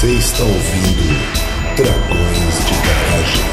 [0.00, 3.44] Você está ouvindo Dragões de Garagem.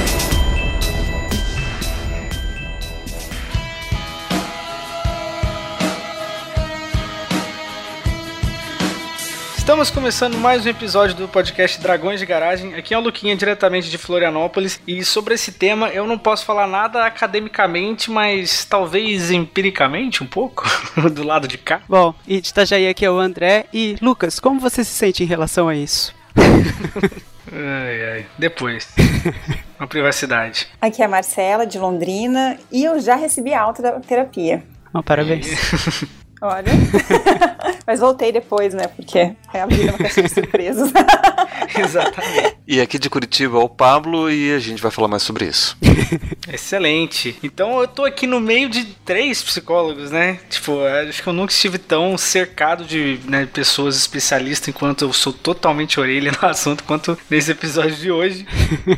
[9.57, 12.75] Estamos começando mais um episódio do podcast Dragões de Garagem.
[12.75, 14.79] Aqui é o Luquinha, diretamente de Florianópolis.
[14.87, 20.63] E sobre esse tema eu não posso falar nada academicamente, mas talvez empiricamente um pouco,
[21.11, 21.81] do lado de cá.
[21.89, 23.65] Bom, e de Itajaí aqui é o André.
[23.73, 26.15] E Lucas, como você se sente em relação a isso?
[27.51, 28.25] Ai, ai.
[28.37, 28.87] Depois.
[29.79, 30.67] Uma privacidade.
[30.81, 32.57] Aqui é a Marcela, de Londrina.
[32.71, 34.63] E eu já recebi alta da terapia.
[34.93, 35.47] Oh, parabéns.
[36.41, 36.71] Olha.
[37.85, 38.87] Mas voltei depois, né?
[38.87, 39.17] Porque
[39.53, 40.91] é a vida uma caixinha de surpresas.
[41.77, 42.57] Exatamente.
[42.67, 45.77] E aqui de Curitiba é o Pablo e a gente vai falar mais sobre isso.
[46.51, 47.37] Excelente.
[47.41, 50.39] Então eu tô aqui no meio de três psicólogos, né?
[50.49, 55.33] Tipo, acho que eu nunca estive tão cercado de né, pessoas especialistas enquanto eu sou
[55.33, 58.45] totalmente orelha no assunto quanto nesse episódio de hoje.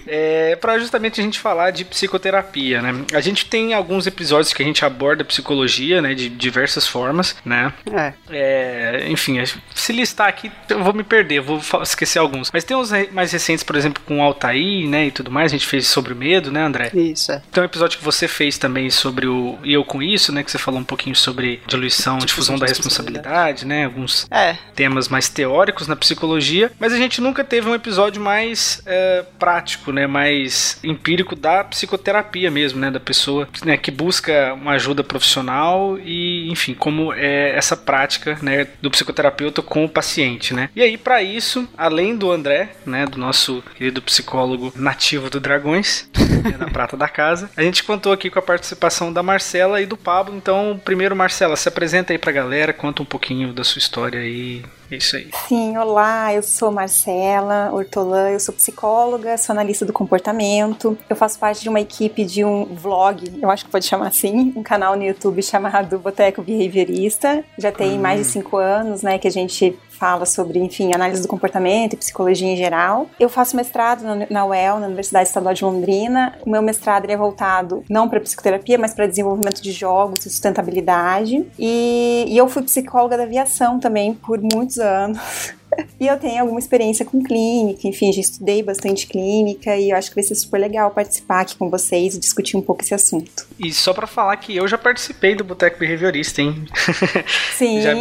[0.08, 3.05] é, para justamente a gente falar de psicoterapia, né?
[3.14, 6.14] A gente tem alguns episódios que a gente aborda psicologia, né?
[6.14, 7.73] De diversas formas, né?
[7.91, 8.13] É.
[8.30, 9.38] É, enfim,
[9.73, 12.52] se listar aqui eu vou me perder, vou esquecer alguns.
[12.52, 15.52] Mas tem uns mais recentes, por exemplo, com o Altair, né, e tudo mais.
[15.52, 16.91] A gente fez sobre o medo, né, André?
[16.94, 17.41] Isso, é.
[17.52, 20.52] Tem um episódio que você fez também sobre o E Eu Com Isso, né, que
[20.52, 24.55] você falou um pouquinho sobre diluição, difusão da responsabilidade, né, alguns é.
[24.75, 26.71] temas mais teóricos na psicologia.
[26.80, 32.52] Mas a gente nunca teve um episódio mais é, prático, né, mais empírico da psicoterapia
[32.52, 37.75] mesmo, né, da pessoa né, que busca uma ajuda profissional e, enfim, como é essa
[37.75, 40.70] prática, né, do psicoterapeuta com o paciente, né.
[40.75, 46.09] E aí, para isso, além do André, né, do nosso querido psicólogo nativo do Dragões,
[46.44, 49.86] né, da Prata da Casa, a gente contou aqui com a participação da Marcela e
[49.86, 50.36] do Pablo.
[50.36, 54.64] Então, primeiro, Marcela, se apresenta aí pra galera, conta um pouquinho da sua história aí.
[54.92, 55.30] É isso aí.
[55.48, 60.98] Sim, olá, eu sou Marcela Hortolã, eu sou psicóloga, sou analista do comportamento.
[61.08, 64.52] Eu faço parte de uma equipe de um vlog, eu acho que pode chamar assim,
[64.55, 67.44] um canal no YouTube chamado Boteco Behaviorista.
[67.58, 68.02] Já tem hum.
[68.02, 71.98] mais de cinco anos, né, que a gente fala sobre, enfim, análise do comportamento e
[71.98, 73.10] psicologia em geral.
[73.20, 76.37] Eu faço mestrado na UEL, na Universidade Estadual de Londrina.
[76.45, 81.45] O meu mestrado é voltado não para psicoterapia, mas para desenvolvimento de jogos e sustentabilidade.
[81.60, 85.20] E, e eu fui psicóloga da aviação também por muitos anos.
[85.99, 90.10] E eu tenho alguma experiência com clínica, enfim, já estudei bastante clínica e eu acho
[90.10, 93.48] que vai ser super legal participar aqui com vocês e discutir um pouco esse assunto.
[93.60, 96.66] E só para falar que eu já participei do Boteco Behaviorista, hein?
[97.55, 97.93] Sim, já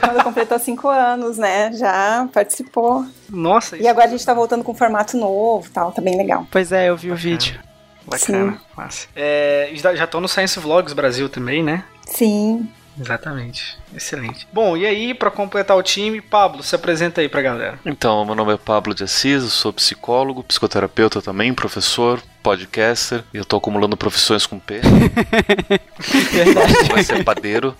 [0.00, 1.72] quando completou cinco anos, né?
[1.72, 3.06] Já participou.
[3.28, 3.76] Nossa.
[3.76, 6.46] E agora a gente tá voltando com um formato novo tal, tá bem legal.
[6.50, 7.58] Pois é, eu vi o vídeo.
[8.06, 8.58] Bacana, Sim.
[8.76, 9.08] massa.
[9.16, 11.82] É, já estão no Science Vlogs Brasil também, né?
[12.06, 12.68] Sim.
[12.98, 13.76] Exatamente.
[13.94, 14.48] Excelente.
[14.52, 17.78] Bom, e aí, para completar o time, Pablo, se apresenta aí pra galera.
[17.84, 23.36] Então, meu nome é Pablo de Assis, eu sou psicólogo, psicoterapeuta também, professor, podcaster, e
[23.36, 24.80] eu tô acumulando profissões com P.
[26.90, 27.76] Vai ser padeiro.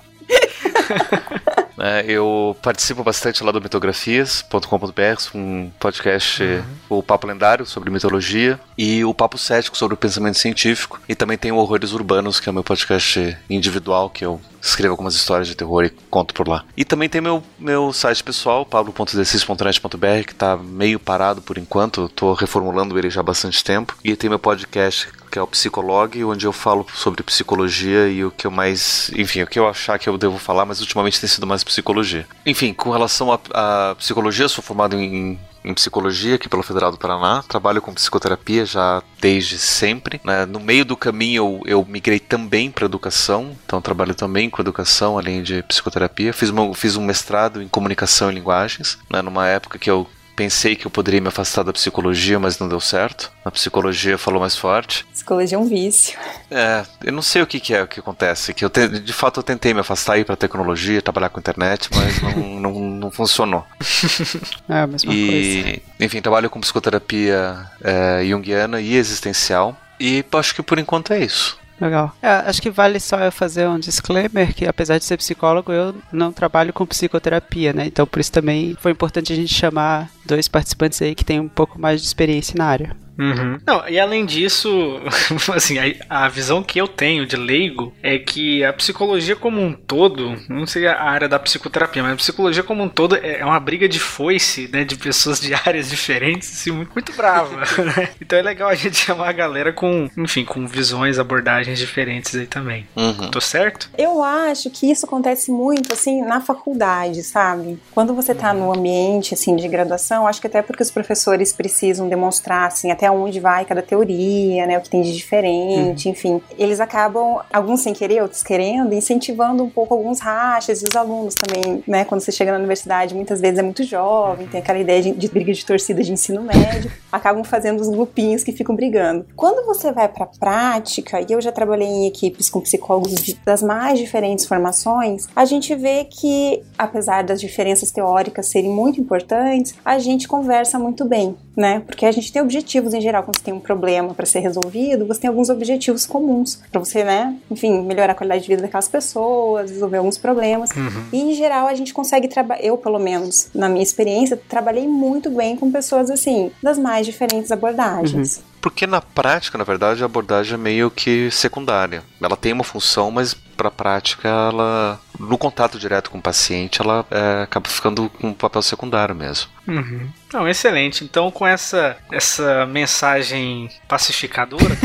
[1.79, 6.65] É, eu participo bastante lá do mitografias.com.br, um podcast, uhum.
[6.89, 11.01] o Papo Lendário sobre mitologia e o Papo Cético sobre o pensamento científico.
[11.09, 14.93] E também tem o Horrores Urbanos, que é o meu podcast individual, que eu escrevo
[14.93, 16.65] algumas histórias de terror e conto por lá.
[16.77, 22.33] E também tem meu, meu site pessoal, pablo.decis.net.br, que está meio parado por enquanto, estou
[22.33, 23.97] reformulando ele já há bastante tempo.
[24.03, 28.31] E tem meu podcast que é o Psicolog, onde eu falo sobre psicologia e o
[28.31, 29.11] que eu mais.
[29.17, 32.27] Enfim, o que eu achar que eu devo falar, mas ultimamente tem sido mais psicologia.
[32.45, 37.43] Enfim, com relação à psicologia, sou formado em em psicologia aqui pelo Federal do Paraná,
[37.43, 40.21] trabalho com psicoterapia já desde sempre.
[40.25, 40.47] Né?
[40.47, 45.19] No meio do caminho eu, eu migrei também para educação, então trabalho também com educação
[45.19, 46.33] além de psicoterapia.
[46.33, 49.21] Fiz, uma, fiz um mestrado em comunicação e linguagens, né?
[49.21, 52.79] numa época que eu Pensei que eu poderia me afastar da psicologia, mas não deu
[52.79, 53.33] certo.
[53.43, 55.07] A psicologia falou mais forte.
[55.07, 56.19] Psicologia é um vício.
[56.51, 58.53] É, eu não sei o que, que é o que acontece.
[58.53, 61.89] Que eu te, de fato eu tentei me afastar ir para tecnologia, trabalhar com internet,
[61.95, 63.65] mas não, não, não funcionou.
[64.69, 65.83] É a mesma e, coisa.
[66.01, 69.77] Enfim, trabalho com psicoterapia é, junguiana e existencial.
[69.99, 71.57] E acho que por enquanto é isso.
[71.81, 72.15] Legal.
[72.23, 75.95] É, acho que vale só eu fazer um disclaimer que apesar de ser psicólogo, eu
[76.11, 77.87] não trabalho com psicoterapia, né?
[77.87, 81.49] Então por isso também foi importante a gente chamar dois participantes aí que têm um
[81.49, 83.06] pouco mais de experiência na área.
[83.19, 83.59] Uhum.
[83.67, 85.01] Não, e além disso,
[85.55, 89.73] assim, a, a, visão que eu tenho de leigo é que a psicologia como um
[89.73, 93.59] todo, não sei a área da psicoterapia, mas a psicologia como um todo é uma
[93.59, 98.11] briga de foice, né, de pessoas de áreas diferentes, assim, muito, muito brava, né?
[98.21, 102.47] Então é legal a gente chamar a galera com, enfim, com visões, abordagens diferentes aí
[102.47, 102.87] também.
[102.95, 103.31] Uhum.
[103.31, 103.91] Tô certo?
[103.97, 107.79] Eu acho que isso acontece muito, assim, na faculdade, sabe?
[107.93, 108.59] Quando você tá uhum.
[108.59, 113.06] no ambiente, assim, de graduação, acho que até porque os professores precisam demonstrar assim, até
[113.11, 116.13] onde vai cada teoria, né, o que tem de diferente, uhum.
[116.13, 116.43] enfim.
[116.59, 121.35] Eles acabam, alguns sem querer, outros querendo, incentivando um pouco alguns rachas e os alunos
[121.35, 125.03] também, né, quando você chega na universidade, muitas vezes é muito jovem, tem aquela ideia
[125.03, 129.27] de, de briga de torcida de ensino médio, acabam fazendo os grupinhos que ficam brigando.
[129.35, 133.35] Quando você vai para a prática, e eu já trabalhei em equipes com psicólogos de,
[133.45, 139.75] das mais diferentes formações, a gente vê que, apesar das diferenças teóricas serem muito importantes,
[139.85, 141.83] a gente conversa muito bem, né?
[141.87, 145.07] Porque a gente tem objetivos em geral, quando você tem um problema para ser resolvido,
[145.07, 147.37] você tem alguns objetivos comuns para você, né?
[147.51, 150.71] Enfim, melhorar a qualidade de vida daquelas pessoas, resolver alguns problemas.
[150.71, 151.05] Uhum.
[151.13, 155.31] E em geral a gente consegue trabalhar, eu pelo menos, na minha experiência, trabalhei muito
[155.31, 158.37] bem com pessoas assim, das mais diferentes abordagens.
[158.37, 158.43] Uhum.
[158.61, 162.03] Porque na prática, na verdade, a abordagem é meio que secundária.
[162.21, 166.83] Ela tem uma função, mas para a prática, ela no contato direto com o paciente,
[166.83, 169.49] ela é, acaba ficando com um papel secundário mesmo.
[169.67, 170.09] Uhum.
[170.33, 171.05] Não, excelente.
[171.05, 174.77] Então, com essa essa mensagem pacificadora,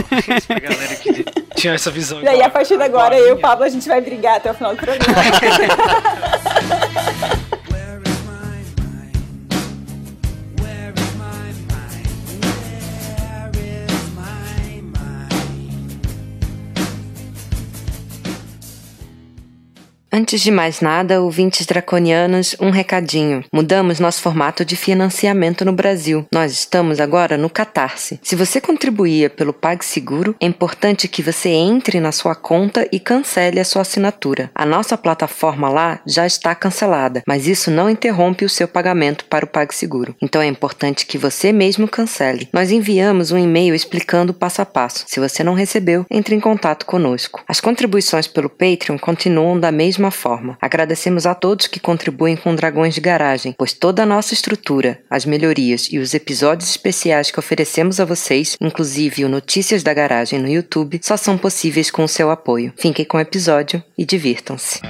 [0.48, 1.26] pra galera que
[1.56, 2.22] tinha essa visão.
[2.22, 4.52] E aí, a partir de agora, eu e o Pablo, a gente vai brigar até
[4.52, 5.06] o final do programa.
[20.14, 23.46] Antes de mais nada, ouvintes draconianos, um recadinho.
[23.50, 26.28] Mudamos nosso formato de financiamento no Brasil.
[26.34, 28.20] Nós estamos agora no Catarse.
[28.22, 33.58] Se você contribuía pelo PagSeguro, é importante que você entre na sua conta e cancele
[33.58, 34.52] a sua assinatura.
[34.54, 39.46] A nossa plataforma lá já está cancelada, mas isso não interrompe o seu pagamento para
[39.46, 40.14] o PagSeguro.
[40.22, 42.50] Então é importante que você mesmo cancele.
[42.52, 45.06] Nós enviamos um e-mail explicando passo a passo.
[45.08, 47.42] Se você não recebeu, entre em contato conosco.
[47.48, 50.58] As contribuições pelo Patreon continuam da mesma mesma forma.
[50.60, 55.26] Agradecemos a todos que contribuem com Dragões de Garagem, pois toda a nossa estrutura, as
[55.26, 60.50] melhorias e os episódios especiais que oferecemos a vocês, inclusive o Notícias da Garagem no
[60.50, 62.74] YouTube, só são possíveis com o seu apoio.
[62.76, 64.82] Fiquem com o episódio e divirtam-se.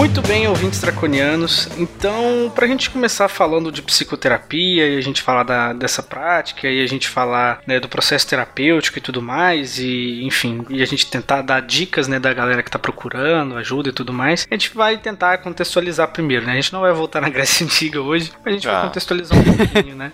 [0.00, 1.68] Muito bem, ouvintes draconianos.
[1.76, 6.82] Então, pra gente começar falando de psicoterapia e a gente falar da, dessa prática e
[6.82, 11.10] a gente falar né, do processo terapêutico e tudo mais, e enfim, e a gente
[11.10, 14.74] tentar dar dicas né, da galera que tá procurando ajuda e tudo mais, a gente
[14.74, 16.52] vai tentar contextualizar primeiro, né?
[16.52, 18.72] A gente não vai voltar na Grécia Antiga hoje, mas a gente ah.
[18.72, 20.12] vai contextualizar um pouquinho, né?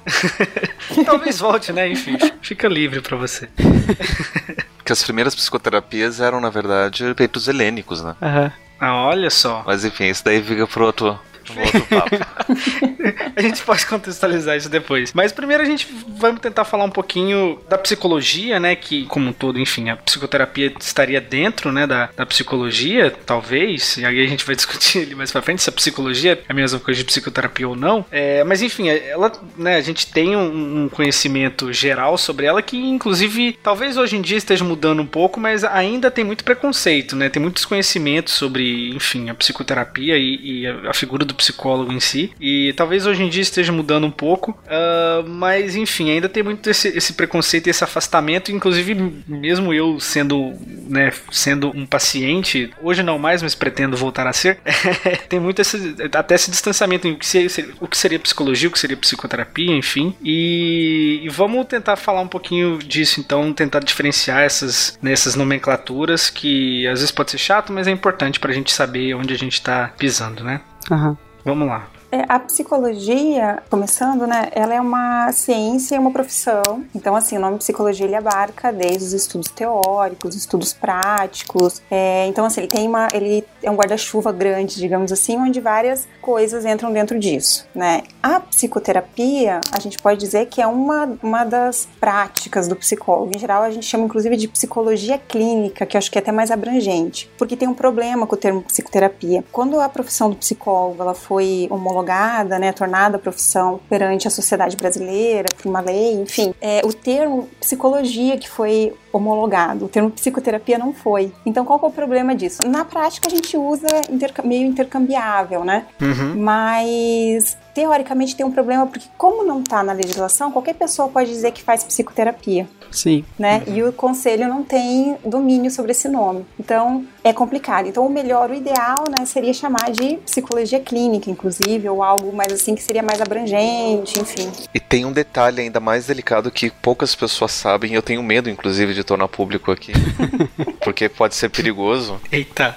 [1.06, 1.89] Talvez volte, né?
[1.89, 3.49] Enfim, fica livre para você.
[4.85, 8.17] que as primeiras psicoterapias eram, na verdade, feitos helênicos, né?
[8.21, 8.43] Aham.
[8.47, 8.66] Uhum.
[8.78, 9.62] Ah, olha só.
[9.67, 11.19] Mas enfim, isso daí fica pro outro,
[11.50, 12.17] um outro papo.
[13.37, 15.12] a gente pode contextualizar isso depois.
[15.12, 15.87] Mas primeiro a gente
[16.19, 18.76] vai tentar falar um pouquinho da psicologia, né?
[18.76, 23.96] Que, como um todo, enfim, a psicoterapia estaria dentro, né, da, da psicologia, talvez.
[23.96, 26.54] E aí a gente vai discutir ali mais pra frente se a psicologia é a
[26.54, 28.04] mesma coisa de psicoterapia ou não.
[28.10, 32.76] É, mas enfim, ela, né, a gente tem um, um conhecimento geral sobre ela que,
[32.76, 37.28] inclusive, talvez hoje em dia esteja mudando um pouco, mas ainda tem muito preconceito, né?
[37.28, 42.00] Tem muito desconhecimento sobre, enfim, a psicoterapia e, e a, a figura do psicólogo em
[42.00, 42.32] si.
[42.41, 46.70] E talvez hoje em dia esteja mudando um pouco, uh, mas enfim, ainda tem muito
[46.70, 48.53] esse, esse, preconceito e esse afastamento.
[48.53, 48.94] Inclusive,
[49.26, 50.55] mesmo eu sendo,
[50.88, 54.58] né, sendo um paciente, hoje não mais, mas pretendo voltar a ser,
[55.29, 57.50] tem muito esse, até esse distanciamento em o que, seria,
[57.81, 60.15] o que seria psicologia, o que seria psicoterapia, enfim.
[60.22, 66.86] E, e vamos tentar falar um pouquinho disso, então, tentar diferenciar essas, nessas nomenclaturas que
[66.86, 69.55] às vezes pode ser chato, mas é importante para a gente saber onde a gente
[69.55, 70.60] está pisando, né?
[70.91, 71.17] Uhum.
[71.44, 71.88] Vamos lá.
[72.17, 76.63] É, a psicologia, começando, né, ela é uma ciência e uma profissão.
[76.94, 81.82] Então, assim, o nome psicologia ele abarca desde os estudos teóricos, estudos práticos.
[81.91, 86.08] É, então, assim, ele tem uma, ele é um guarda-chuva grande, digamos assim, onde várias
[86.23, 88.03] coisas entram dentro disso, né?
[88.23, 93.32] A psicoterapia, a gente pode dizer que é uma, uma das práticas do psicólogo.
[93.37, 96.32] Em geral, a gente chama inclusive de psicologia clínica, que eu acho que é até
[96.32, 99.44] mais abrangente, porque tem um problema com o termo psicoterapia.
[99.53, 104.77] Quando a profissão do psicólogo ela foi homologada homologada, né, tornada profissão perante a sociedade
[104.77, 110.79] brasileira, por uma lei, enfim, é, o termo psicologia que foi homologado, o termo psicoterapia
[110.79, 111.32] não foi.
[111.44, 112.67] Então, qual é o problema disso?
[112.69, 115.86] Na prática, a gente usa interca meio intercambiável, né?
[116.01, 116.36] Uhum.
[116.36, 121.53] Mas teoricamente tem um problema porque como não está na legislação, qualquer pessoa pode dizer
[121.53, 123.23] que faz psicoterapia, Sim.
[123.39, 123.63] né?
[123.67, 126.47] E o conselho não tem domínio sobre esse nome.
[126.59, 127.87] Então, é complicado.
[127.87, 132.51] Então, o melhor, o ideal, né, seria chamar de psicologia clínica, inclusive, ou algo mais
[132.51, 134.51] assim que seria mais abrangente, enfim.
[134.73, 138.95] E tem um detalhe ainda mais delicado que poucas pessoas sabem, eu tenho medo, inclusive,
[138.95, 139.93] de tornar público aqui,
[140.83, 142.19] porque pode ser perigoso.
[142.33, 142.75] Eita.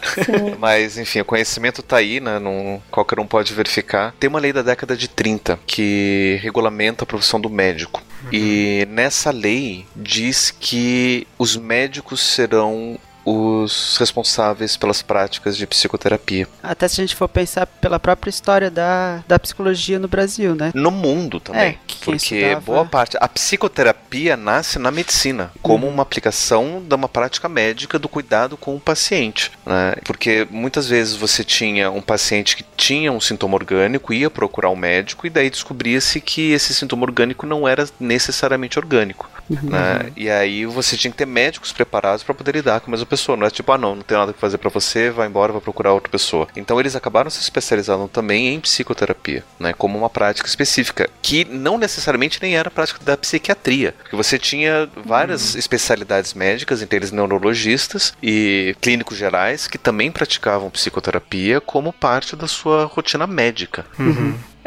[0.60, 2.38] Mas, enfim, o conhecimento tá aí, né?
[2.38, 4.14] Não, qualquer um pode verificar.
[4.20, 8.04] Tem uma lei da década de 30 que regulamenta a profissão do médico.
[8.32, 13.00] E nessa lei diz que os médicos serão
[13.32, 16.48] os responsáveis pelas práticas de psicoterapia.
[16.64, 20.72] Até se a gente for pensar pela própria história da, da psicologia no Brasil, né?
[20.74, 21.62] No mundo também.
[21.62, 23.18] É, porque estudava- boa parte.
[23.20, 28.76] A psicoterapia nasce na medicina, como uma aplicação de uma prática médica do cuidado com
[28.76, 29.52] o paciente.
[29.66, 29.94] né?
[30.04, 34.76] Porque muitas vezes você tinha um paciente que tinha um sintoma orgânico, ia procurar um
[34.76, 39.30] médico, e daí descobria-se que esse sintoma orgânico não era necessariamente orgânico.
[39.50, 40.12] Né?
[40.16, 43.38] E aí você tinha que ter médicos preparados para poder lidar com a mesma pessoa.
[43.38, 45.62] Não é tipo, ah, não, não tem nada que fazer para você, vai embora, vai
[45.62, 46.48] procurar outra pessoa.
[46.56, 49.74] Então eles acabaram se especializando também em psicoterapia, né?
[49.74, 53.94] Como uma prática específica, que não necessariamente nem era prática da psiquiatria.
[53.98, 60.70] Porque você tinha várias especialidades médicas, entre eles neurologistas e clínicos gerais, que também praticavam
[60.70, 63.86] psicoterapia como parte da sua rotina médica.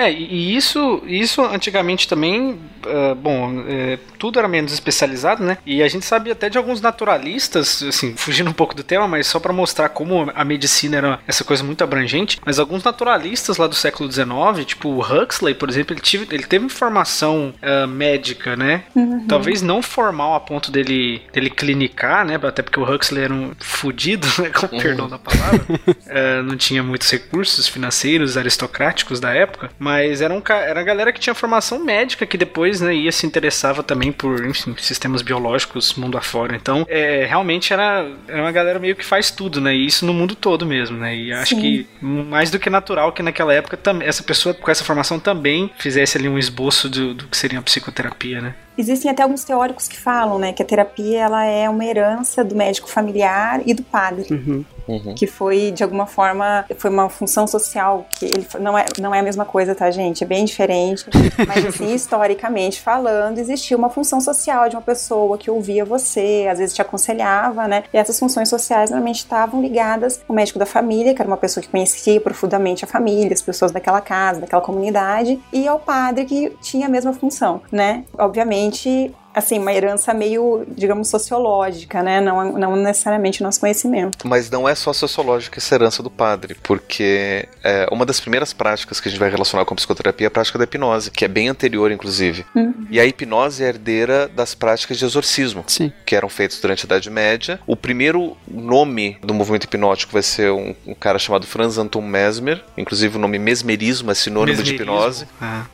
[0.02, 5.58] É, e isso, isso antigamente também, ah, bom, é, tudo era menos especializado, né?
[5.66, 9.26] E a gente sabia até de alguns naturalistas, assim, fugindo um pouco do tema, mas
[9.26, 12.40] só pra mostrar como a medicina era essa coisa muito abrangente.
[12.44, 16.44] Mas alguns naturalistas lá do século XIX, tipo o Huxley, por exemplo, ele, tive, ele
[16.44, 18.84] teve formação ah, médica, né?
[19.28, 22.38] Talvez não formal a ponto dele, dele clinicar, né?
[22.42, 24.50] Até porque o Huxley era um fudido, né?
[24.50, 25.64] Com perdão da palavra.
[26.06, 31.12] É, não tinha muitos recursos financeiros aristocráticos da época, mas era, um, era a galera
[31.12, 35.94] que tinha formação médica que depois né, ia se interessava também por enfim, sistemas biológicos
[35.94, 36.56] mundo afora.
[36.56, 39.74] Então, é, realmente era, era uma galera meio que faz tudo, né?
[39.74, 41.14] E isso no mundo todo mesmo, né?
[41.14, 41.60] E acho Sim.
[41.60, 45.70] que mais do que natural que naquela época também essa pessoa com essa formação também
[45.78, 48.54] fizesse ali um esboço do, do que seria a psicoterapia, né?
[48.76, 52.54] Existem até alguns teóricos que falam, né, que a terapia ela é uma herança do
[52.54, 54.64] médico familiar e do padre, Uhum.
[54.86, 55.14] Uhum.
[55.14, 59.20] que foi de alguma forma foi uma função social que ele não é não é
[59.20, 60.24] a mesma coisa, tá, gente?
[60.24, 61.04] É bem diferente,
[61.46, 66.58] mas assim historicamente falando existia uma função social de uma pessoa que ouvia você, às
[66.58, 67.84] vezes te aconselhava, né?
[67.92, 71.62] E essas funções sociais normalmente estavam ligadas ao médico da família, que era uma pessoa
[71.62, 76.50] que conhecia profundamente a família, as pessoas daquela casa, daquela comunidade, e ao padre que
[76.60, 78.04] tinha a mesma função, né?
[78.18, 82.20] Obviamente assim, uma herança meio, digamos, sociológica, né?
[82.20, 84.26] Não, não necessariamente o nosso conhecimento.
[84.26, 89.00] Mas não é só sociológica essa herança do padre, porque é, uma das primeiras práticas
[89.00, 91.28] que a gente vai relacionar com a psicoterapia é a prática da hipnose, que é
[91.28, 92.44] bem anterior, inclusive.
[92.90, 95.92] E a hipnose é herdeira das práticas de exorcismo, Sim.
[96.04, 97.60] que eram feitas durante a Idade Média.
[97.66, 102.62] O primeiro nome do movimento hipnótico vai ser um, um cara chamado Franz Anton Mesmer,
[102.76, 104.94] inclusive o nome mesmerismo é sinônimo de Mesmerismo.
[104.94, 105.26] hipnose.
[105.40, 105.64] Ah.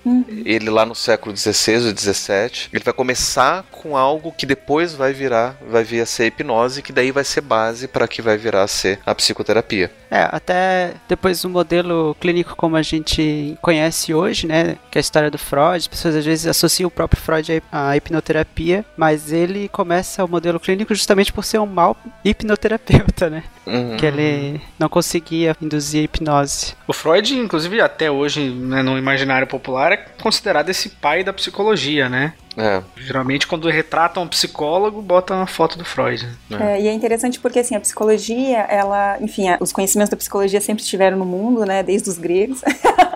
[0.44, 5.12] Ele lá no século XVI ou XVII, ele vai começar com algo que depois vai
[5.12, 8.36] virar, vai vir a ser a hipnose, que daí vai ser base para que vai
[8.36, 9.90] virar a ser a psicoterapia.
[10.10, 15.00] É, até depois do modelo clínico como a gente conhece hoje, né, que é a
[15.00, 19.32] história do Freud, as pessoas às vezes associam o próprio Freud à à hipnoterapia, mas
[19.32, 23.96] ele começa o modelo clínico justamente por ser um mau hipnoterapeuta, né, Uhum.
[23.98, 26.74] que ele não conseguia induzir a hipnose.
[26.86, 32.08] O Freud, inclusive, até hoje, né, no imaginário popular, é considerado esse pai da psicologia,
[32.08, 32.32] né?
[32.58, 36.28] É, Geralmente, quando retratam um psicólogo, botam uma foto do Freud.
[36.50, 36.74] né?
[36.76, 40.60] É, e é interessante porque, assim, a psicologia, ela, enfim, a- os conhecimentos da psicologia
[40.60, 42.60] sempre estiveram no mundo, né, desde os gregos.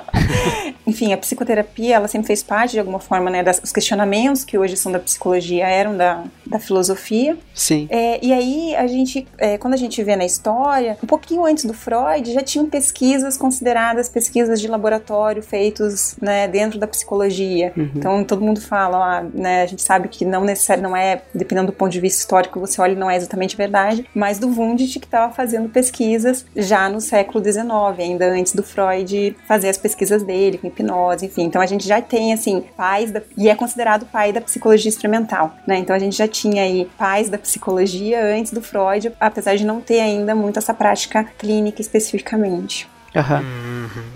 [0.87, 4.59] enfim, a psicoterapia, ela sempre fez parte, de alguma forma, né, das, os questionamentos que
[4.59, 7.37] hoje são da psicologia eram da, da filosofia.
[7.55, 7.87] Sim.
[7.91, 11.65] É, e aí, a gente, é, quando a gente vê na história, um pouquinho antes
[11.65, 17.73] do Freud, já tinham pesquisas consideradas pesquisas de laboratório feitos né, dentro da psicologia.
[17.97, 21.69] Então, todo mundo fala, ah, né, a gente sabe que não necessariamente, não é, dependendo
[21.69, 25.07] do ponto de vista histórico, você olha, não é exatamente verdade, mas do Wundt que
[25.07, 27.67] estava fazendo pesquisas já no século XIX,
[27.99, 31.43] ainda antes do Freud fazer as pesquisas dele, com hipnose, enfim.
[31.43, 35.55] Então, a gente já tem, assim, pais da, e é considerado pai da psicologia experimental,
[35.67, 35.77] né?
[35.79, 39.81] Então, a gente já tinha aí pais da psicologia antes do Freud, apesar de não
[39.81, 42.89] ter ainda muito essa prática clínica especificamente.
[43.15, 43.45] Aham.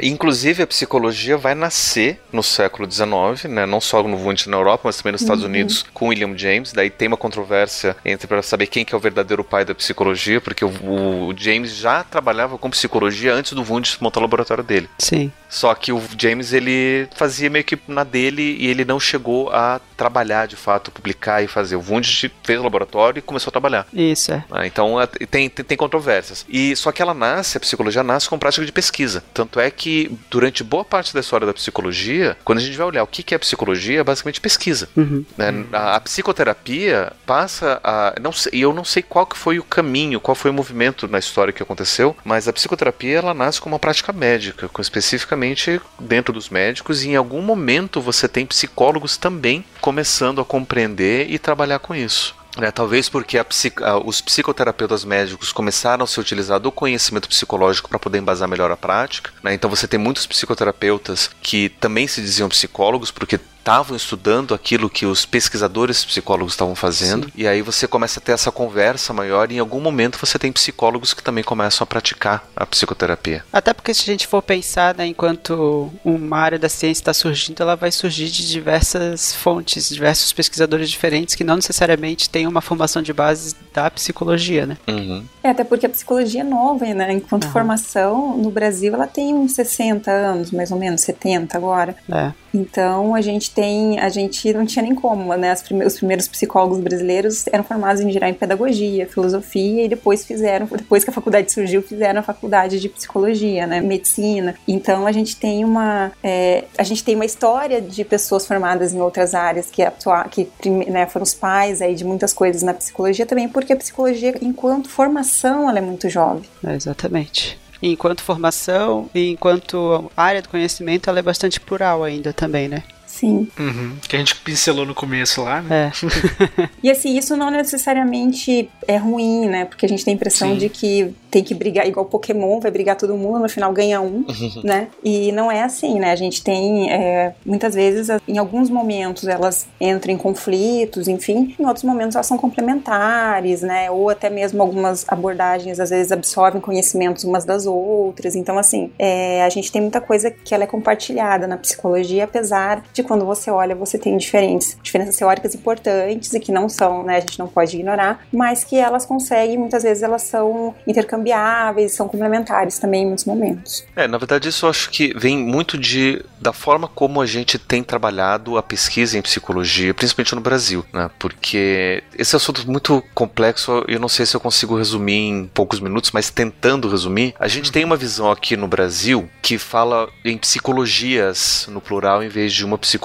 [0.02, 3.66] Inclusive, a psicologia vai nascer no século XIX, né?
[3.66, 6.72] não só no Wundt na Europa, mas também nos Estados Unidos, com William James.
[6.72, 10.40] Daí tem uma controvérsia entre para saber quem que é o verdadeiro pai da psicologia,
[10.40, 14.88] porque o, o James já trabalhava com psicologia antes do Wundt montar o laboratório dele.
[14.98, 15.32] Sim.
[15.48, 19.80] Só que o James ele fazia meio que na dele e ele não chegou a
[19.96, 21.76] trabalhar de fato, publicar e fazer.
[21.76, 23.86] O Wundt fez o laboratório e começou a trabalhar.
[23.92, 24.44] Isso, é.
[24.50, 24.96] Ah, então
[25.30, 26.44] tem, tem, tem controvérsias.
[26.48, 28.85] E só que ela nasce, a psicologia nasce com prática de pesquisa.
[29.32, 33.02] Tanto é que durante boa parte da história da psicologia, quando a gente vai olhar
[33.02, 34.88] o que é psicologia, é basicamente pesquisa.
[34.96, 35.24] Uhum.
[35.36, 35.64] né?
[35.72, 38.14] A, a psicoterapia passa a.
[38.20, 41.08] Não sei, e eu não sei qual que foi o caminho, qual foi o movimento
[41.08, 45.80] na história que aconteceu, mas a psicoterapia ela nasce como uma prática médica, com, especificamente
[45.98, 51.38] dentro dos médicos, e em algum momento você tem psicólogos também começando a compreender e
[51.38, 52.34] trabalhar com isso.
[52.56, 52.70] Né?
[52.70, 57.88] talvez porque a psic- a- os psicoterapeutas médicos começaram a se utilizar do conhecimento psicológico
[57.88, 59.30] para poder embasar melhor a prática.
[59.42, 59.54] né?
[59.54, 65.04] Então você tem muitos psicoterapeutas que também se diziam psicólogos porque estavam estudando aquilo que
[65.04, 67.28] os pesquisadores psicólogos estavam fazendo.
[67.34, 70.52] E aí você começa a ter essa conversa maior e em algum momento você tem
[70.52, 73.44] psicólogos que também começam a praticar a psicoterapia.
[73.52, 77.60] Até porque se a gente for pensar, né, enquanto uma área da ciência está surgindo,
[77.60, 83.02] ela vai surgir de diversas fontes, diversos pesquisadores diferentes que não necessariamente têm uma formação
[83.02, 84.78] de base da psicologia, né?
[84.88, 85.22] Uhum.
[85.44, 87.12] É, até porque a psicologia é nova, né?
[87.12, 87.52] Enquanto Aham.
[87.52, 91.94] formação, no Brasil, ela tem uns 60 anos, mais ou menos, 70 agora.
[92.10, 92.32] É.
[92.54, 95.50] Então, a gente tem, a gente não tinha nem como, né?
[95.50, 100.24] As prime- os primeiros psicólogos brasileiros eram formados em geral em pedagogia, filosofia e depois
[100.24, 103.82] fizeram, depois que a faculdade surgiu, fizeram a faculdade de psicologia, né?
[103.82, 104.54] Medicina.
[104.66, 109.00] Então, a gente tem uma, é, a gente tem uma história de pessoas formadas em
[109.02, 110.48] outras áreas que, atua, que
[110.88, 114.88] né, foram os pais aí de muitas coisas na psicologia também, porque a psicologia, enquanto
[114.88, 116.44] formação, ela é muito jovem.
[116.64, 117.58] É, exatamente.
[117.82, 122.82] Enquanto formação e enquanto área do conhecimento, ela é bastante plural ainda também, né?
[123.16, 123.48] Sim.
[123.58, 123.96] Uhum.
[124.06, 125.90] Que a gente pincelou no começo lá, né?
[125.90, 126.66] É.
[126.82, 129.64] E assim, isso não necessariamente é ruim, né?
[129.64, 130.58] Porque a gente tem a impressão Sim.
[130.58, 134.24] de que tem que brigar igual Pokémon, vai brigar todo mundo, no final ganha um,
[134.62, 134.88] né?
[135.02, 136.12] E não é assim, né?
[136.12, 141.66] A gente tem, é, muitas vezes, em alguns momentos elas entram em conflitos, enfim, em
[141.66, 143.90] outros momentos elas são complementares, né?
[143.90, 148.36] Ou até mesmo algumas abordagens às vezes absorvem conhecimentos umas das outras.
[148.36, 152.82] Então, assim, é, a gente tem muita coisa que ela é compartilhada na psicologia, apesar
[152.92, 157.16] de quando você olha, você tem diferentes diferenças teóricas importantes e que não são, né?
[157.16, 162.08] A gente não pode ignorar, mas que elas conseguem, muitas vezes elas são intercambiáveis, são
[162.08, 163.84] complementares também em muitos momentos.
[163.94, 167.58] É, na verdade isso eu acho que vem muito de da forma como a gente
[167.58, 171.10] tem trabalhado a pesquisa em psicologia, principalmente no Brasil, né?
[171.18, 175.80] Porque esse assunto é muito complexo, eu não sei se eu consigo resumir em poucos
[175.80, 180.36] minutos, mas tentando resumir, a gente tem uma visão aqui no Brasil que fala em
[180.36, 182.95] psicologias no plural em vez de uma psicologia,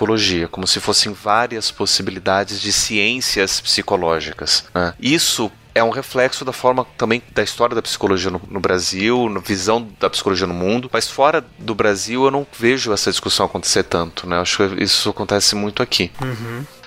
[0.47, 4.65] como se fossem várias possibilidades de ciências psicológicas.
[4.73, 4.93] né?
[4.99, 9.39] Isso é um reflexo da forma também da história da psicologia no, no Brasil, na
[9.39, 10.89] visão da psicologia no mundo.
[10.91, 14.39] Mas fora do Brasil eu não vejo essa discussão acontecer tanto, né?
[14.39, 16.11] Acho que isso acontece muito aqui.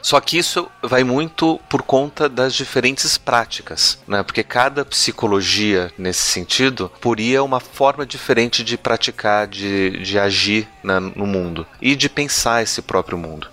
[0.05, 4.23] Só que isso vai muito por conta das diferentes práticas, né?
[4.23, 11.01] Porque cada psicologia, nesse sentido, poria uma forma diferente de praticar, de, de agir né,
[11.01, 13.49] no mundo e de pensar esse próprio mundo.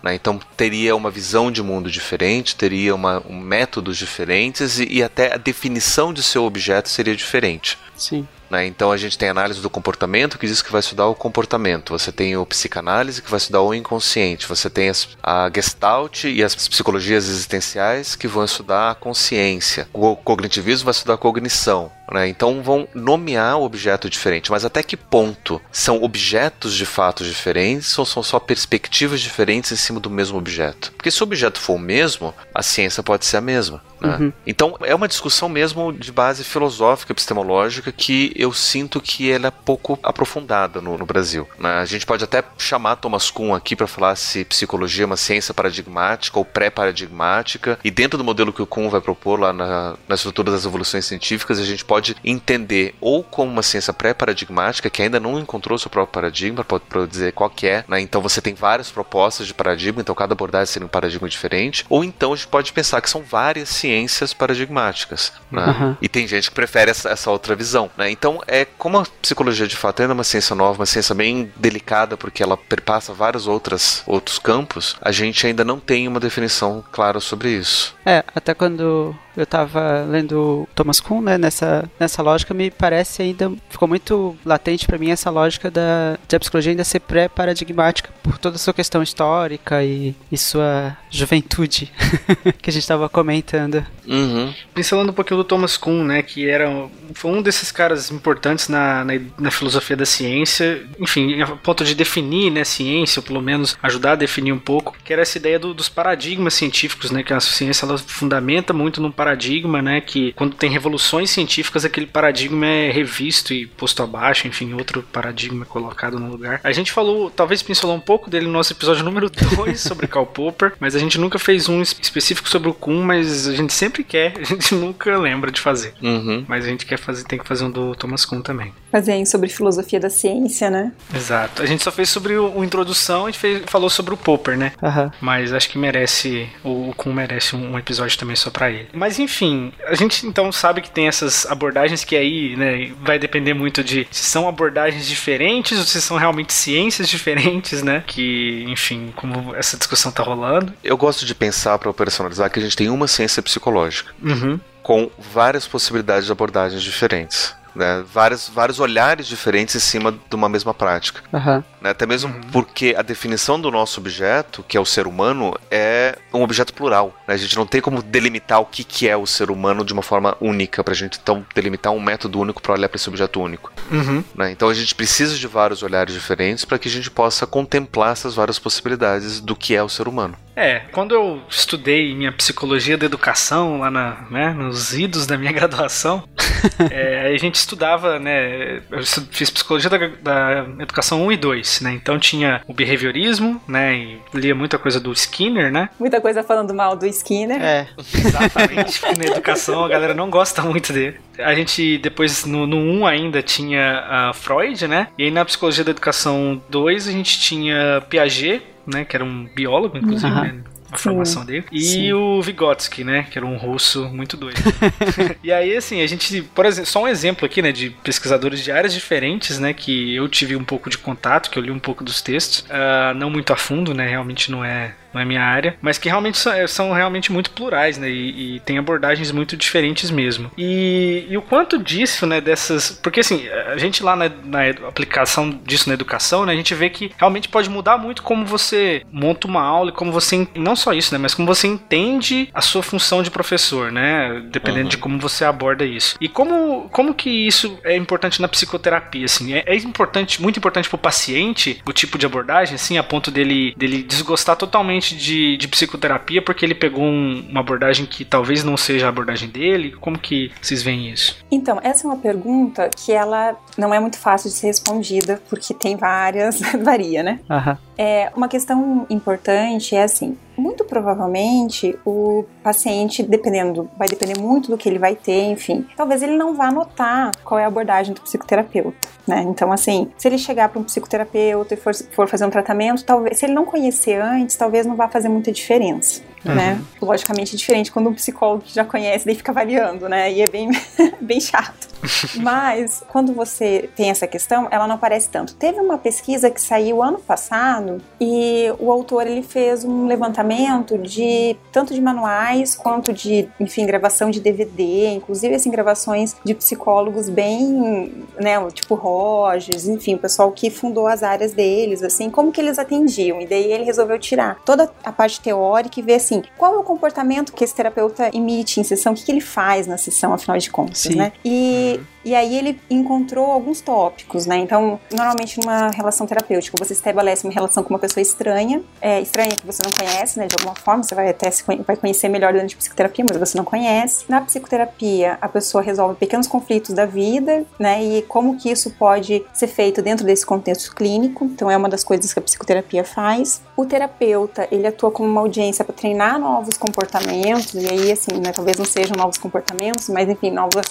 [0.00, 0.14] né?
[0.14, 5.34] Então teria uma visão de mundo diferente, teria uma, um métodos diferentes e, e até
[5.34, 7.76] a definição de seu objeto seria diferente.
[7.96, 8.28] Sim.
[8.50, 8.66] Né?
[8.66, 11.96] Então a gente tem análise do comportamento que diz que vai estudar o comportamento.
[11.96, 14.46] Você tem o psicanálise que vai estudar o inconsciente.
[14.48, 14.90] Você tem
[15.22, 19.88] a Gestalt e as psicologias existenciais que vão estudar a consciência.
[19.92, 21.92] O cognitivismo vai estudar a cognição.
[22.12, 22.28] né?
[22.28, 24.50] Então vão nomear o objeto diferente.
[24.50, 29.76] Mas até que ponto são objetos de fato diferentes ou são só perspectivas diferentes em
[29.76, 30.92] cima do mesmo objeto?
[30.92, 33.82] Porque se o objeto for o mesmo, a ciência pode ser a mesma.
[34.00, 34.32] Né?
[34.46, 39.50] Então é uma discussão mesmo de base filosófica, epistemológica, que eu sinto que ela é
[39.50, 41.46] pouco aprofundada no, no Brasil.
[41.58, 41.78] né?
[41.78, 45.52] A gente pode até chamar Thomas Kuhn aqui para falar se psicologia é uma ciência
[45.52, 50.14] paradigmática ou pré-paradigmática, e dentro do modelo que o Kuhn vai propor lá na, na
[50.14, 55.20] estrutura das evoluções científicas, a gente pode entender ou como uma ciência pré-paradigmática, que ainda
[55.20, 58.00] não encontrou seu próprio paradigma, para dizer qual que é, né?
[58.00, 62.04] então você tem várias propostas de paradigma, então cada abordagem seria um paradigma diferente, ou
[62.04, 63.89] então a gente pode pensar que são várias ciências
[64.34, 65.32] paradigmáticas.
[65.50, 65.62] né?
[65.62, 65.96] Aham.
[66.00, 67.90] E tem gente que prefere essa, essa outra visão.
[67.96, 68.10] Né?
[68.10, 71.52] Então, é como a psicologia de fato ainda é uma ciência nova, uma ciência bem
[71.56, 76.84] delicada, porque ela perpassa vários outras, outros campos, a gente ainda não tem uma definição
[76.90, 77.94] clara sobre isso.
[78.04, 83.52] É, até quando eu tava lendo Thomas Kuhn, né, nessa, nessa lógica, me parece ainda,
[83.68, 88.38] ficou muito latente para mim essa lógica da, de a psicologia ainda ser pré-paradigmática, por
[88.38, 91.92] toda a sua questão histórica e, e sua juventude,
[92.60, 93.84] que a gente tava comentando.
[94.06, 94.52] Uhum.
[94.74, 96.68] Pincelando um pouquinho do Thomas Kuhn, né, que era
[97.14, 101.94] foi um desses caras importantes na, na, na filosofia da ciência, enfim, a ponto de
[101.94, 105.58] definir, né, ciência, ou pelo menos ajudar a definir um pouco, que era essa ideia
[105.58, 110.32] do, dos paradigmas científicos, né, que a ciência ela fundamenta muito num paradigma, né, que
[110.32, 116.18] quando tem revoluções científicas, aquele paradigma é revisto e posto abaixo, enfim, outro paradigma colocado
[116.18, 116.58] no lugar.
[116.64, 120.24] A gente falou, talvez pincelou um pouco dele no nosso episódio número 2 sobre Karl
[120.24, 124.02] Popper, mas a gente nunca fez um específico sobre o Kuhn, mas a gente sempre
[124.02, 125.92] quer, a gente nunca lembra de fazer.
[126.02, 126.46] Uhum.
[126.48, 128.72] Mas a gente quer fazer, tem que fazer um do Thomas Kuhn também.
[128.90, 130.92] Fazer aí sobre filosofia da ciência, né?
[131.14, 131.62] Exato.
[131.62, 134.56] A gente só fez sobre o, o introdução, a gente fez, falou sobre o Popper,
[134.56, 134.72] né?
[134.82, 135.12] Aham.
[135.20, 138.88] Mas acho que merece, o, o Kuhn merece um, um episódio também só pra ele.
[138.92, 143.54] Mas enfim, a gente então sabe que tem essas abordagens que aí, né, vai depender
[143.54, 148.02] muito de se são abordagens diferentes ou se são realmente ciências diferentes, né?
[148.06, 150.72] Que, enfim, como essa discussão tá rolando.
[150.84, 154.60] Eu gosto de pensar, para operacionalizar, que a gente tem uma ciência psicológica, Uhum.
[154.82, 157.54] com várias possibilidades de abordagens diferentes.
[157.74, 158.04] Né?
[158.12, 161.20] Vários, vários olhares diferentes em cima de uma mesma prática.
[161.32, 161.62] Aham.
[161.80, 161.90] Né?
[161.90, 166.42] Até mesmo porque a definição do nosso objeto, que é o ser humano, é um
[166.42, 167.14] objeto plural.
[167.26, 167.34] né?
[167.34, 170.02] A gente não tem como delimitar o que, que é o ser humano de uma
[170.02, 173.72] forma única, pra gente então delimitar um método único para olhar para esse objeto único.
[173.90, 174.22] Uhum.
[174.34, 174.50] né?
[174.50, 178.34] Então a gente precisa de vários olhares diferentes para que a gente possa contemplar essas
[178.34, 180.36] várias possibilidades do que é o ser humano.
[180.54, 185.52] É, quando eu estudei minha psicologia da educação lá na, né, nos idos da minha
[185.52, 186.28] graduação,
[186.90, 191.92] é, a gente estudava, né, eu fiz psicologia da, da educação 1 e 2, né,
[191.92, 196.74] então tinha o behaviorismo, né, e lia muita coisa do Skinner, né, Muita coisa falando
[196.74, 197.62] mal do Skinner.
[197.62, 199.00] É, Exatamente.
[199.18, 201.18] na educação a galera não gosta muito dele.
[201.38, 205.08] A gente depois no, no 1 ainda tinha a Freud, né?
[205.16, 209.04] E aí na psicologia da educação 2 a gente tinha Piaget, né?
[209.04, 210.42] Que era um biólogo, inclusive, Aham.
[210.42, 210.54] né?
[210.92, 211.64] A formação dele.
[211.70, 212.12] E Sim.
[212.12, 213.26] o Vygotsky, né?
[213.30, 214.60] Que era um russo muito doido.
[215.42, 217.72] e aí, assim, a gente, por exemplo, só um exemplo aqui, né?
[217.72, 219.72] De pesquisadores de áreas diferentes, né?
[219.72, 222.64] Que eu tive um pouco de contato, que eu li um pouco dos textos.
[222.68, 224.08] Ah, não muito a fundo, né?
[224.08, 227.50] Realmente não é não é minha área, mas que realmente são, é, são realmente muito
[227.50, 228.08] plurais, né?
[228.08, 230.50] E, e tem abordagens muito diferentes mesmo.
[230.56, 232.40] E, e o quanto disso, né?
[232.40, 232.90] Dessas.
[233.02, 236.52] Porque assim, a gente lá na, na aplicação disso na educação, né?
[236.52, 240.12] A gente vê que realmente pode mudar muito como você monta uma aula e como
[240.12, 240.46] você.
[240.54, 241.18] Não só isso, né?
[241.18, 244.42] Mas como você entende a sua função de professor, né?
[244.50, 246.16] Dependendo de como você aborda isso.
[246.20, 249.54] E como, como que isso é importante na psicoterapia, assim?
[249.54, 253.74] É, é importante, muito importante pro paciente o tipo de abordagem, assim, a ponto dele,
[253.76, 258.76] dele desgostar totalmente de, de psicoterapia porque ele pegou um- uma abordagem que talvez não
[258.76, 259.92] seja a abordagem dele?
[260.00, 261.36] Como que vocês veem isso?
[261.50, 265.72] Então, essa é uma pergunta que ela não é muito fácil de ser respondida, porque
[265.74, 267.40] tem várias, varia, né?
[267.48, 267.78] aham.
[267.98, 274.76] É, uma questão importante é assim, muito provavelmente o paciente, dependendo, vai depender muito do
[274.76, 278.20] que ele vai ter, enfim, talvez ele não vá notar qual é a abordagem do
[278.20, 279.42] psicoterapeuta, né?
[279.42, 283.38] Então, assim, se ele chegar para um psicoterapeuta e for, for fazer um tratamento, talvez,
[283.38, 286.80] se ele não conhecer antes, talvez não vá fazer muita diferença, né?
[287.00, 290.32] Logicamente é diferente quando um psicólogo já conhece, daí fica avaliando, né?
[290.32, 290.70] E é bem,
[291.20, 291.88] bem chato.
[292.36, 295.54] Mas quando você tem essa questão, ela não aparece tanto.
[295.54, 301.56] Teve uma pesquisa que saiu ano passado e o autor ele fez um levantamento de
[301.72, 308.12] tanto de manuais quanto de, enfim, gravação de DVD, inclusive assim gravações de psicólogos bem,
[308.38, 312.78] né, tipo Rogers, enfim, o pessoal que fundou as áreas deles, assim, como que eles
[312.78, 313.40] atendiam.
[313.40, 316.82] E daí ele resolveu tirar toda a parte teórica e ver assim, qual é o
[316.84, 320.56] comportamento que esse terapeuta emite em sessão, o que, que ele faz na sessão, afinal
[320.56, 321.16] de contas, Sim.
[321.16, 321.32] né?
[321.44, 324.58] E e aí ele encontrou alguns tópicos, né?
[324.58, 329.50] Então, normalmente numa relação terapêutica, você estabelece uma relação com uma pessoa estranha, é, estranha
[329.50, 330.46] que você não conhece, né?
[330.46, 333.56] De alguma forma, você vai até se vai conhecer melhor durante a psicoterapia, mas você
[333.56, 334.24] não conhece.
[334.28, 338.02] Na psicoterapia, a pessoa resolve pequenos conflitos da vida, né?
[338.02, 341.44] E como que isso pode ser feito dentro desse contexto clínico.
[341.44, 343.62] Então, é uma das coisas que a psicoterapia faz.
[343.76, 348.52] O terapeuta, ele atua como uma audiência para treinar novos comportamentos, e aí, assim, né?
[348.52, 350.84] Talvez não sejam novos comportamentos, mas enfim, novas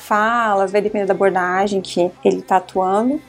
[0.00, 3.20] falas, vai depender da abordagem que ele está atuando.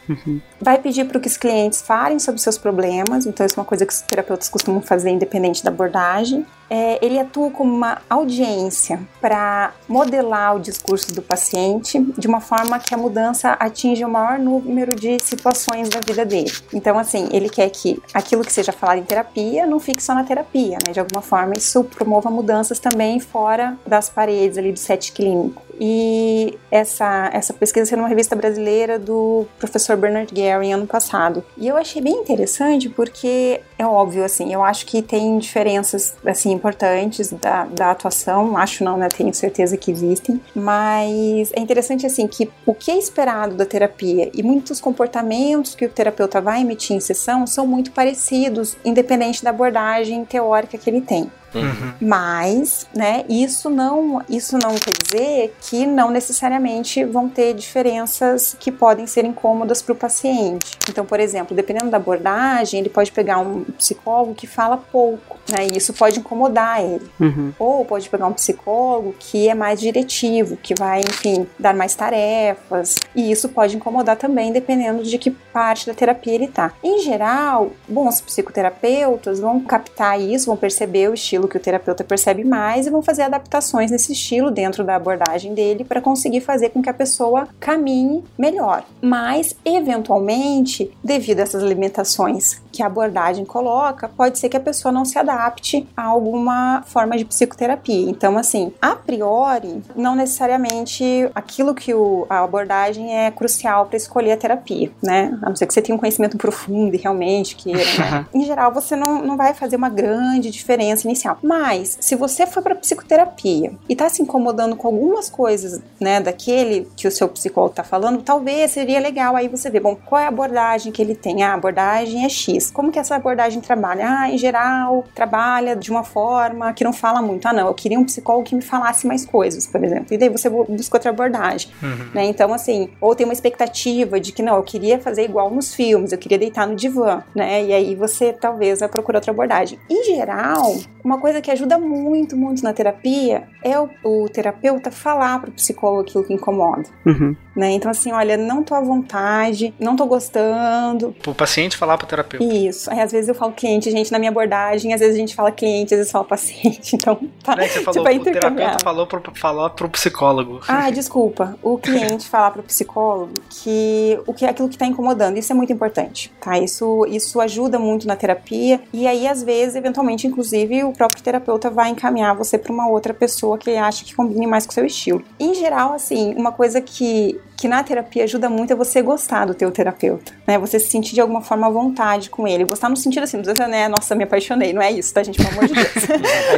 [0.59, 3.85] Vai pedir para que os clientes falem sobre seus problemas, então isso é uma coisa
[3.85, 6.45] que os terapeutas costumam fazer independente da abordagem.
[6.73, 12.79] É, ele atua como uma audiência para modelar o discurso do paciente de uma forma
[12.79, 16.51] que a mudança atinja o maior número de situações da vida dele.
[16.73, 20.23] Então, assim, ele quer que aquilo que seja falado em terapia não fique só na
[20.23, 20.93] terapia, né?
[20.93, 25.61] De alguma forma, isso promova mudanças também fora das paredes ali do set clínico.
[25.79, 31.43] E essa, essa pesquisa saiu numa revista brasileira do professor Bernard Gary ano passado.
[31.57, 36.57] E eu achei bem interessante porque é óbvio, assim, eu acho que tem diferenças, assim,
[36.63, 42.25] importantes da, da atuação, acho não, né, tenho certeza que existem, mas é interessante, assim,
[42.25, 46.95] que o que é esperado da terapia e muitos comportamentos que o terapeuta vai emitir
[46.95, 51.29] em sessão são muito parecidos, independente da abordagem teórica que ele tem.
[51.53, 51.93] Uhum.
[52.01, 58.71] Mas, né, isso não, isso não quer dizer que não necessariamente vão ter diferenças que
[58.71, 60.77] podem ser incômodas para o paciente.
[60.89, 65.67] Então, por exemplo, dependendo da abordagem, ele pode pegar um psicólogo que fala pouco, né,
[65.71, 67.09] e isso pode incomodar ele.
[67.19, 67.53] Uhum.
[67.59, 72.95] Ou pode pegar um psicólogo que é mais diretivo, que vai, enfim, dar mais tarefas,
[73.15, 76.73] e isso pode incomodar também, dependendo de que parte da terapia ele tá.
[76.83, 82.43] Em geral, bons psicoterapeutas vão captar isso, vão perceber o estilo que o terapeuta percebe
[82.43, 86.81] mais e vão fazer adaptações nesse estilo dentro da abordagem dele para conseguir fazer com
[86.81, 88.83] que a pessoa caminhe melhor.
[89.01, 94.91] Mas, eventualmente, devido a essas limitações que a abordagem coloca, pode ser que a pessoa
[94.91, 98.09] não se adapte a alguma forma de psicoterapia.
[98.09, 104.31] Então, assim, a priori, não necessariamente aquilo que o, a abordagem é crucial para escolher
[104.31, 105.37] a terapia, né?
[105.43, 108.25] A não ser que você tenha um conhecimento profundo e realmente queira, né?
[108.33, 111.32] em geral, você não, não vai fazer uma grande diferença inicial.
[111.41, 116.87] Mas, se você for para psicoterapia e tá se incomodando com algumas coisas, né, daquele
[116.95, 120.25] que o seu psicólogo tá falando, talvez seria legal aí você ver, bom, qual é
[120.25, 121.43] a abordagem que ele tem?
[121.43, 122.71] Ah, a abordagem é X.
[122.71, 124.05] Como que essa abordagem trabalha?
[124.07, 127.47] Ah, em geral, trabalha de uma forma que não fala muito.
[127.47, 130.13] Ah, não, eu queria um psicólogo que me falasse mais coisas, por exemplo.
[130.13, 131.69] E daí você busca outra abordagem,
[132.13, 132.25] né?
[132.25, 136.11] Então, assim, ou tem uma expectativa de que, não, eu queria fazer igual nos filmes,
[136.11, 137.63] eu queria deitar no divã, né?
[137.63, 139.79] E aí você talvez vai procurar outra abordagem.
[139.89, 145.39] Em geral, uma coisa que ajuda muito, muito na terapia é o, o terapeuta falar
[145.39, 147.33] pro psicólogo aquilo que incomoda, Uhum.
[147.55, 147.71] né?
[147.71, 152.43] Então, assim, olha, não tô à vontade, não tô gostando, O paciente falar pro terapeuta.
[152.43, 152.91] isso.
[152.91, 155.49] Aí às vezes eu falo cliente, gente, na minha abordagem, às vezes a gente fala
[155.49, 156.97] cliente, às vezes fala paciente.
[157.03, 157.55] Então, tá.
[157.55, 160.59] Né, que você falou, tipo, é o terapeuta falou pro, falou pro psicólogo.
[160.67, 161.57] Ah, desculpa.
[161.63, 165.53] O cliente falar para o psicólogo que o que é aquilo que está incomodando, isso
[165.53, 166.57] é muito importante, tá?
[166.59, 171.69] Isso, isso ajuda muito na terapia e aí às vezes, eventualmente, inclusive, o próprio terapeuta
[171.69, 174.73] vai encaminhar você para uma outra pessoa que ele acha que combine mais com o
[174.73, 175.23] seu estilo.
[175.39, 179.53] Em geral, assim, uma coisa que que na terapia ajuda muito é você gostar do
[179.53, 180.57] teu terapeuta, né?
[180.57, 182.65] Você se sentir de alguma forma à vontade com ele.
[182.65, 183.87] Gostar no sentido assim, não né?
[183.87, 184.73] Nossa, me apaixonei.
[184.73, 185.37] Não é isso, tá, gente?
[185.37, 185.93] Pelo amor de Deus.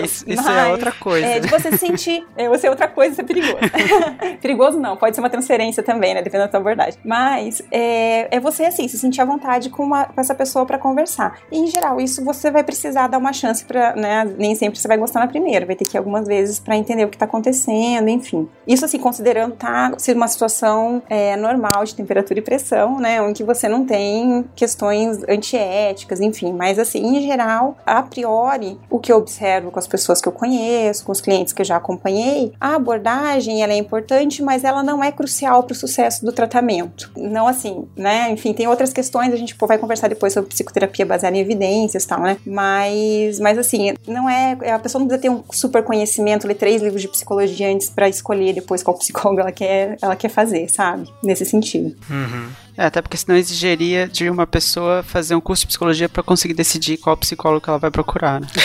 [0.03, 1.25] Isso, isso é Mas, outra coisa.
[1.25, 2.25] É, de você se sentir.
[2.35, 3.57] É, você é outra coisa, isso é perigoso.
[4.41, 6.21] perigoso não, pode ser uma transferência também, né?
[6.21, 6.99] Dependendo da tua abordagem.
[7.03, 10.77] Mas é, é você, assim, se sentir à vontade com, uma, com essa pessoa pra
[10.77, 11.39] conversar.
[11.51, 14.34] E, em geral, isso você vai precisar dar uma chance pra, né?
[14.37, 17.05] Nem sempre você vai gostar na primeira, vai ter que ir algumas vezes pra entender
[17.05, 18.47] o que tá acontecendo, enfim.
[18.67, 23.17] Isso, assim, considerando tá se uma situação é, normal de temperatura e pressão, né?
[23.33, 26.53] Que você não tem questões antiéticas, enfim.
[26.53, 30.31] Mas, assim, em geral, a priori, o que eu observo com as pessoas que eu
[30.31, 34.83] conheço, com os clientes que eu já acompanhei, a abordagem ela é importante, mas ela
[34.83, 37.11] não é crucial para o sucesso do tratamento.
[37.15, 38.29] Não assim, né?
[38.31, 42.07] Enfim, tem outras questões, a gente vai conversar depois sobre psicoterapia baseada em evidências e
[42.07, 42.37] tal, né?
[42.45, 44.71] Mas, mas assim, não é.
[44.71, 48.09] A pessoa não precisa ter um super conhecimento, ler três livros de psicologia antes para
[48.09, 51.09] escolher depois qual psicólogo ela quer, ela quer fazer, sabe?
[51.23, 51.95] Nesse sentido.
[52.09, 52.49] Uhum.
[52.77, 56.53] É, até porque senão exigiria de uma pessoa fazer um curso de psicologia pra conseguir
[56.53, 58.47] decidir qual psicólogo ela vai procurar, né?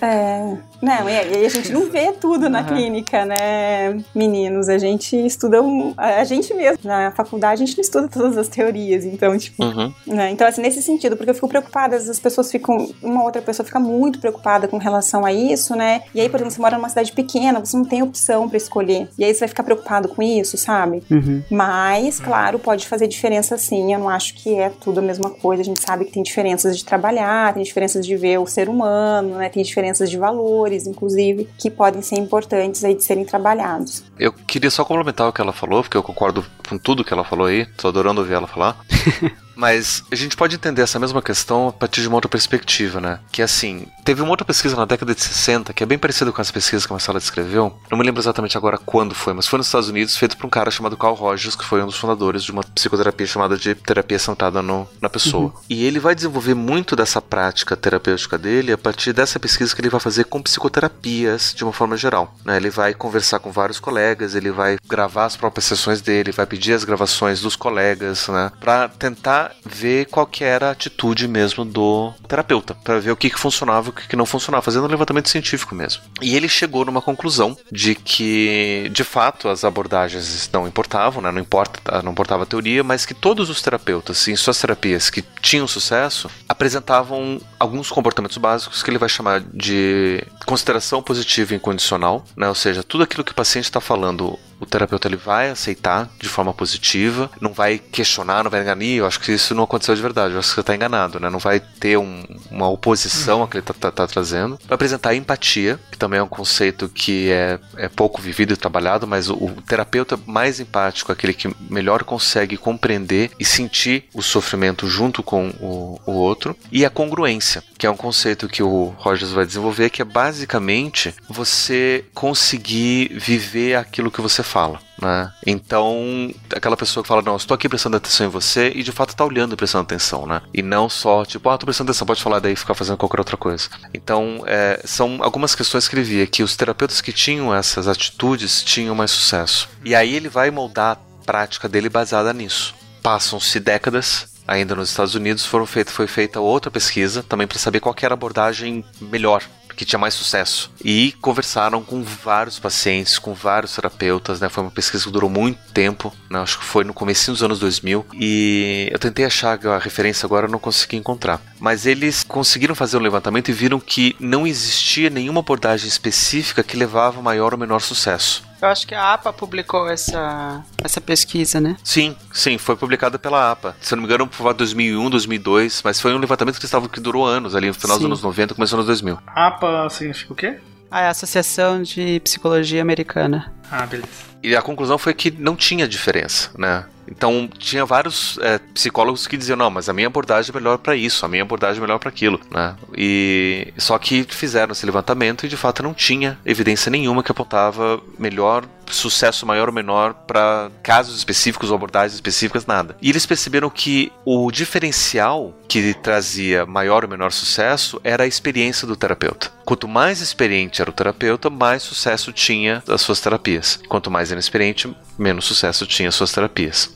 [0.00, 0.56] É.
[0.80, 2.68] Não, e aí a gente não vê tudo na Aham.
[2.68, 4.68] clínica, né, meninos?
[4.68, 6.78] A gente estuda um, a gente mesmo.
[6.84, 9.62] Na faculdade a gente não estuda todas as teorias, então, tipo.
[9.64, 9.92] Uhum.
[10.06, 10.30] né?
[10.30, 12.88] Então, assim, nesse sentido, porque eu fico preocupada, às vezes as pessoas ficam.
[13.02, 16.02] Uma outra pessoa fica muito preocupada com relação a isso, né?
[16.14, 19.08] E aí, por exemplo, você mora numa cidade pequena, você não tem opção pra escolher.
[19.18, 21.02] E aí você vai ficar preocupado com isso, sabe?
[21.10, 21.42] Uhum.
[21.50, 23.08] Mas, claro, pode fazer
[23.48, 23.92] diferença sim.
[23.92, 25.62] Eu não acho que é tudo a mesma coisa.
[25.62, 29.36] A gente sabe que tem diferenças de trabalhar, tem diferenças de ver o ser humano,
[29.36, 29.48] né?
[29.48, 34.04] Tem diferenças de valores, inclusive, que podem ser importantes aí de serem trabalhados.
[34.18, 37.24] Eu queria só complementar o que ela falou, porque eu concordo com tudo que ela
[37.24, 38.78] falou aí, tô adorando ouvir ela falar.
[39.58, 43.18] Mas a gente pode entender essa mesma questão a partir de uma outra perspectiva, né?
[43.32, 46.40] Que assim, teve uma outra pesquisa na década de 60 que é bem parecida com
[46.40, 47.76] as pesquisas que a Marcela descreveu.
[47.90, 50.48] Não me lembro exatamente agora quando foi, mas foi nos Estados Unidos, feito por um
[50.48, 54.18] cara chamado Carl Rogers, que foi um dos fundadores de uma psicoterapia chamada de terapia
[54.20, 55.46] centrada no, na pessoa.
[55.46, 55.52] Uhum.
[55.68, 59.90] E ele vai desenvolver muito dessa prática terapêutica dele a partir dessa pesquisa que ele
[59.90, 62.32] vai fazer com psicoterapias de uma forma geral.
[62.44, 62.58] Né?
[62.58, 66.74] Ele vai conversar com vários colegas, ele vai gravar as próprias sessões dele, vai pedir
[66.74, 68.52] as gravações dos colegas, né?
[68.60, 73.30] Pra tentar ver qual que era a atitude mesmo do terapeuta, para ver o que,
[73.30, 76.02] que funcionava e o que, que não funcionava, fazendo um levantamento científico mesmo.
[76.20, 81.30] E ele chegou numa conclusão de que, de fato, as abordagens não importavam, né?
[81.30, 85.22] não, importa, não importava a teoria, mas que todos os terapeutas, em suas terapias que
[85.40, 92.24] tinham sucesso, apresentavam alguns comportamentos básicos que ele vai chamar de consideração positiva e incondicional,
[92.36, 92.48] né?
[92.48, 96.28] ou seja, tudo aquilo que o paciente está falando o terapeuta ele vai aceitar de
[96.28, 98.78] forma positiva, não vai questionar, não vai enganar.
[98.84, 101.30] Eu acho que isso não aconteceu de verdade, eu acho que você está enganado, né?
[101.30, 104.58] Não vai ter um, uma oposição ao que ele está tá, tá trazendo.
[104.66, 109.06] Vai apresentar empatia, que também é um conceito que é, é pouco vivido e trabalhado,
[109.06, 114.86] mas o, o terapeuta mais empático aquele que melhor consegue compreender e sentir o sofrimento
[114.86, 116.56] junto com o, o outro.
[116.70, 121.14] E a congruência, que é um conceito que o Rogers vai desenvolver, que é basicamente
[121.28, 124.87] você conseguir viver aquilo que você fala.
[125.00, 125.32] Né?
[125.46, 129.10] Então, aquela pessoa que fala, não, estou aqui prestando atenção em você e de fato
[129.10, 130.42] está olhando e prestando atenção, né?
[130.52, 133.20] E não só, tipo, ah, estou prestando atenção, pode falar daí e ficar fazendo qualquer
[133.20, 133.68] outra coisa.
[133.94, 138.62] Então, é, são algumas questões que ele via que os terapeutas que tinham essas atitudes
[138.64, 139.68] tinham mais sucesso.
[139.84, 142.74] E aí ele vai moldar a prática dele baseada nisso.
[143.00, 147.78] Passam-se décadas, ainda nos Estados Unidos, foram feita, foi feita outra pesquisa também para saber
[147.80, 149.44] qual era a abordagem melhor
[149.78, 150.70] que tinha mais sucesso.
[150.84, 154.48] E conversaram com vários pacientes, com vários terapeutas, né?
[154.48, 156.40] Foi uma pesquisa que durou muito tempo, né?
[156.40, 158.04] Acho que foi no começo dos anos 2000.
[158.14, 161.40] E eu tentei achar a referência agora, não consegui encontrar.
[161.60, 166.76] Mas eles conseguiram fazer um levantamento e viram que não existia nenhuma abordagem específica que
[166.76, 168.47] levava maior ou menor sucesso.
[168.60, 171.76] Eu acho que a APA publicou essa, essa pesquisa, né?
[171.84, 173.76] Sim, sim, foi publicada pela APA.
[173.80, 176.98] Se eu não me engano, por 2001, 2002, mas foi um levantamento que, estava, que
[176.98, 178.02] durou anos, ali no final sim.
[178.02, 179.18] dos anos 90, começou nos 2000.
[179.26, 180.58] APA significa o quê?
[180.90, 183.52] Ah, é a Associação de Psicologia Americana.
[183.70, 184.08] Ah, beleza.
[184.42, 186.84] E a conclusão foi que não tinha diferença, né?
[187.10, 190.94] Então, tinha vários é, psicólogos que diziam: não, mas a minha abordagem é melhor para
[190.94, 192.76] isso, a minha abordagem é melhor para aquilo, né?
[192.96, 198.00] E só que fizeram esse levantamento e de fato não tinha evidência nenhuma que apontava
[198.18, 202.96] melhor sucesso maior ou menor para casos específicos ou abordagens específicas, nada.
[203.00, 208.86] E eles perceberam que o diferencial que trazia maior ou menor sucesso era a experiência
[208.86, 209.50] do terapeuta.
[209.64, 213.78] Quanto mais experiente era o terapeuta, mais sucesso tinha as suas terapias.
[213.88, 216.94] Quanto mais inexperiente, menos sucesso tinha as suas terapias.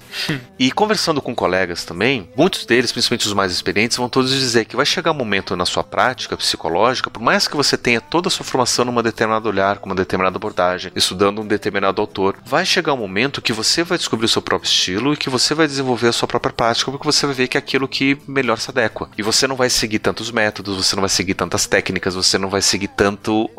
[0.58, 4.76] e conversando com colegas também, muitos deles, principalmente os mais experientes, vão todos dizer que
[4.76, 8.30] vai chegar um momento na sua prática psicológica, por mais que você tenha toda a
[8.30, 12.92] sua formação numa determinada olhar, com uma determinada abordagem, estudando um determinado autor, vai chegar
[12.92, 16.08] um momento que você vai descobrir o seu próprio estilo e que você vai desenvolver
[16.08, 19.08] a sua própria prática, porque você vai ver que é aquilo que melhor se adequa.
[19.16, 22.48] E você não vai seguir tantos métodos, você não vai seguir tantas técnicas, você não
[22.48, 23.50] vai seguir tanto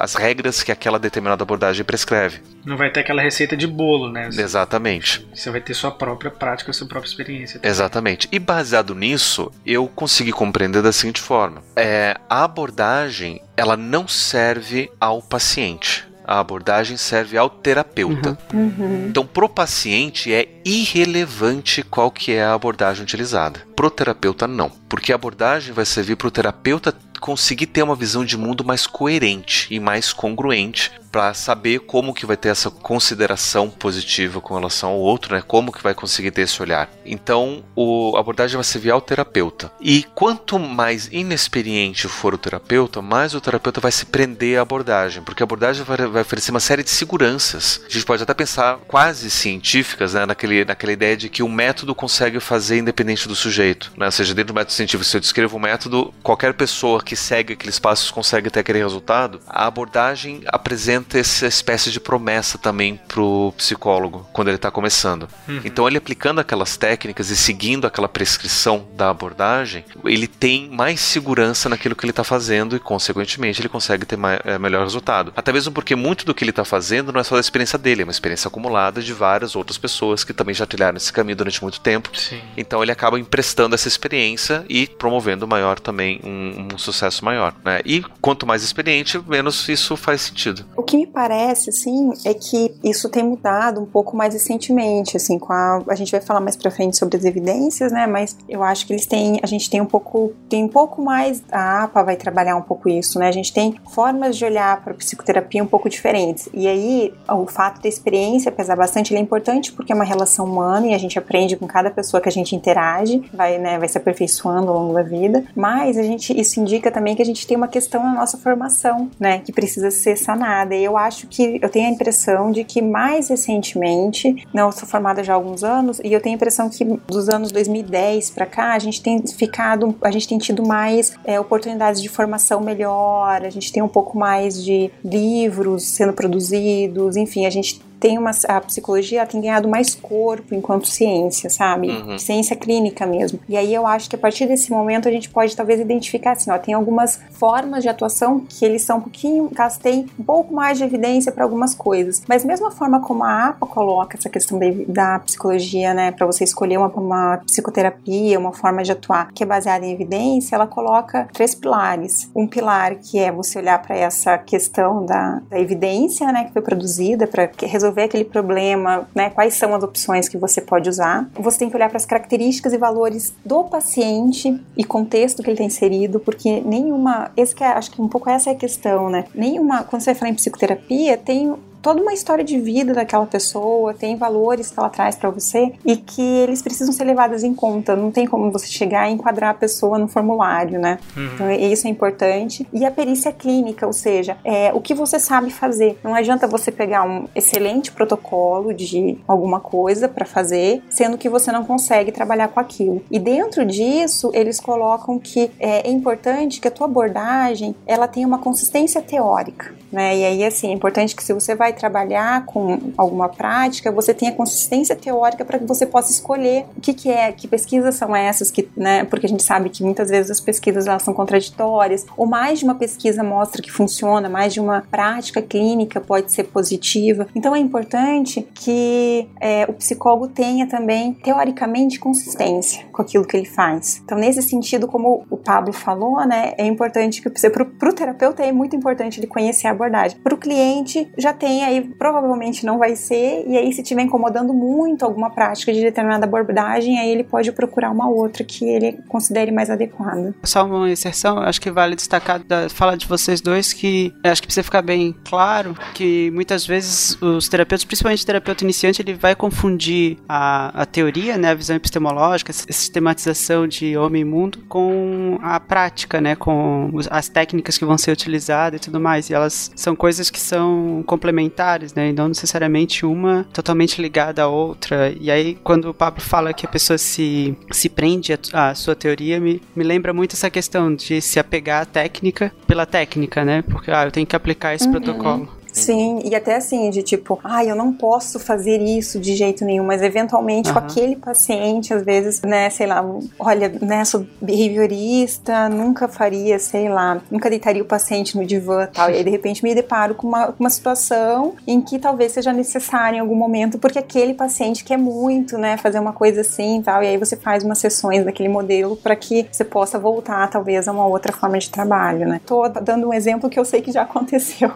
[0.00, 2.40] as regras que aquela determinada abordagem prescreve.
[2.64, 4.28] Não vai ter aquela receita de bolo, né?
[4.28, 5.26] Exatamente.
[5.34, 7.58] Você vai ter sua própria prática, sua própria experiência.
[7.58, 7.70] Também.
[7.70, 8.28] Exatamente.
[8.30, 14.90] E baseado nisso, eu consegui compreender da seguinte forma: é, a abordagem ela não serve
[15.00, 18.38] ao paciente a abordagem serve ao terapeuta.
[18.54, 18.72] Uhum.
[18.78, 19.06] Uhum.
[19.08, 23.66] Então, pro paciente é irrelevante qual que é a abordagem utilizada.
[23.74, 28.24] Pro terapeuta não, porque a abordagem vai servir para o terapeuta conseguir ter uma visão
[28.24, 33.68] de mundo mais coerente e mais congruente para saber como que vai ter essa consideração
[33.68, 35.42] positiva com relação ao outro, né?
[35.46, 36.88] Como que vai conseguir ter esse olhar.
[37.04, 39.72] Então, o, a abordagem vai servir ao terapeuta.
[39.80, 45.22] E quanto mais inexperiente for o terapeuta, mais o terapeuta vai se prender à abordagem,
[45.22, 47.80] porque a abordagem vai, vai oferecer uma série de seguranças.
[47.88, 50.24] A gente pode até pensar quase científicas, né?
[50.26, 54.06] Naquele, naquela ideia de que o método consegue fazer independente do sujeito, né?
[54.06, 57.54] Ou seja, dentro do método científico, se eu descrevo um método, qualquer pessoa que segue
[57.54, 59.40] aqueles passos consegue ter aquele resultado.
[59.48, 65.28] A abordagem apresenta apresenta essa espécie de promessa também pro psicólogo quando ele está começando.
[65.48, 65.60] Uhum.
[65.64, 71.68] Então ele aplicando aquelas técnicas e seguindo aquela prescrição da abordagem, ele tem mais segurança
[71.68, 75.32] naquilo que ele está fazendo e consequentemente ele consegue ter mais, é, melhor resultado.
[75.36, 78.02] Até mesmo porque muito do que ele está fazendo não é só da experiência dele,
[78.02, 81.62] é uma experiência acumulada de várias outras pessoas que também já trilharam esse caminho durante
[81.62, 82.10] muito tempo.
[82.16, 82.40] Sim.
[82.56, 87.54] Então ele acaba emprestando essa experiência e promovendo maior também um, um sucesso maior.
[87.64, 87.80] Né?
[87.84, 90.64] E quanto mais experiente, menos isso faz sentido.
[90.76, 95.38] O que me parece, assim, é que isso tem mudado um pouco mais recentemente, assim,
[95.38, 98.60] com a, a gente vai falar mais pra frente sobre as evidências, né, mas eu
[98.64, 102.02] acho que eles têm, a gente tem um pouco, tem um pouco mais, a APA
[102.02, 105.66] vai trabalhar um pouco isso, né, a gente tem formas de olhar para psicoterapia um
[105.66, 109.94] pouco diferentes, e aí o fato da experiência pesar bastante, ele é importante porque é
[109.94, 113.58] uma relação humana e a gente aprende com cada pessoa que a gente interage, vai,
[113.58, 117.22] né, vai se aperfeiçoando ao longo da vida, mas a gente, isso indica também que
[117.22, 121.26] a gente tem uma questão na nossa formação, né, que precisa ser sanada, eu acho
[121.26, 125.36] que, eu tenho a impressão de que mais recentemente, não, eu sou formada já há
[125.36, 129.02] alguns anos, e eu tenho a impressão que dos anos 2010 para cá, a gente
[129.02, 133.82] tem ficado, a gente tem tido mais é, oportunidades de formação melhor, a gente tem
[133.82, 139.40] um pouco mais de livros sendo produzidos, enfim, a gente tem uma a psicologia tem
[139.40, 141.88] ganhado mais corpo enquanto ciência, sabe?
[141.88, 142.18] Uhum.
[142.18, 143.38] Ciência clínica mesmo.
[143.48, 146.50] E aí eu acho que a partir desse momento a gente pode talvez identificar assim,
[146.50, 150.54] ó, tem algumas formas de atuação que eles são um pouquinho, caso tem um pouco
[150.54, 152.22] mais de evidência para algumas coisas.
[152.26, 156.26] Mas mesmo a forma como a APA coloca essa questão de, da psicologia, né, para
[156.26, 160.66] você escolher uma, uma psicoterapia, uma forma de atuar que é baseada em evidência, ela
[160.66, 162.30] coloca três pilares.
[162.34, 166.62] Um pilar que é você olhar para essa questão da, da evidência, né, que foi
[166.62, 169.30] produzida para resolver resolver aquele problema, né?
[169.30, 171.28] Quais são as opções que você pode usar.
[171.34, 175.56] Você tem que olhar para as características e valores do paciente e contexto que ele
[175.56, 179.10] tem inserido, porque nenhuma, esse que é, acho que um pouco essa é a questão,
[179.10, 179.24] né?
[179.34, 184.16] Nenhuma, quando você fala em psicoterapia, tem toda uma história de vida daquela pessoa, tem
[184.16, 187.96] valores que ela traz para você e que eles precisam ser levados em conta.
[187.96, 190.98] Não tem como você chegar e enquadrar a pessoa no formulário, né?
[191.16, 191.30] Uhum.
[191.34, 192.66] Então, isso é importante.
[192.72, 195.98] E a perícia clínica, ou seja, é o que você sabe fazer.
[196.02, 201.50] Não adianta você pegar um excelente protocolo de alguma coisa para fazer, sendo que você
[201.52, 203.02] não consegue trabalhar com aquilo.
[203.10, 208.38] E dentro disso, eles colocam que é importante que a tua abordagem ela tenha uma
[208.38, 210.16] consistência teórica, né?
[210.16, 214.12] E aí, assim, é importante que se você vai vai trabalhar com alguma prática, você
[214.12, 218.14] tenha consistência teórica para que você possa escolher o que, que é, que pesquisas são
[218.14, 222.04] essas, que, né, porque a gente sabe que muitas vezes as pesquisas elas são contraditórias,
[222.16, 226.44] ou mais de uma pesquisa mostra que funciona, mais de uma prática clínica pode ser
[226.44, 227.26] positiva.
[227.34, 233.46] Então é importante que é, o psicólogo tenha também, teoricamente, consistência com aquilo que ele
[233.46, 234.00] faz.
[234.04, 238.52] Então, nesse sentido, como o Pablo falou, né, é importante que para o terapeuta é
[238.52, 240.18] muito importante ele conhecer a abordagem.
[240.18, 244.52] Para o cliente já tem aí provavelmente não vai ser, e aí se estiver incomodando
[244.52, 249.50] muito alguma prática de determinada abordagem, aí ele pode procurar uma outra que ele considere
[249.50, 250.34] mais adequada.
[250.42, 254.46] Só uma inserção, acho que vale destacar da fala de vocês dois que acho que
[254.46, 259.34] precisa ficar bem claro que muitas vezes os terapeutas, principalmente o terapeuta iniciante, ele vai
[259.34, 265.38] confundir a, a teoria, né, a visão epistemológica, a sistematização de homem e mundo com
[265.42, 269.70] a prática, né, com as técnicas que vão ser utilizadas e tudo mais, e elas
[269.74, 272.10] são coisas que são complementares complementares, né?
[272.10, 275.12] E não necessariamente uma totalmente ligada à outra.
[275.20, 279.40] E aí, quando o Pablo fala que a pessoa se, se prende à, sua teoria,
[279.40, 283.62] me, me lembra muito essa questão de se apegar à técnica pela técnica, né?
[283.62, 284.92] Porque, ah, eu tenho que aplicar esse uhum.
[284.92, 285.59] protocolo.
[285.72, 289.84] Sim, e até assim, de tipo, ah, eu não posso fazer isso de jeito nenhum,
[289.84, 290.74] mas eventualmente uhum.
[290.74, 293.04] com aquele paciente, às vezes, né, sei lá,
[293.38, 299.10] olha, né, sou behaviorista, nunca faria, sei lá, nunca deitaria o paciente no divã tal,
[299.10, 303.16] e aí de repente me deparo com uma, uma situação em que talvez seja necessário
[303.16, 307.06] em algum momento, porque aquele paciente quer muito, né, fazer uma coisa assim tal, e
[307.06, 311.06] aí você faz umas sessões daquele modelo para que você possa voltar, talvez, a uma
[311.06, 312.40] outra forma de trabalho, né.
[312.44, 314.72] Tô dando um exemplo que eu sei que já aconteceu,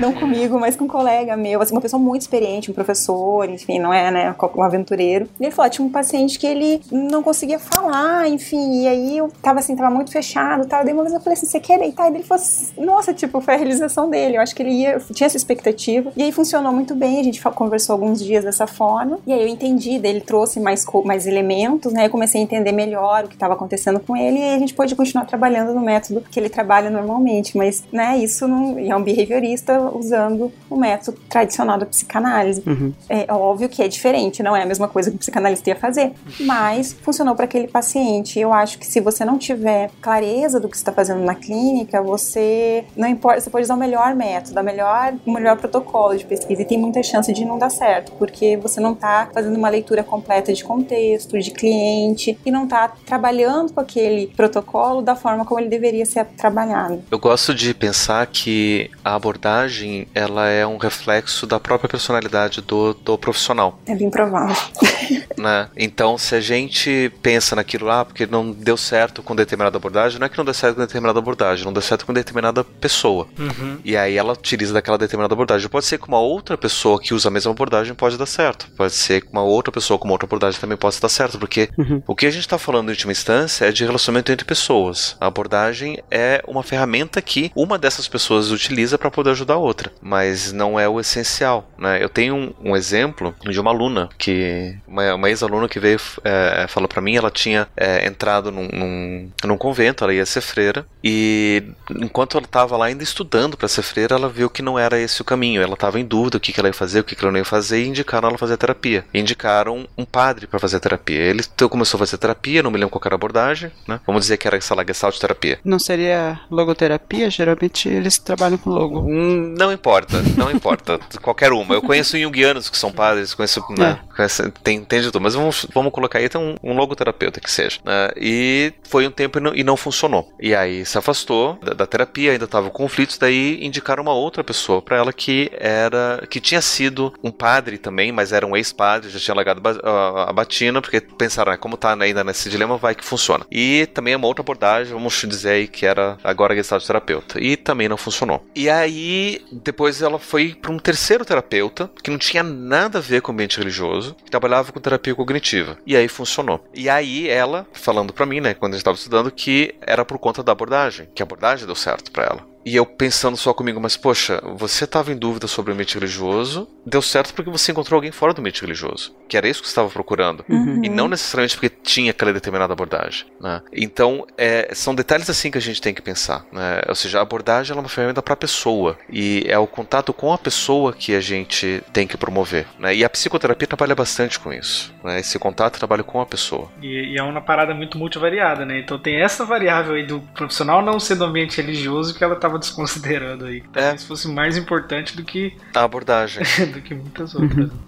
[0.00, 3.78] não comigo mas com um colega meu, assim, uma pessoa muito experiente, um professor, enfim,
[3.78, 5.28] não é, né, um aventureiro.
[5.40, 9.30] E ele falou, tinha um paciente que ele não conseguia falar, enfim, e aí eu
[9.42, 10.84] tava assim, tava muito fechado, tal.
[10.84, 12.10] Daí uma vez eu falei assim, você quer deitar?
[12.10, 12.42] E ele falou
[12.78, 14.36] nossa, tipo, foi a realização dele.
[14.36, 16.12] Eu acho que ele ia, tinha essa expectativa.
[16.16, 19.18] E aí funcionou muito bem, a gente conversou alguns dias dessa forma.
[19.26, 22.06] E aí eu entendi, daí ele trouxe mais, mais elementos, né?
[22.06, 24.94] Eu comecei a entender melhor o que estava acontecendo com ele e a gente pôde
[24.94, 27.56] continuar trabalhando no método que ele trabalha normalmente.
[27.56, 28.78] Mas, né, isso não.
[28.78, 32.62] é um behaviorista usando usando o método tradicional da psicanálise.
[32.66, 32.92] Uhum.
[33.08, 36.12] É óbvio que é diferente, não é a mesma coisa que o psicanalista ia fazer,
[36.40, 38.38] mas funcionou para aquele paciente.
[38.38, 42.84] Eu acho que se você não tiver clareza do que está fazendo na clínica, você
[42.96, 46.62] não importa, você pode usar o melhor método, o melhor, o melhor protocolo de pesquisa
[46.62, 50.02] e tem muita chance de não dar certo, porque você não está fazendo uma leitura
[50.02, 55.60] completa de contexto, de cliente e não está trabalhando com aquele protocolo da forma como
[55.60, 57.02] ele deveria ser trabalhado.
[57.10, 62.94] Eu gosto de pensar que a abordagem ela é um reflexo da própria personalidade do,
[62.94, 63.78] do profissional.
[63.86, 64.56] É bem provável.
[65.36, 65.68] Né?
[65.76, 70.26] Então, se a gente pensa naquilo lá, porque não deu certo com determinada abordagem, não
[70.26, 73.26] é que não deu certo com determinada abordagem, não deu certo com determinada pessoa.
[73.38, 73.78] Uhum.
[73.84, 75.68] E aí ela utiliza daquela determinada abordagem.
[75.68, 78.70] Pode ser que uma outra pessoa que usa a mesma abordagem pode dar certo.
[78.76, 81.38] Pode ser que uma outra pessoa com uma outra abordagem também possa dar certo.
[81.38, 82.02] Porque Uhum.
[82.06, 85.16] o que a gente está falando em última instância é de relacionamento entre pessoas.
[85.20, 89.90] A abordagem é uma ferramenta que uma dessas pessoas utiliza para poder ajudar a outra.
[90.02, 91.70] Mas não é o essencial.
[91.78, 92.02] Né?
[92.02, 94.76] Eu tenho um, um exemplo de uma aluna que.
[94.86, 99.30] Uma, uma ex-aluna que veio é, falou para mim, ela tinha é, entrado num, num,
[99.44, 103.82] num convento, ela ia ser freira, e enquanto ela estava lá ainda estudando para ser
[103.82, 105.62] freira, ela viu que não era esse o caminho.
[105.62, 107.38] Ela estava em dúvida o que, que ela ia fazer, o que, que ela não
[107.38, 109.04] ia fazer, e indicaram ela fazer terapia.
[109.12, 111.20] Indicaram um padre para fazer terapia.
[111.20, 114.00] Ele então, começou a fazer terapia, não me lembro qual era a abordagem, né?
[114.06, 115.58] Vamos dizer que era essa Gestalt terapia.
[115.64, 117.30] Não seria logoterapia?
[117.30, 119.00] Geralmente eles trabalham com logo.
[119.00, 119.91] Hum, Não importa,
[120.36, 120.98] não importa.
[121.20, 121.74] Qualquer uma.
[121.74, 123.62] Eu conheço junguianos que são padres, conheço.
[123.76, 125.20] Né, conheço- tem, tem de tudo.
[125.22, 127.78] Mas vamos, vamos colocar aí então, um, um logoterapeuta que seja.
[127.84, 130.30] né, e foi um tempo e não, e não funcionou.
[130.40, 134.42] E aí se afastou da, da terapia, ainda tava com conflitos, daí indicaram uma outra
[134.42, 136.26] pessoa pra ela que era.
[136.28, 140.80] que tinha sido um padre também, mas era um ex-padre, já tinha largado a, batina,
[140.80, 143.46] porque pensaram, ah, como tá ainda nesse dilema, vai que funciona.
[143.50, 147.40] E também é uma outra abordagem, vamos dizer aí que era agora gestalt terapeuta.
[147.40, 148.44] E também não funcionou.
[148.54, 153.22] E aí, depois ela foi para um terceiro terapeuta, que não tinha nada a ver
[153.22, 155.76] com o ambiente religioso, que trabalhava com terapia cognitiva.
[155.86, 156.64] E aí funcionou.
[156.74, 160.18] E aí ela, falando pra mim, né, quando a gente tava estudando, que era por
[160.18, 162.51] conta da abordagem, que a abordagem deu certo pra ela.
[162.64, 166.68] E eu pensando só comigo, mas poxa, você estava em dúvida sobre o ambiente religioso,
[166.86, 169.72] deu certo porque você encontrou alguém fora do ambiente religioso, que era isso que você
[169.72, 170.44] estava procurando.
[170.48, 170.84] Uhum.
[170.84, 173.26] E não necessariamente porque tinha aquela determinada abordagem.
[173.40, 173.62] Né?
[173.72, 176.44] Então, é, são detalhes assim que a gente tem que pensar.
[176.52, 176.82] Né?
[176.88, 178.98] Ou seja, a abordagem ela é uma ferramenta para a pessoa.
[179.10, 182.66] E é o contato com a pessoa que a gente tem que promover.
[182.78, 182.96] Né?
[182.96, 184.92] E a psicoterapia trabalha bastante com isso.
[185.02, 185.20] Né?
[185.20, 186.70] Esse contato trabalha com a pessoa.
[186.80, 188.78] E, e é uma parada muito multivariada, né?
[188.78, 192.58] Então tem essa variável aí do profissional não ser do ambiente religioso que ela tava
[192.58, 193.62] desconsiderando aí.
[193.72, 196.42] Talvez fosse mais importante do que, A abordagem.
[196.72, 197.70] do que muitas outras.
[197.70, 197.78] Uhum.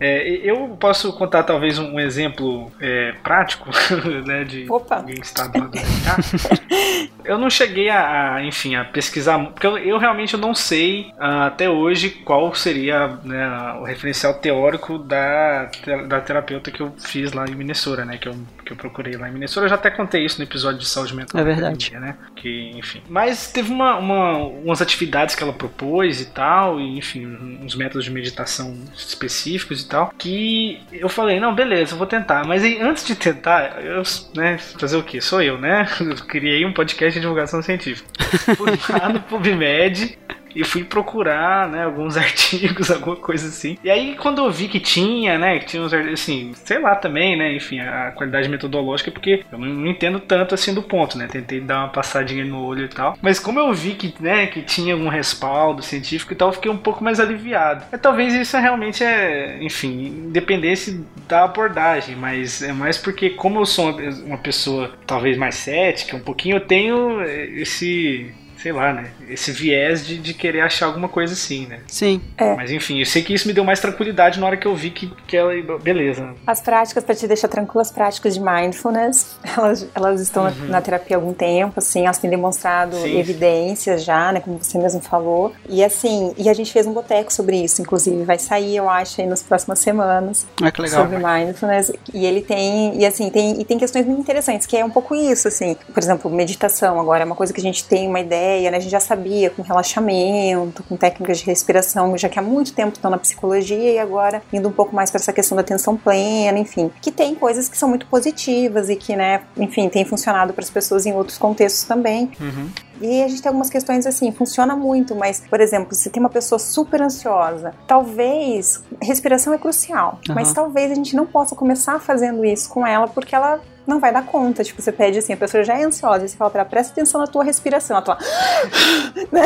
[0.00, 3.68] É, e- eu posso contar talvez um, exemplo é, prático,
[4.26, 4.44] né?
[4.44, 4.96] De Opa.
[4.96, 5.72] alguém que está do lado.
[7.24, 11.46] Eu não cheguei a, a, enfim, a pesquisar, porque eu, eu realmente não sei ah,
[11.46, 13.48] até hoje qual seria né,
[13.80, 18.16] o referencial teórico da, te- da terapeuta que eu fiz lá em Minnesota, né?
[18.16, 19.64] Que eu, que eu procurei lá em Minnesota.
[19.66, 21.40] Eu já até contei isso no episódio de saúde mental.
[21.40, 21.88] É da verdade.
[21.88, 22.16] academia, Né?
[22.36, 23.02] Que, enfim.
[23.08, 27.26] Mas teve uma, uma- umas atividades que ela propôs e tal, e enfim,
[27.60, 32.44] uns métodos de meditação específicos e tal, que eu falei, não, beleza, eu vou tentar.
[32.46, 34.02] Mas aí, antes de tentar, eu,
[34.34, 35.20] né, fazer o quê?
[35.20, 35.86] Sou eu, né?
[36.00, 38.08] Eu criei um podcast de divulgação científica.
[38.56, 40.18] Fui lá no PubMed
[40.56, 43.78] e fui procurar, né, alguns artigos, alguma coisa assim.
[43.84, 47.36] E aí, quando eu vi que tinha, né, que tinha uns, assim, sei lá também,
[47.36, 51.60] né, enfim, a qualidade metodológica, porque eu não, entendo tanto assim do ponto, né, tentei
[51.60, 53.18] dar uma passadinha no olho e tal.
[53.20, 56.76] Mas como eu vi que, né, que tinha algum respaldo científico e tal, fiquei um
[56.76, 57.84] pouco mais aliviado.
[57.92, 63.66] Mas talvez isso realmente é, enfim, independesse da abordagem, mas é mais porque como eu
[63.66, 68.32] sou uma, uma pessoa talvez mais cética, um pouquinho, eu tenho esse
[68.66, 69.10] sei lá, né?
[69.30, 71.78] Esse viés de, de querer achar alguma coisa assim, né?
[71.86, 72.20] Sim.
[72.56, 74.90] Mas enfim, eu sei que isso me deu mais tranquilidade na hora que eu vi
[74.90, 75.52] que, que ela.
[75.80, 76.34] Beleza.
[76.44, 80.80] As práticas, para te deixar tranquilo, as práticas de mindfulness, elas, elas estão na- na
[80.80, 83.16] terapia há algum tempo, assim, elas têm demonstrado Sim.
[83.18, 85.52] evidências já, né, como você mesmo falou.
[85.68, 89.20] E assim, e a gente fez um boteco sobre isso, inclusive, vai sair, eu acho,
[89.20, 91.02] aí nas próximas semanas Ah, que legal.
[91.04, 94.84] sobre mindfulness e ele tem e assim tem e tem questões muito interessantes que é
[94.84, 98.08] um pouco isso assim por exemplo meditação agora é uma coisa que a gente tem
[98.08, 102.38] uma ideia né a gente já sabia com relaxamento com técnicas de respiração já que
[102.38, 105.56] há muito tempo estão na psicologia e agora indo um pouco mais para essa questão
[105.56, 109.88] da atenção plena enfim que tem coisas que são muito positivas e que né enfim
[109.88, 112.68] tem funcionado para as pessoas em outros contextos também Uhum.
[113.00, 116.28] e a gente tem algumas questões assim, funciona muito, mas, por exemplo, se tem uma
[116.28, 120.54] pessoa super ansiosa, talvez respiração é crucial, mas Aham.
[120.54, 124.24] talvez a gente não possa começar fazendo isso com ela porque ela não vai dar
[124.24, 124.62] conta.
[124.64, 126.92] Tipo, você pede assim, a pessoa já é ansiosa, e você fala pra ela, presta
[126.92, 127.96] atenção na tua respiração.
[127.96, 128.18] Ela fala,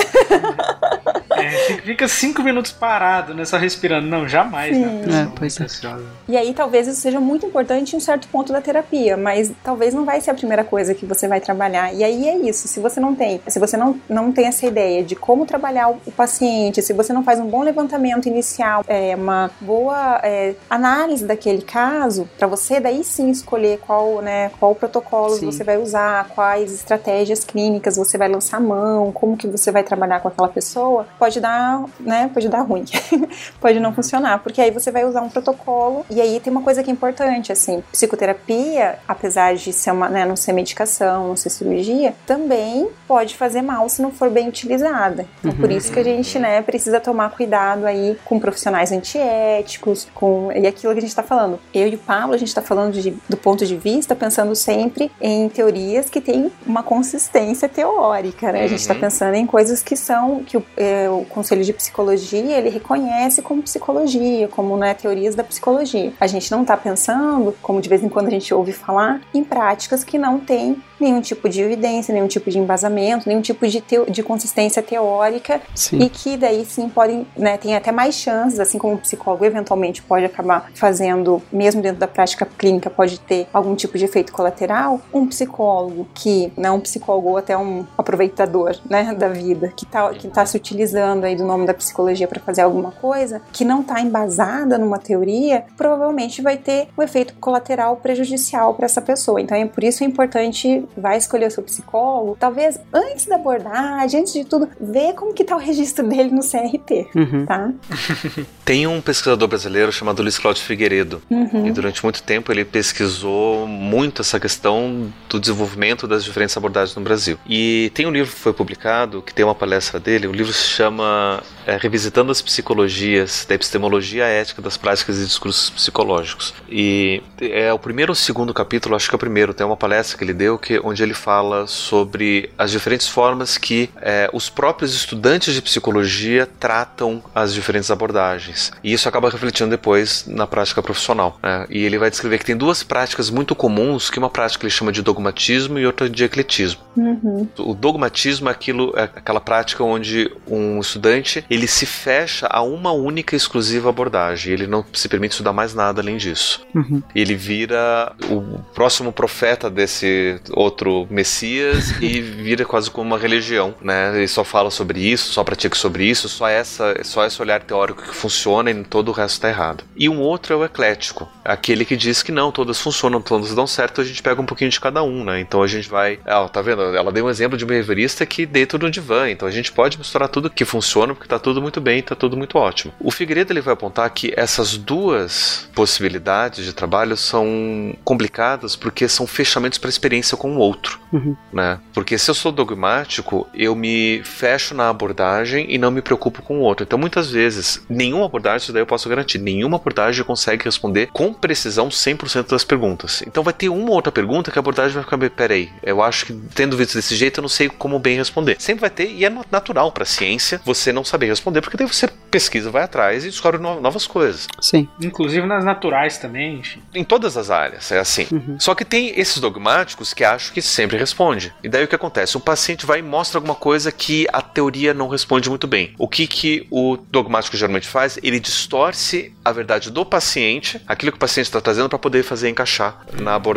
[1.41, 1.51] É,
[1.82, 3.45] fica- cinco minutos parado, né?
[3.47, 4.07] Só respirando.
[4.07, 4.82] Não, jamais, Sim.
[4.84, 5.01] né?
[5.05, 5.64] Pessoa É, pois é.
[5.64, 6.05] ansiosa.
[6.28, 9.95] E aí talvez isso seja muito importante em um certo ponto da terapia, mas talvez
[9.95, 11.95] não vai ser a primeira coisa que você vai trabalhar.
[11.95, 15.03] E aí é isso, se você não tem, se você não, não tem essa ideia
[15.03, 19.14] de como trabalhar o, o paciente, se você não faz um bom levantamento inicial, é,
[19.16, 25.35] uma boa é, análise daquele caso, para você daí sim escolher qual, né, qual protocolo
[25.35, 25.47] Sim.
[25.47, 29.83] você vai usar, quais estratégias clínicas você vai lançar a mão, como que você vai
[29.83, 32.85] trabalhar com aquela pessoa, pode dar, né, pode dar ruim,
[33.61, 36.83] pode não funcionar, porque aí você vai usar um protocolo e aí tem uma coisa
[36.83, 41.51] que é importante, assim, psicoterapia, apesar de ser uma, né, não ser medicação, não ser
[41.51, 45.26] cirurgia, também pode fazer mal se não for bem utilizada.
[45.39, 50.51] Então, por isso que a gente, né, precisa tomar cuidado aí com profissionais antiéticos, com
[50.53, 51.59] e aquilo que a gente está falando.
[51.72, 55.11] Eu e o Pablo, a gente está falando de, do ponto de vista, pensando sempre
[55.21, 58.64] em teorias que têm uma consistência teórica, né?
[58.64, 62.59] A gente está pensando em coisas que são que o, é, o Conselho de Psicologia
[62.59, 66.12] ele reconhece como psicologia, como né, teorias da psicologia.
[66.21, 69.43] A gente não está pensando, como de vez em quando a gente ouve falar, em
[69.43, 73.83] práticas que não têm nenhum tipo de evidência, nenhum tipo de embasamento, nenhum tipo de,
[74.11, 76.01] de consistência teórica Sim.
[76.01, 80.03] e que daí sim podem, né, tem até mais chances, assim como o psicólogo eventualmente
[80.03, 85.01] pode acabar fazendo, mesmo dentro da prática clínica, pode ter algum tipo de efeito colateral,
[85.13, 89.87] um psicólogo que não é um psicólogo ou até um aproveitador, né, da vida, que
[89.87, 93.65] tá, que tá se utilizando aí do nome da psicologia para fazer alguma coisa, que
[93.65, 99.41] não tá embasada numa teoria, provavelmente vai ter um efeito colateral prejudicial para essa pessoa.
[99.41, 104.21] Então é por isso é importante vai escolher o seu psicólogo, talvez antes da abordagem,
[104.21, 107.47] antes de tudo, ver como que tá o registro dele no CRT, Uhum.
[107.47, 107.71] tá?
[108.65, 111.23] Tem um pesquisador brasileiro chamado Luiz Cláudio Figueiredo.
[111.31, 111.67] Uhum.
[111.67, 117.03] E durante muito tempo ele pesquisou muito essa questão do desenvolvimento das diferentes abordagens no
[117.03, 117.38] Brasil.
[117.46, 120.68] E tem um livro que foi publicado, que tem uma palestra dele, o livro se
[120.68, 126.55] chama é, Revisitando as Psicologias, da Epistemologia Ética das Práticas e Discursos Psicológicos.
[126.68, 130.16] E é o primeiro ou segundo capítulo, acho que é o primeiro, tem uma palestra
[130.16, 134.94] que ele deu que, onde ele fala sobre as diferentes formas que é, os próprios
[134.94, 138.72] estudantes de psicologia tratam as diferentes abordagens.
[138.82, 141.38] E isso acaba refletindo depois na prática profissional.
[141.42, 141.66] né?
[141.70, 143.80] E ele vai descrever que tem duas práticas muito comuns,
[144.11, 146.81] que uma prática ele chama de dogmatismo e outra de ecletismo.
[146.97, 147.49] Uhum.
[147.59, 152.93] O dogmatismo é, aquilo, é aquela prática onde um estudante ele se fecha a uma
[152.93, 154.53] única e exclusiva abordagem.
[154.53, 156.61] Ele não se permite estudar mais nada além disso.
[156.74, 157.03] Uhum.
[157.14, 164.16] Ele vira o próximo profeta desse outro Messias e vira quase como uma religião, né?
[164.16, 168.03] Ele só fala sobre isso, só pratica sobre isso, só essa, só esse olhar teórico
[168.03, 169.85] que funciona e todo o resto está errado.
[169.97, 173.66] E um outro é o eclético, aquele que diz que não, todas funcionam, todas dão
[173.71, 175.41] certo, a gente pega um pouquinho de cada um, né?
[175.41, 176.83] Então a gente vai, ah, tá vendo?
[176.95, 179.99] Ela deu um exemplo de uma behaviorista que deita no divã, então a gente pode
[179.99, 182.93] misturar tudo que funciona porque tá tudo muito bem, tá tudo muito ótimo.
[183.01, 189.27] O Figueiredo ele vai apontar que essas duas possibilidades de trabalho são complicadas porque são
[189.27, 191.37] fechamentos para experiência com o outro, Uhum.
[191.53, 191.79] né?
[191.93, 196.59] Porque se eu sou dogmático, eu me fecho na abordagem e não me preocupo com
[196.59, 196.85] o outro.
[196.85, 201.33] Então muitas vezes, nenhuma abordagem, isso daí eu posso garantir, nenhuma abordagem consegue responder com
[201.33, 203.23] precisão 100% das perguntas.
[203.27, 206.25] Então vai ter uma ou outra pergunta que a abordagem vai ficar, peraí, eu acho
[206.25, 208.57] que tendo visto desse jeito eu não sei como bem responder.
[208.59, 211.87] Sempre vai ter, e é natural para a ciência você não saber responder, porque daí
[211.87, 214.47] você pesquisa, vai atrás e descobre no- novas coisas.
[214.63, 214.89] Sim.
[215.03, 216.81] Inclusive nas naturais também, enfim.
[216.95, 218.27] Em todas as áreas, é assim.
[218.59, 221.53] Só que tem esses dogmáticos que acham que sempre responde.
[221.63, 222.39] E daí o que acontece?
[222.39, 225.93] O paciente vai e mostra alguma coisa que a teoria não responde muito bem.
[225.99, 228.19] O que, que o dogmático geralmente faz?
[228.23, 232.49] Ele distorce a verdade do paciente, aquilo que o paciente está trazendo, para poder fazer
[232.49, 233.49] encaixar na abordagem.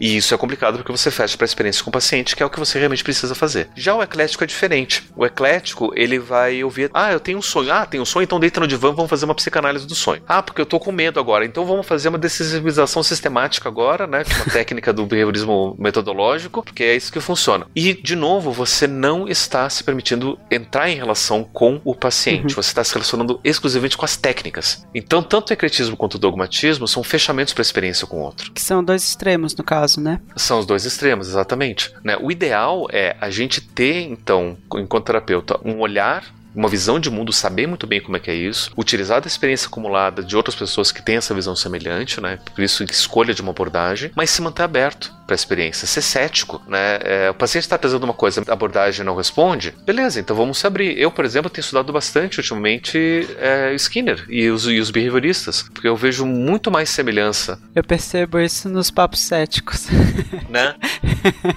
[0.00, 2.46] E isso é complicado porque você fecha para a experiência com o paciente, que é
[2.46, 3.68] o que você realmente precisa fazer.
[3.74, 5.08] Já o eclético é diferente.
[5.16, 7.72] O eclético, ele vai ouvir: ah, eu tenho um sonho.
[7.72, 10.22] Ah, tem um sonho, então deita no divã, vamos fazer uma psicanálise do sonho.
[10.26, 14.22] Ah, porque eu tô com medo agora, então vamos fazer uma decisivização sistemática agora, né?
[14.36, 17.66] Uma técnica do behaviorismo metodológico, porque é isso que funciona.
[17.74, 22.70] E, de novo, você não está se permitindo entrar em relação com o paciente, você
[22.70, 24.86] está se relacionando exclusivamente com as técnicas.
[24.94, 28.52] Então, tanto o ecletismo quanto o dogmatismo são fechamentos para a experiência com o outro.
[28.52, 30.20] Que são dois extremos, no caso, né?
[30.36, 31.92] São os dois extremos, exatamente.
[32.02, 32.16] Né?
[32.20, 36.24] O ideal é a gente ter, então, enquanto terapeuta, um olhar
[36.54, 39.68] uma visão de mundo, saber muito bem como é que é isso, utilizar da experiência
[39.68, 42.38] acumulada de outras pessoas que têm essa visão semelhante, né?
[42.54, 46.62] Por isso escolha de uma abordagem, mas se manter aberto para a experiência, ser cético,
[46.66, 46.98] né?
[47.02, 50.20] É, o paciente está trazendo uma coisa, a abordagem não responde, beleza?
[50.20, 50.98] Então vamos se abrir.
[50.98, 55.88] Eu, por exemplo, tenho estudado bastante ultimamente é, Skinner e os, e os behavioristas, porque
[55.88, 59.86] eu vejo muito mais semelhança, Eu percebo isso nos papos céticos.
[60.48, 60.74] né?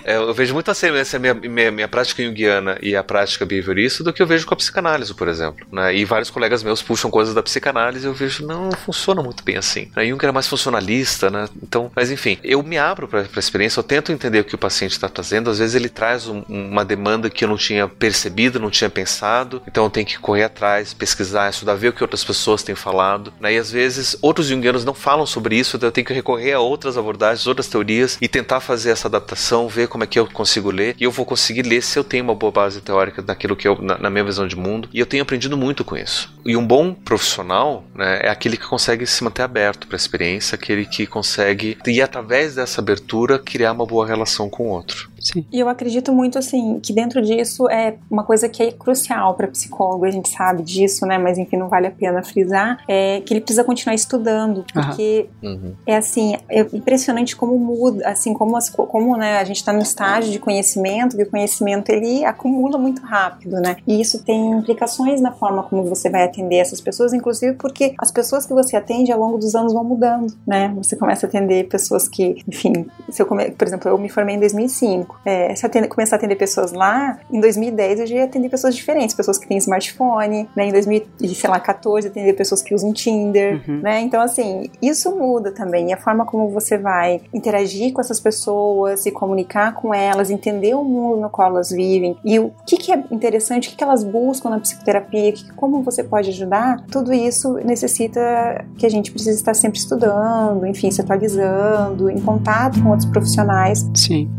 [0.03, 4.13] É, eu vejo muita semelhança minha, minha, minha prática junguiana e a prática behaviorista do
[4.13, 5.65] que eu vejo com a psicanálise, por exemplo.
[5.71, 5.95] Né?
[5.95, 9.43] E vários colegas meus puxam coisas da psicanálise e eu vejo, não, não funciona muito
[9.43, 9.89] bem assim.
[9.95, 11.47] A Jung era mais funcionalista, né?
[11.61, 14.57] Então, mas enfim, eu me abro para a experiência, eu tento entender o que o
[14.57, 15.49] paciente está trazendo.
[15.49, 19.61] Às vezes ele traz um- uma demanda que eu não tinha percebido, não tinha pensado,
[19.67, 23.33] então eu tenho que correr atrás, pesquisar, estudar, ver o que outras pessoas têm falado.
[23.39, 23.53] Né?
[23.53, 26.59] E às vezes outros junguianos não falam sobre isso, então eu tenho que recorrer a
[26.59, 30.71] outras abordagens, outras teorias e tentar fazer essa adaptação, ver como é que eu consigo
[30.71, 30.95] ler.
[30.99, 33.77] E eu vou conseguir ler se eu tenho uma boa base teórica naquilo que eu,
[33.81, 36.33] na, na minha visão de mundo mundo e eu tenho aprendido muito com isso.
[36.45, 40.55] E um bom profissional né, é aquele que consegue se manter aberto para a experiência,
[40.55, 45.09] aquele que consegue, e através dessa abertura, criar uma boa relação com o outro.
[45.33, 45.45] Sim.
[45.51, 49.47] E eu acredito muito, assim, que dentro disso é uma coisa que é crucial para
[49.47, 51.17] psicólogo, a gente sabe disso, né?
[51.17, 55.73] Mas enfim, não vale a pena frisar, é que ele precisa continuar estudando, porque Uhum.
[55.85, 59.81] é assim, é impressionante como muda, assim, como, as, como né, a gente está no
[59.81, 63.77] estágio de conhecimento, e o conhecimento ele acumula muito rápido, né?
[63.85, 68.11] E isso tem implicações na forma como você vai atender essas pessoas, inclusive porque as
[68.11, 70.73] pessoas que você atende ao longo dos anos vão mudando, né?
[70.77, 74.35] Você começa a atender pessoas que, enfim, se eu come, por exemplo, eu me formei
[74.35, 78.23] em 2005, é, se atende, começar a atender pessoas lá, em 2010 eu já ia
[78.25, 80.65] atender pessoas diferentes, pessoas que têm smartphone, né?
[80.67, 83.81] Em 2014 atender pessoas que usam Tinder, Uhum.
[83.81, 84.01] né?
[84.01, 85.89] Então, assim, isso muda também.
[85.89, 90.73] E a forma como você vai interagir com essas pessoas, se comunicar com elas, entender
[90.75, 93.83] o mundo no qual elas vivem e o que, que é interessante, o que, que
[93.83, 99.11] elas buscam na psicoterapia, que, como você pode ajudar, tudo isso necessita que a gente
[99.11, 103.89] precisa estar sempre estudando, enfim, se atualizando, em contato com outros profissionais.
[103.95, 104.29] Sim.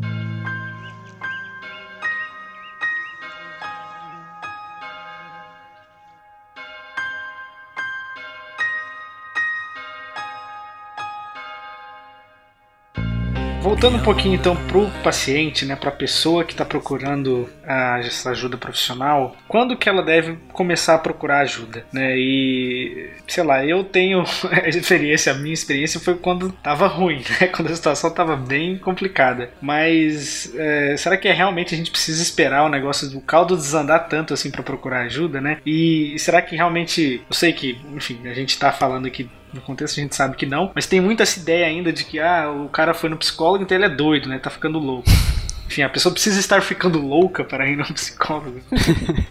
[13.79, 18.57] Voltando um pouquinho então pro paciente, né, pra pessoa que está procurando a, essa ajuda
[18.57, 22.19] profissional, quando que ela deve começar a procurar ajuda, né?
[22.19, 27.47] E sei lá, eu tenho a experiência, a minha experiência foi quando tava ruim, né?
[27.55, 29.51] Quando a situação tava bem complicada.
[29.61, 34.09] Mas é, será que é realmente a gente precisa esperar o negócio do caldo desandar
[34.09, 35.59] tanto assim para procurar ajuda, né?
[35.65, 39.99] E será que realmente, eu sei que, enfim, a gente tá falando aqui no contexto
[39.99, 42.69] a gente sabe que não, mas tem muita essa ideia ainda de que ah, o
[42.69, 44.39] cara foi no psicólogo, então ele é doido, né?
[44.39, 45.09] Tá ficando louco.
[45.69, 48.61] Enfim, a pessoa precisa estar ficando louca para ir no psicólogo.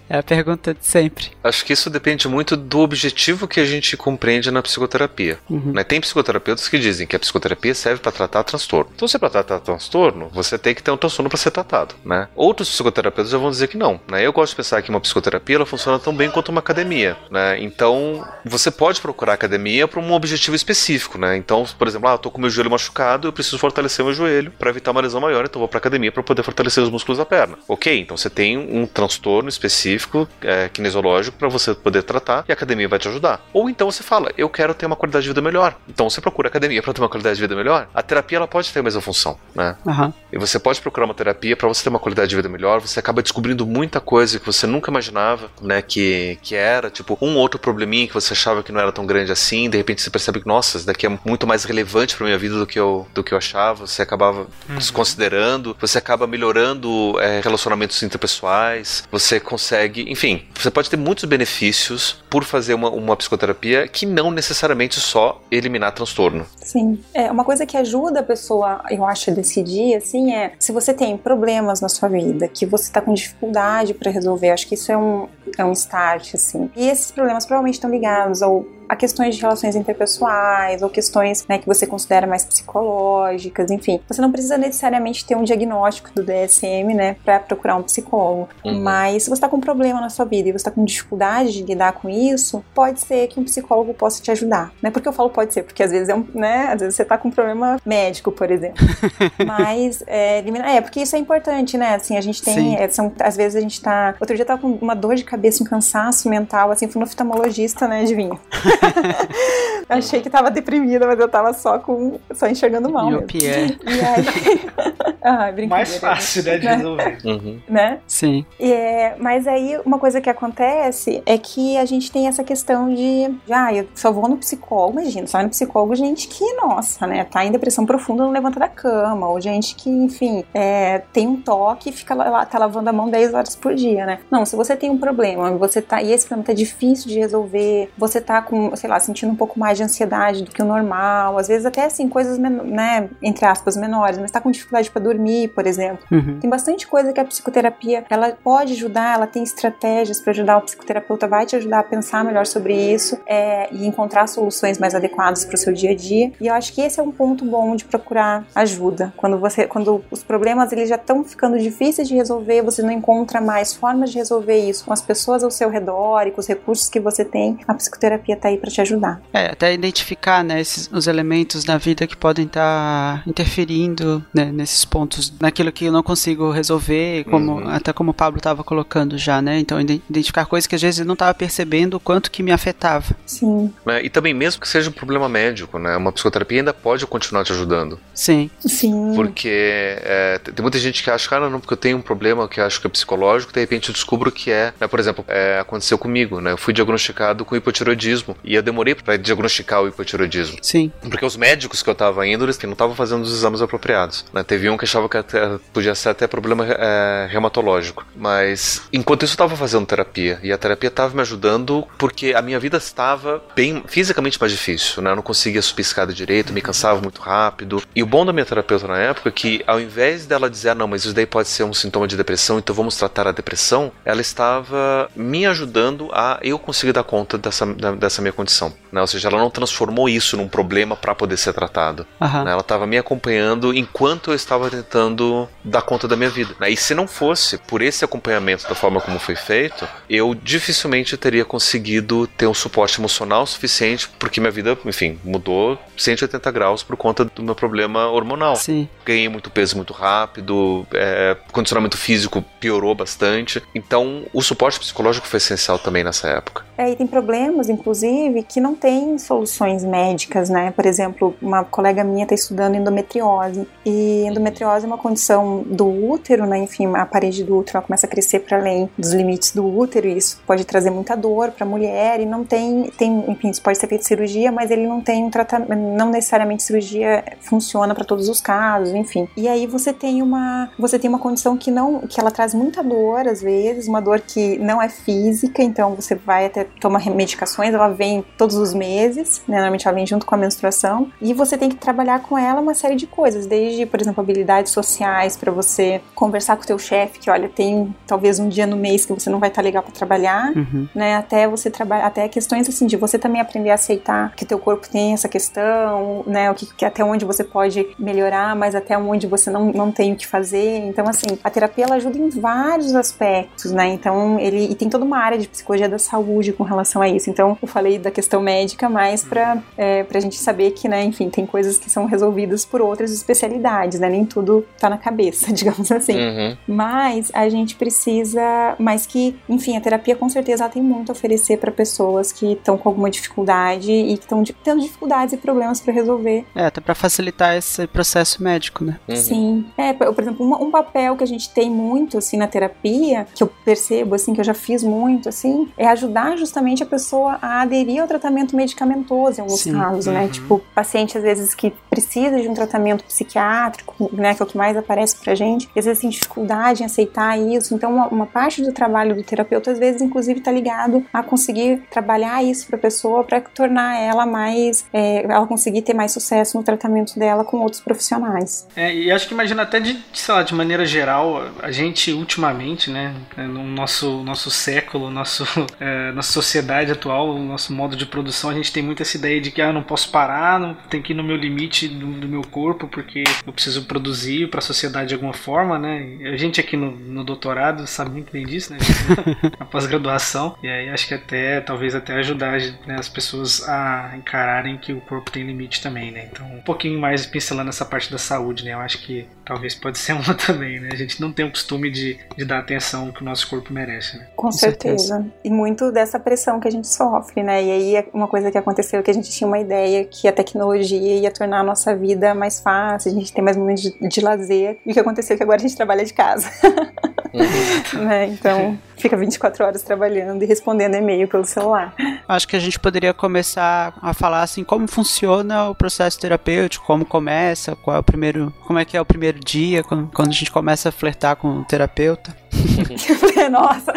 [0.08, 1.32] É a pergunta de sempre.
[1.44, 5.40] Acho que isso depende muito do objetivo que a gente compreende na psicoterapia.
[5.50, 5.74] Uhum.
[5.74, 5.84] né?
[5.84, 8.92] Tem psicoterapeutas que dizem que a psicoterapia serve para tratar transtorno.
[8.96, 11.96] Então, se é para tratar transtorno, você tem que ter um transtorno para ser tratado.
[12.06, 12.28] Né?
[12.36, 14.00] Outros psicoterapeutas já vão dizer que não.
[14.08, 14.26] Né?
[14.26, 17.18] Eu gosto de pensar que uma psicoterapia ela funciona tão bem quanto uma academia.
[17.32, 17.60] Né?
[17.62, 21.18] Então, você pode procurar academia para um objetivo específico.
[21.18, 21.36] Né?
[21.36, 24.52] Então, por exemplo, ah, eu tô com meu joelho machucado, eu preciso fortalecer meu joelho
[24.52, 27.18] para evitar uma lesão maior, então eu vou para academia para poder fortalecer os músculos
[27.18, 27.58] da perna.
[27.68, 32.54] Ok, então você tem um transtorno específico é, kinesiológico para você poder tratar e a
[32.54, 33.42] academia vai te ajudar.
[33.54, 35.76] Ou então você fala, eu quero ter uma qualidade de vida melhor.
[35.88, 37.88] Então você procura academia para ter uma qualidade de vida melhor.
[37.94, 39.78] A terapia ela pode ter a mesma função, né?
[39.88, 40.14] Aham.
[40.32, 42.82] E você pode procurar uma terapia para você ter uma qualidade de vida melhor.
[42.82, 45.82] Você acaba descobrindo muita coisa que você nunca imaginava, né?
[45.82, 49.32] Que, que era, tipo, um outro probleminha que você achava que não era tão grande
[49.32, 49.70] assim.
[49.70, 52.58] De repente você percebe que, nossa, isso daqui é muito mais relevante para minha vida
[52.58, 53.86] do que eu, do que eu achava.
[53.88, 54.48] Você acabava
[54.80, 59.04] se considerando, você acaba melhorando é, relacionamentos interpessoais.
[59.12, 64.32] Você consegue, enfim, você pode ter muitos benefícios por fazer uma, uma psicoterapia que não
[64.32, 66.46] necessariamente só eliminar transtorno.
[66.56, 67.00] Sim.
[67.14, 70.94] É, uma coisa que ajuda a pessoa, eu acho, a decidir, assim, é se você
[70.94, 74.92] tem problemas na sua vida, que você tá com dificuldade para resolver, acho que isso
[74.92, 75.28] é um,
[75.58, 76.70] é um start, assim.
[76.76, 81.58] E esses problemas provavelmente estão ligados ao a questões de relações interpessoais ou questões né,
[81.58, 84.00] que você considera mais psicológicas, enfim.
[84.08, 88.50] Você não precisa necessariamente ter um diagnóstico do DSM, né, para procurar um psicólogo.
[88.64, 88.82] Uhum.
[88.82, 91.52] Mas se você está com um problema na sua vida e você está com dificuldade
[91.54, 94.72] de lidar com isso, pode ser que um psicólogo possa te ajudar.
[94.82, 94.90] Né?
[94.90, 97.18] Porque eu falo pode ser, porque às vezes é um, né, às vezes você está
[97.18, 98.86] com um problema médico, por exemplo.
[99.46, 101.96] Mas é, é porque isso é importante, né?
[101.96, 104.16] Assim, a gente tem, é, são, às vezes a gente tá.
[104.20, 107.06] Outro dia eu tava com uma dor de cabeça, um cansaço mental, assim, fui no
[107.06, 108.38] oftalmologista, né, adivinha?
[109.90, 112.20] Achei que tava deprimida, mas eu tava só com.
[112.34, 113.06] só enxergando mal.
[113.06, 113.20] mesmo.
[113.20, 113.68] Miopia.
[113.68, 114.62] E aí.
[115.24, 115.68] ah, brincadeira.
[115.68, 116.76] Mais fácil, né, de Né?
[116.76, 117.18] resolver.
[117.24, 117.62] Uhum.
[117.70, 118.00] Né?
[118.06, 118.46] Sim.
[118.60, 123.34] É, mas aí uma coisa que acontece é que a gente tem essa questão de,
[123.50, 127.24] ah, eu só vou no psicólogo, imagina, só vai no psicólogo gente que, nossa, né,
[127.24, 131.42] tá em depressão profunda, não levanta da cama, ou gente que, enfim, é, tem um
[131.42, 134.20] toque e fica lá, tá lavando a mão 10 horas por dia, né?
[134.30, 135.27] Não, se você tem um problema,
[135.58, 139.32] você tá, e esse problema tá difícil de resolver, você tá com, sei lá, sentindo
[139.32, 143.10] um pouco mais de ansiedade do que o normal, às vezes até assim, coisas, né,
[143.22, 146.06] entre aspas, menores, mas tá com dificuldade pra dormir, por exemplo.
[146.12, 146.40] Uhum.
[146.40, 150.58] Tem bastante coisa que a psicoterapia ela pode ajudar, ela tem estratégias para ajudar.
[150.58, 154.96] O psicoterapeuta vai te ajudar a pensar melhor sobre isso é, e encontrar soluções mais
[154.96, 156.32] adequadas para o seu dia a dia.
[156.40, 159.14] E eu acho que esse é um ponto bom de procurar ajuda.
[159.18, 163.42] Quando você, quando os problemas eles já estão ficando difíceis de resolver, você não encontra
[163.42, 166.90] mais formas de resolver isso com as pessoas ao seu redor e com os recursos
[166.90, 167.58] que você tem.
[167.68, 169.22] A psicoterapia está aí para te ajudar.
[169.34, 174.46] É, até identificar, né, esses, os elementos na vida que podem estar tá interferindo né,
[174.46, 177.70] nesses pontos, naquilo que eu não consigo resolver, como uhum.
[177.70, 179.60] até como o Pablo estava colocando já, né?
[179.60, 183.16] Então identificar coisas que às vezes eu não estava percebendo o quanto que me afetava.
[183.26, 183.74] Sim.
[183.88, 185.96] É, e também mesmo que seja um problema médico, né?
[185.96, 188.00] Uma psicoterapia ainda pode continuar te ajudando.
[188.14, 188.50] Sim.
[188.60, 189.14] Sim.
[189.16, 192.60] Porque é, tem muita gente que acha, cara, não, porque eu tenho um problema que
[192.60, 195.98] acho que é psicológico, de repente eu descubro que é, né, por exemplo, é, aconteceu
[195.98, 196.52] comigo, né?
[196.52, 200.58] Eu fui diagnosticado com hipotiroidismo e eu demorei para diagnosticar o hipotiroidismo.
[200.62, 200.92] Sim.
[201.02, 204.26] Porque os médicos que eu tava indo, eles não estavam fazendo os exames apropriados.
[204.34, 204.44] Né?
[204.44, 208.06] Teve um que achava que até, podia ser até problema é, reumatológico.
[208.16, 212.42] Mas enquanto isso eu tava fazendo terapia e a terapia tava me ajudando porque a
[212.42, 215.12] minha vida estava bem fisicamente mais difícil, né?
[215.12, 217.82] Eu não conseguia subir escada direito, me cansava muito rápido.
[217.96, 220.76] E o bom da minha terapeuta na época é que ao invés dela dizer, ah,
[220.76, 223.92] não, mas isso daí pode ser um sintoma de depressão, então vamos tratar a depressão,
[224.04, 228.74] ela estava me ajudando a eu conseguir dar conta dessa, dessa minha condição.
[228.92, 229.02] Né?
[229.02, 232.06] Ou seja, ela não transformou isso num problema para poder ser tratado.
[232.20, 232.44] Uhum.
[232.44, 232.52] Né?
[232.52, 236.54] Ela estava me acompanhando enquanto eu estava tentando dar conta da minha vida.
[236.60, 236.72] Né?
[236.72, 241.46] E se não fosse por esse acompanhamento da forma como foi feito, eu dificilmente teria
[241.46, 247.26] conseguido ter um suporte emocional suficiente, porque minha vida, enfim, mudou 180 graus por conta
[247.26, 248.56] do meu problema hormonal.
[248.56, 248.88] Sim.
[249.06, 253.62] Ganhei muito peso muito rápido, é, condicionamento físico piorou bastante.
[253.74, 256.67] Então, o suporte psicológico foi essencial também nessa época.
[256.78, 260.72] É, e tem problemas, inclusive, que não tem soluções médicas, né?
[260.72, 263.68] Por exemplo, uma colega minha está estudando endometriose.
[263.84, 266.60] E endometriose é uma condição do útero, né?
[266.60, 270.18] Enfim, a parede do útero começa a crescer para além dos limites do útero e
[270.18, 273.78] isso pode trazer muita dor para a mulher e não tem, tem, enfim, isso pode
[273.78, 278.30] ser feito cirurgia, mas ele não tem um tratamento, não necessariamente cirurgia funciona para todos
[278.30, 279.28] os casos, enfim.
[279.36, 282.84] E aí você tem uma, você tem uma condição que não, que ela traz muita
[282.84, 287.74] dor às vezes, uma dor que não é física, então você vai até tomar medicações,
[287.74, 289.56] ela vem todos os meses, né?
[289.56, 292.74] Normalmente ela vem junto com a menstruação e você tem que trabalhar com ela uma
[292.74, 297.20] série de coisas, desde, por exemplo, habilidades sociais para você conversar com o teu chefe,
[297.20, 299.92] que olha, tem talvez um dia no mês que você não vai estar legal para
[299.92, 300.88] trabalhar, uhum.
[300.94, 301.16] né?
[301.16, 304.88] Até você trabalhar, até questões assim de você também aprender a aceitar que teu corpo
[304.90, 306.52] tem essa questão, né?
[306.52, 310.14] O que, que até onde você pode melhorar, mas até onde você não, não tem
[310.14, 310.80] o que fazer.
[310.86, 313.88] Então, assim, a terapia ela ajuda em vários aspectos, né?
[313.88, 317.30] Então, ele e tem toda uma área de psicologia da saúde com relação a isso.
[317.30, 321.30] Então, eu falei da questão médica mais para é, pra gente saber que, né, enfim,
[321.30, 324.10] tem coisas que são resolvidas por outras especialidades, né?
[324.10, 326.18] Nem tudo tá na cabeça, digamos assim.
[326.18, 326.58] Uhum.
[326.68, 331.14] Mas a gente precisa, mas que, enfim, a terapia com certeza ela tem muito a
[331.14, 335.80] oferecer para pessoas que estão com alguma dificuldade e que estão tendo dificuldades e problemas
[335.80, 336.46] para resolver.
[336.56, 339.00] É, até para facilitar esse processo médico, né?
[339.08, 339.16] Uhum.
[339.16, 339.66] Sim.
[339.78, 343.44] É, por exemplo, um, um, papel que a gente tem muito assim na terapia, que
[343.44, 347.62] eu percebo assim, que eu já fiz muito assim, é ajudar justamente a pessoa a
[347.62, 349.74] aderir ao tratamento medicamentoso em alguns Sim.
[349.74, 350.14] casos, né?
[350.14, 350.26] uhum.
[350.26, 350.32] né?
[350.32, 354.58] Tipo, paciente às vezes que precisa de um tratamento psiquiátrico, né, que é o que
[354.58, 357.74] mais aparece pra gente, e às vezes tem dificuldade em aceitar isso.
[357.74, 361.84] Então, uma, uma parte do trabalho do terapeuta às vezes inclusive está ligado a conseguir
[361.90, 366.58] trabalhar isso para a pessoa para tornar ela mais, é, ela conseguir ter mais sucesso
[366.58, 368.68] no tratamento dela com outros profissionais.
[368.76, 372.90] É, e acho que imagina até de, sei lá, de maneira geral, a gente ultimamente,
[372.90, 375.44] né, no nosso nosso século, nosso
[375.80, 379.42] é, nossa sociedade atual, o nosso modo de produção, a gente tem muito essa ideia
[379.42, 382.28] de que ah, não posso parar, não tem que ir no meu limite do, do
[382.28, 386.18] meu corpo porque eu preciso produzir para a sociedade de alguma forma, né?
[386.32, 388.80] A gente aqui no, no doutorado sabe muito bem disso, né?
[389.60, 394.78] Na pós-graduação e aí acho que até talvez até ajudar né, as pessoas a encararem
[394.78, 396.30] que o corpo tem limite também, né?
[396.32, 398.74] Então um pouquinho mais pincelando essa parte da saúde, né?
[398.74, 400.90] Eu acho que talvez pode ser uma também, né?
[400.92, 404.18] A gente não tem o costume de, de dar atenção que o nosso corpo merece,
[404.18, 404.28] né?
[404.36, 405.08] Com, Com certeza.
[405.08, 405.26] certeza.
[405.44, 407.64] E muito dessa pressão que a gente sofre, né?
[407.64, 410.34] E aí uma coisa que aconteceu é que a gente tinha uma ideia que a
[410.34, 414.20] tecnologia ia tornar a nossa vida mais fácil, a gente tem mais momentos de, de
[414.20, 414.78] lazer.
[414.86, 416.50] E o que aconteceu é que agora a gente trabalha de casa.
[417.34, 418.06] Uhum.
[418.06, 418.26] né?
[418.28, 421.94] Então, fica 24 horas trabalhando e respondendo e-mail pelo celular.
[422.28, 427.06] Acho que a gente poderia começar a falar assim como funciona o processo terapêutico, como
[427.06, 430.34] começa, qual é o primeiro, como é que é o primeiro dia, quando, quando a
[430.34, 432.36] gente começa a flertar com o terapeuta.
[433.52, 433.94] Nossa.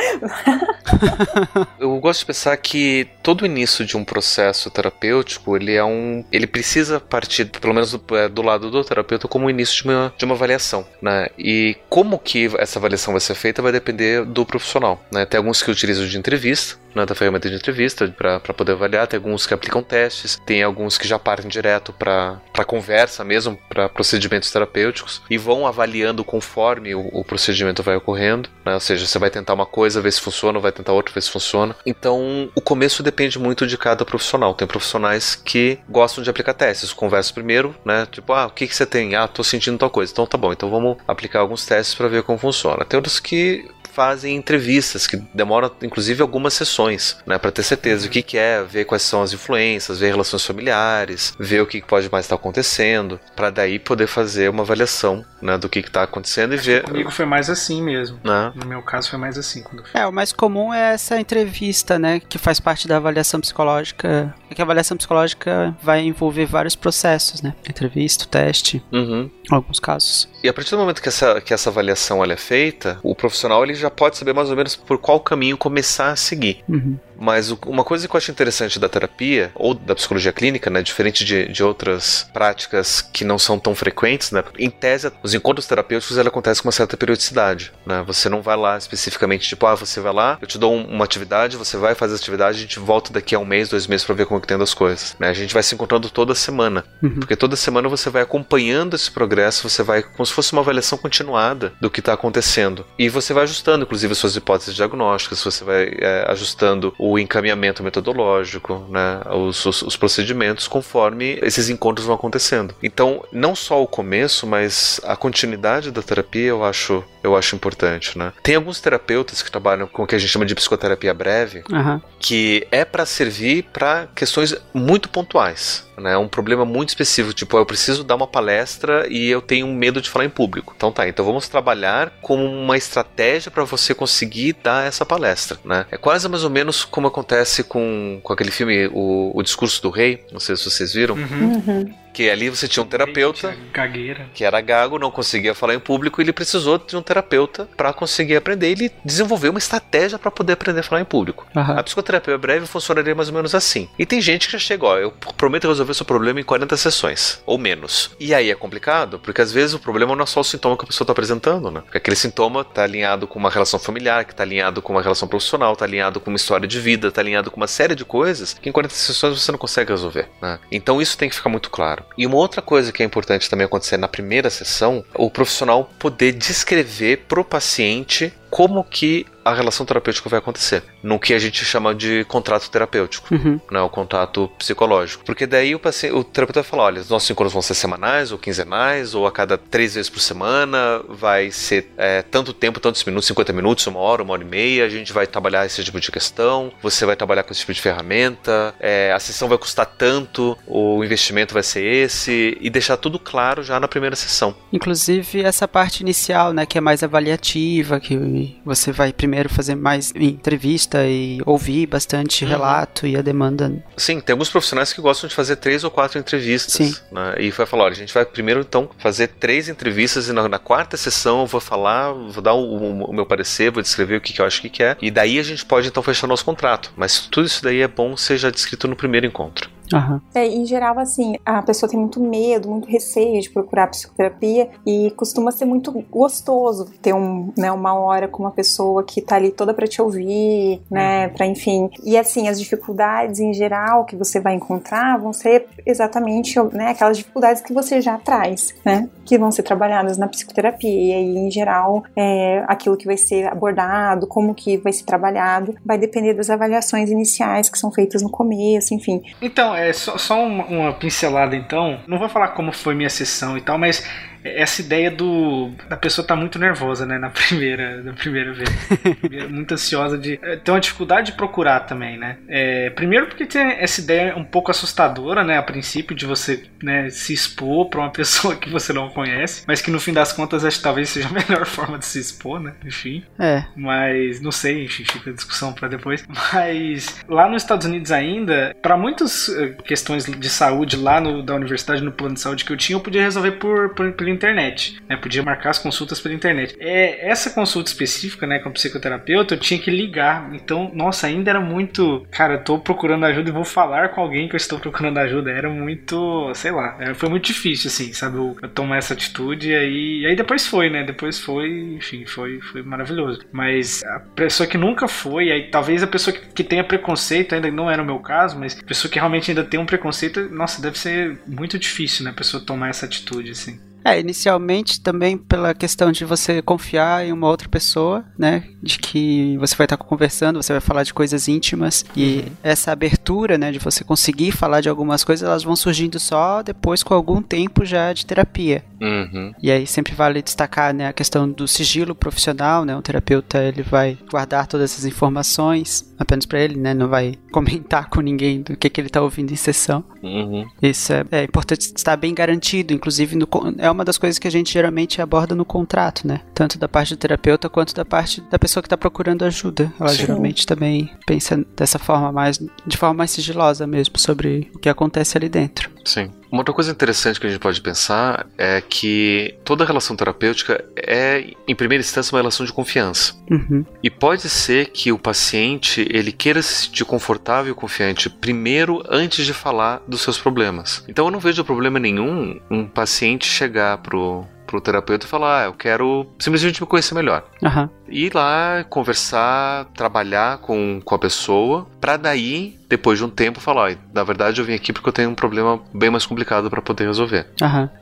[1.78, 6.46] Eu gosto de pensar que todo início de um processo terapêutico, ele é um, ele
[6.46, 10.14] precisa partir, pelo menos do, é, do lado do terapeuta, como o início de uma,
[10.16, 11.28] de uma avaliação, né?
[11.38, 15.01] E como que essa avaliação vai ser feita vai depender do profissional profissional.
[15.12, 15.24] Né?
[15.24, 19.18] Tem alguns que utilizam de entrevista, né, da ferramenta de entrevista para poder avaliar, tem
[19.18, 24.51] alguns que aplicam testes, tem alguns que já partem direto para conversa mesmo, para procedimentos
[24.51, 28.74] terapêuticos e vão avaliando conforme o, o procedimento vai ocorrendo, né?
[28.74, 31.30] ou seja, você vai tentar uma coisa, ver se funciona, vai tentar outra, ver se
[31.30, 31.74] funciona.
[31.86, 34.55] Então, o começo depende muito de cada profissional.
[34.55, 38.07] Tem profissionais que gostam de aplicar testes, conversa primeiro, né?
[38.11, 39.14] Tipo, ah, o que, que você tem?
[39.14, 40.12] Ah, tô sentindo tal coisa.
[40.12, 42.84] Então tá bom, então vamos aplicar alguns testes para ver como funciona.
[42.84, 43.68] Tem outros que
[44.01, 48.62] fazem entrevistas que demoram inclusive algumas sessões, né, para ter certeza o que, que é,
[48.62, 53.20] ver quais são as influências, ver relações familiares, ver o que pode mais estar acontecendo,
[53.36, 56.84] para daí poder fazer uma avaliação, né, do que está acontecendo e ver.
[56.84, 58.18] Comigo foi mais assim mesmo.
[58.24, 58.51] Né?
[58.55, 59.62] No meu caso foi mais assim.
[59.62, 59.84] Quando...
[59.92, 64.34] É, o mais comum é essa entrevista, né, que faz parte da avaliação psicológica.
[64.51, 69.30] É que a avaliação psicológica vai envolver vários processos, né, entrevista, teste, uhum.
[69.48, 70.28] alguns casos.
[70.42, 73.74] E a partir do momento que essa, que essa avaliação é feita, o profissional ele
[73.74, 76.64] já pode saber mais ou menos por qual caminho começar a seguir.
[76.68, 76.98] Uhum.
[77.20, 81.24] Mas uma coisa que eu acho interessante da terapia, ou da psicologia clínica, né, diferente
[81.24, 86.16] de, de outras práticas que não são tão frequentes, né, em tese, os encontros terapêuticos
[86.16, 87.72] ela acontecem com uma certa periodicidade.
[87.84, 90.84] Né, você não vai lá especificamente, tipo, ah, você vai lá, eu te dou um,
[90.86, 93.86] uma atividade, você vai fazer a atividade, a gente volta daqui a um mês, dois
[93.86, 95.14] meses para ver como é que tem as coisas.
[95.18, 97.16] Né, a gente vai se encontrando toda semana, uhum.
[97.20, 100.96] porque toda semana você vai acompanhando esse progresso, você vai, como se fosse uma avaliação
[100.96, 102.86] continuada do que está acontecendo.
[102.98, 107.18] E você vai ajustando, inclusive, as suas hipóteses diagnósticas, você vai é, ajustando o o
[107.18, 112.74] encaminhamento metodológico, né, os, os, os, procedimentos conforme esses encontros vão acontecendo.
[112.82, 118.16] Então, não só o começo, mas a continuidade da terapia eu acho, eu acho importante.
[118.16, 118.32] Né?
[118.42, 122.00] Tem alguns terapeutas que trabalham com o que a gente chama de psicoterapia breve, uhum.
[122.18, 126.14] que é para servir para questões muito pontuais né?
[126.14, 130.01] É um problema muito específico, tipo, eu preciso dar uma palestra e eu tenho medo
[130.01, 130.72] de falar em público.
[130.76, 135.86] Então tá, então vamos trabalhar como uma estratégia para você conseguir dar essa palestra, né?
[135.90, 139.90] É quase mais ou menos como acontece com, com aquele filme o, o Discurso do
[139.90, 141.14] Rei, não sei se vocês viram.
[141.14, 141.62] Uhum.
[141.66, 141.94] Uhum.
[142.12, 144.28] Que ali você tinha um terapeuta Gagueira.
[144.34, 147.92] que era gago, não conseguia falar em público, e ele precisou de um terapeuta para
[147.92, 148.68] conseguir aprender.
[148.68, 151.46] Ele desenvolveu uma estratégia para poder aprender a falar em público.
[151.54, 151.78] Uhum.
[151.78, 153.88] A psicoterapia breve funcionaria mais ou menos assim.
[153.98, 157.40] E tem gente que já chega, ó, eu prometo resolver seu problema em 40 sessões,
[157.46, 158.11] ou menos.
[158.18, 160.84] E aí é complicado, porque às vezes o problema não é só o sintoma que
[160.84, 161.80] a pessoa está apresentando, né?
[161.80, 165.28] Porque aquele sintoma está alinhado com uma relação familiar, que está alinhado com uma relação
[165.28, 168.54] profissional, está alinhado com uma história de vida, está alinhado com uma série de coisas
[168.54, 170.58] que em 40 sessões você não consegue resolver, né?
[170.70, 171.99] Então isso tem que ficar muito claro.
[172.16, 176.32] E uma outra coisa que é importante também acontecer na primeira sessão, o profissional poder
[176.32, 181.94] descrever pro paciente como que a relação terapêutica vai acontecer, no que a gente chama
[181.94, 183.61] de contrato terapêutico, uhum.
[183.70, 185.24] né, o contrato psicológico.
[185.24, 188.32] Porque daí o, paciente, o terapeuta vai falar, olha, os nossos encontros vão ser semanais
[188.32, 193.03] ou quinzenais, ou a cada três vezes por semana, vai ser é, tanto tempo, tantos
[193.05, 196.01] minutos, 50 minutos, uma hora, uma hora e meia, a gente vai trabalhar esse tipo
[196.01, 199.86] de questão, você vai trabalhar com esse tipo de ferramenta, é, a sessão vai custar
[199.86, 204.55] tanto, o investimento vai ser esse, e deixar tudo claro já na primeira sessão.
[204.72, 208.16] Inclusive essa parte inicial, né, que é mais avaliativa, que
[208.64, 212.51] você vai primeiro fazer mais entrevista e ouvir bastante uhum.
[212.51, 213.72] relato e a demanda.
[213.97, 216.72] Sim, tem alguns profissionais que gostam de fazer três ou quatro entrevistas.
[216.72, 216.95] Sim.
[217.11, 217.34] Né?
[217.38, 220.59] E vai falar: olha, a gente vai primeiro então fazer três entrevistas e na, na
[220.59, 224.20] quarta sessão eu vou falar, vou dar o, o, o meu parecer, vou descrever o
[224.20, 224.97] que, que eu acho que quer.
[225.01, 226.93] E daí a gente pode então fechar nosso contrato.
[226.97, 229.70] Mas tudo isso daí é bom seja descrito no primeiro encontro.
[229.93, 230.20] Uhum.
[230.34, 235.11] É, em geral, assim, a pessoa tem muito medo, muito receio de procurar psicoterapia e
[235.16, 239.51] costuma ser muito gostoso ter um, né, uma hora com uma pessoa que tá ali
[239.51, 241.32] toda para te ouvir, né, uhum.
[241.32, 241.91] para enfim.
[242.05, 247.18] E assim, as dificuldades em geral que você vai encontrar vão ser exatamente, né, aquelas
[247.18, 250.91] dificuldades que você já traz, né, que vão ser trabalhadas na psicoterapia.
[250.91, 255.74] E aí, em geral, é, aquilo que vai ser abordado, como que vai ser trabalhado,
[255.84, 259.22] vai depender das avaliações iniciais que são feitas no começo, enfim.
[259.41, 262.01] Então, é só, só uma, uma, pincelada então.
[262.07, 264.07] Não vou falar como foi minha sessão e tal, mas
[264.45, 268.70] essa ideia do da pessoa estar tá muito nervosa, né, na primeira, na primeira vez,
[269.51, 272.38] muito ansiosa de é, ter uma dificuldade de procurar também, né?
[272.49, 277.11] É, primeiro porque tem essa ideia um pouco assustadora, né, a princípio de você, né,
[277.11, 280.64] se expor para uma pessoa que você não conhece, mas que no fim das contas
[280.64, 282.74] acho que talvez seja a melhor forma de se expor, né?
[282.84, 283.24] Enfim.
[283.38, 283.64] É.
[283.76, 286.24] Mas não sei, enfim, fica a discussão para depois.
[286.53, 291.55] Mas lá nos Estados Unidos ainda, para muitas eh, questões de saúde lá no, da
[291.55, 294.53] universidade no plano de saúde que eu tinha, eu podia resolver por, por, por pela
[294.53, 295.16] internet, né?
[295.16, 296.76] Podia marcar as consultas pela internet.
[296.78, 300.51] É, essa consulta específica, né, com psicoterapeuta, eu tinha que ligar.
[300.55, 304.49] Então, nossa, ainda era muito, cara, eu tô procurando ajuda e vou falar com alguém
[304.49, 305.51] que eu estou procurando ajuda.
[305.51, 310.20] Era muito, sei lá, foi muito difícil, assim, sabe, eu tomar essa atitude e aí,
[310.20, 311.05] e aí depois foi, né?
[311.05, 313.41] Depois foi, enfim, foi, foi maravilhoso.
[313.53, 317.70] Mas a pessoa que nunca foi, aí talvez a pessoa que, que tenha preconceito, ainda
[317.70, 320.81] não era o meu caso, mas a pessoa que realmente ainda tem um preconceito, nossa,
[320.81, 322.31] deve ser muito difícil, né?
[322.31, 323.81] A pessoa tomar essa atitude, assim.
[324.05, 328.64] É, inicialmente também pela questão de você confiar em uma outra pessoa, né?
[328.82, 333.59] De que você vai estar conversando, você vai falar de coisas íntimas e essa abertura,
[333.59, 337.42] né, de você conseguir falar de algumas coisas, elas vão surgindo só depois com algum
[337.42, 338.84] tempo já de terapia.
[339.01, 339.53] Uhum.
[339.62, 342.96] E aí sempre vale destacar, né, a questão do sigilo profissional, né?
[342.96, 346.94] O terapeuta ele vai guardar todas essas informações apenas para ele, né?
[346.94, 350.05] Não vai comentar com ninguém do que, que ele está ouvindo em sessão.
[350.22, 350.66] Uhum.
[350.82, 354.49] Isso é, é importante estar bem garantido, inclusive no, con- é uma das coisas que
[354.49, 356.41] a gente geralmente aborda no contrato, né?
[356.55, 359.93] Tanto da parte do terapeuta quanto da parte da pessoa que está procurando ajuda.
[359.99, 360.16] Ela Sim.
[360.18, 365.36] geralmente também pensa dessa forma mais, de forma mais sigilosa mesmo sobre o que acontece
[365.36, 365.91] ali dentro.
[366.05, 366.30] Sim.
[366.51, 371.53] Uma outra coisa interessante que a gente pode pensar é que toda relação terapêutica é,
[371.66, 373.34] em primeira instância, uma relação de confiança.
[373.51, 373.84] Uhum.
[374.03, 379.46] E pode ser que o paciente ele queira se sentir confortável e confiante primeiro antes
[379.46, 381.05] de falar dos seus problemas.
[381.09, 385.64] Então eu não vejo problema nenhum um paciente chegar pro pro terapeuta e falar, ah,
[385.64, 387.44] eu quero simplesmente me conhecer melhor.
[387.61, 387.90] Aham.
[388.11, 393.82] Ir lá, conversar, trabalhar com, com a pessoa, pra daí, depois de um tempo, falar,
[393.82, 396.82] "Olha, na verdade eu vim aqui porque eu tenho um problema bem mais complicado pra
[396.82, 397.46] poder resolver.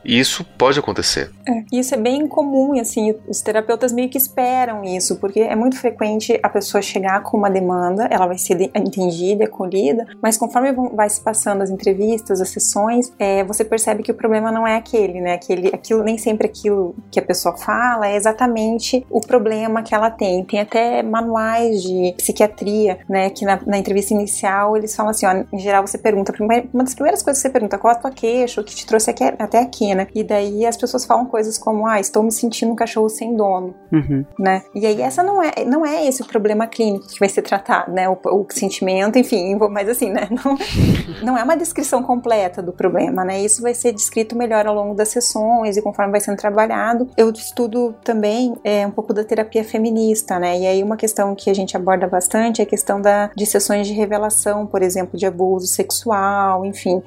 [0.03, 1.29] E isso pode acontecer.
[1.47, 5.77] É, isso é bem comum, assim, os terapeutas meio que esperam isso, porque é muito
[5.77, 10.95] frequente a pessoa chegar com uma demanda, ela vai ser entendida, acolhida, mas conforme vão-
[10.95, 14.75] vai se passando as entrevistas, as sessões, é, você percebe que o problema não é
[14.77, 15.33] aquele, né?
[15.33, 19.98] Aquele, aquilo, nem sempre aquilo que a pessoa fala é exatamente o problema que ela
[20.11, 20.43] tem.
[20.45, 23.29] Tem até manuais de psiquiatria, né?
[23.31, 26.31] Que na, na entrevista inicial eles falam assim, ó, em geral você pergunta,
[26.73, 29.09] uma das primeiras coisas que você pergunta, qual a tua queixa, o que te trouxe
[29.09, 30.07] aqui- até aqui, né?
[30.13, 33.73] E daí as pessoas falam coisas como, ah, estou me sentindo um cachorro sem dono,
[33.91, 34.23] Uhum.
[34.37, 34.61] né?
[34.75, 37.91] E aí essa não é, não é esse o problema clínico que vai ser tratado,
[37.91, 38.07] né?
[38.07, 40.27] O, o sentimento, enfim, mas assim, né?
[40.43, 40.57] Não,
[41.23, 43.41] não é uma descrição completa do problema, né?
[43.41, 47.09] Isso vai ser descrito melhor ao longo das sessões e conforme vai sendo trabalhado.
[47.17, 50.59] Eu estudo também é, um pouco da terapia feminista, né?
[50.59, 53.87] E aí uma questão que a gente aborda bastante é a questão da, de sessões
[53.87, 57.01] de revelação, por exemplo, de abuso sexual, enfim,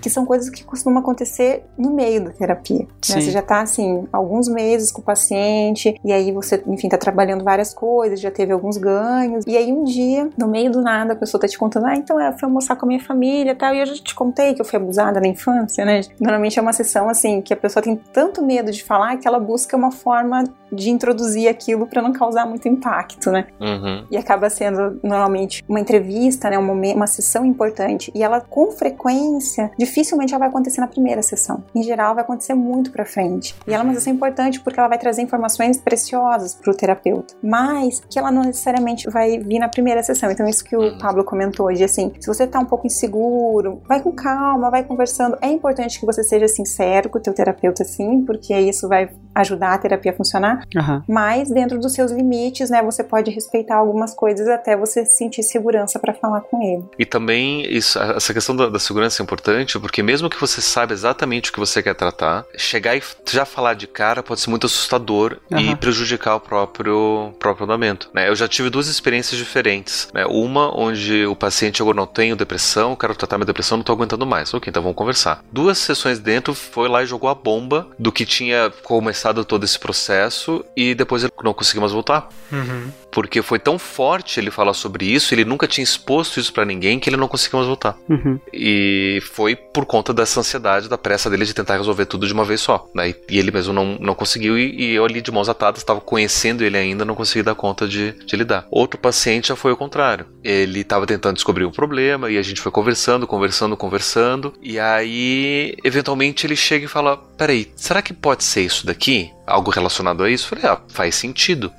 [0.00, 2.80] que são coisas que costumam acontecer no meio da terapia.
[2.80, 2.86] Né?
[3.20, 7.42] Você já tá assim, alguns meses com o paciente, e aí você, enfim, tá trabalhando
[7.42, 11.16] várias coisas, já teve alguns ganhos, e aí um dia, no meio do nada, a
[11.16, 13.74] pessoa tá te contando, ah, então eu fui almoçar com a minha família e tal,
[13.74, 16.02] e eu já te contei que eu fui abusada na infância, né?
[16.20, 19.38] Normalmente é uma sessão assim, que a pessoa tem tanto medo de falar que ela
[19.38, 23.46] busca uma forma de introduzir aquilo para não causar muito impacto, né?
[23.60, 24.06] Uhum.
[24.10, 28.70] e acaba sendo normalmente uma entrevista, né, um momento, uma sessão importante e ela com
[28.70, 31.64] frequência dificilmente ela vai acontecer na primeira sessão.
[31.74, 33.54] Em geral vai acontecer muito para frente.
[33.66, 37.34] E ela é uma sessão importante porque ela vai trazer informações preciosas para o terapeuta,
[37.42, 40.30] mas que ela não necessariamente vai vir na primeira sessão.
[40.30, 44.00] Então isso que o Pablo comentou de assim, se você tá um pouco inseguro, vai
[44.00, 45.36] com calma, vai conversando.
[45.40, 49.74] É importante que você seja sincero com o teu terapeuta sim, porque isso vai ajudar
[49.74, 51.04] a terapia a funcionar, Aham.
[51.08, 55.98] mas dentro dos seus limites, né, você pode respeitar algumas coisas até você sentir segurança
[55.98, 56.84] para falar com ele.
[56.98, 60.92] E também isso, essa questão da, da segurança é importante, porque mesmo que você saiba
[60.92, 64.66] exatamente o que você quer tratar, chegar e já falar de cara pode ser muito
[64.66, 65.76] assustador e Aham.
[65.76, 68.08] prejudicar o próprio, próprio andamento.
[68.14, 68.28] né?
[68.28, 70.08] Eu já tive duas experiências diferentes.
[70.12, 70.24] né?
[70.26, 74.26] Uma onde o paciente chegou, não tenho depressão, quero tratar minha depressão, não tô aguentando
[74.26, 74.52] mais.
[74.54, 75.42] Ok, então vamos conversar.
[75.52, 79.78] Duas sessões dentro, foi lá e jogou a bomba do que tinha começado todo esse
[79.78, 80.45] processo
[80.76, 82.90] e depois ele não conseguiu mais voltar Uhum.
[83.16, 87.00] Porque foi tão forte ele falar sobre isso, ele nunca tinha exposto isso pra ninguém
[87.00, 87.96] que ele não conseguiu mais voltar.
[88.10, 88.38] Uhum.
[88.52, 92.44] E foi por conta dessa ansiedade, da pressa dele de tentar resolver tudo de uma
[92.44, 92.86] vez só.
[92.94, 93.14] Né?
[93.26, 96.62] E, ele mesmo não, não conseguiu, e, e eu ali de mãos atadas, estava conhecendo
[96.62, 98.66] ele ainda, não consegui dar conta de, de lidar.
[98.70, 100.26] Outro paciente já foi o contrário.
[100.44, 105.74] Ele estava tentando descobrir o problema, e a gente foi conversando, conversando, conversando, e aí,
[105.82, 109.30] eventualmente, ele chega e fala: Peraí, será que pode ser isso daqui?
[109.46, 110.44] Algo relacionado a isso?
[110.44, 111.72] Eu falei, ah, faz sentido.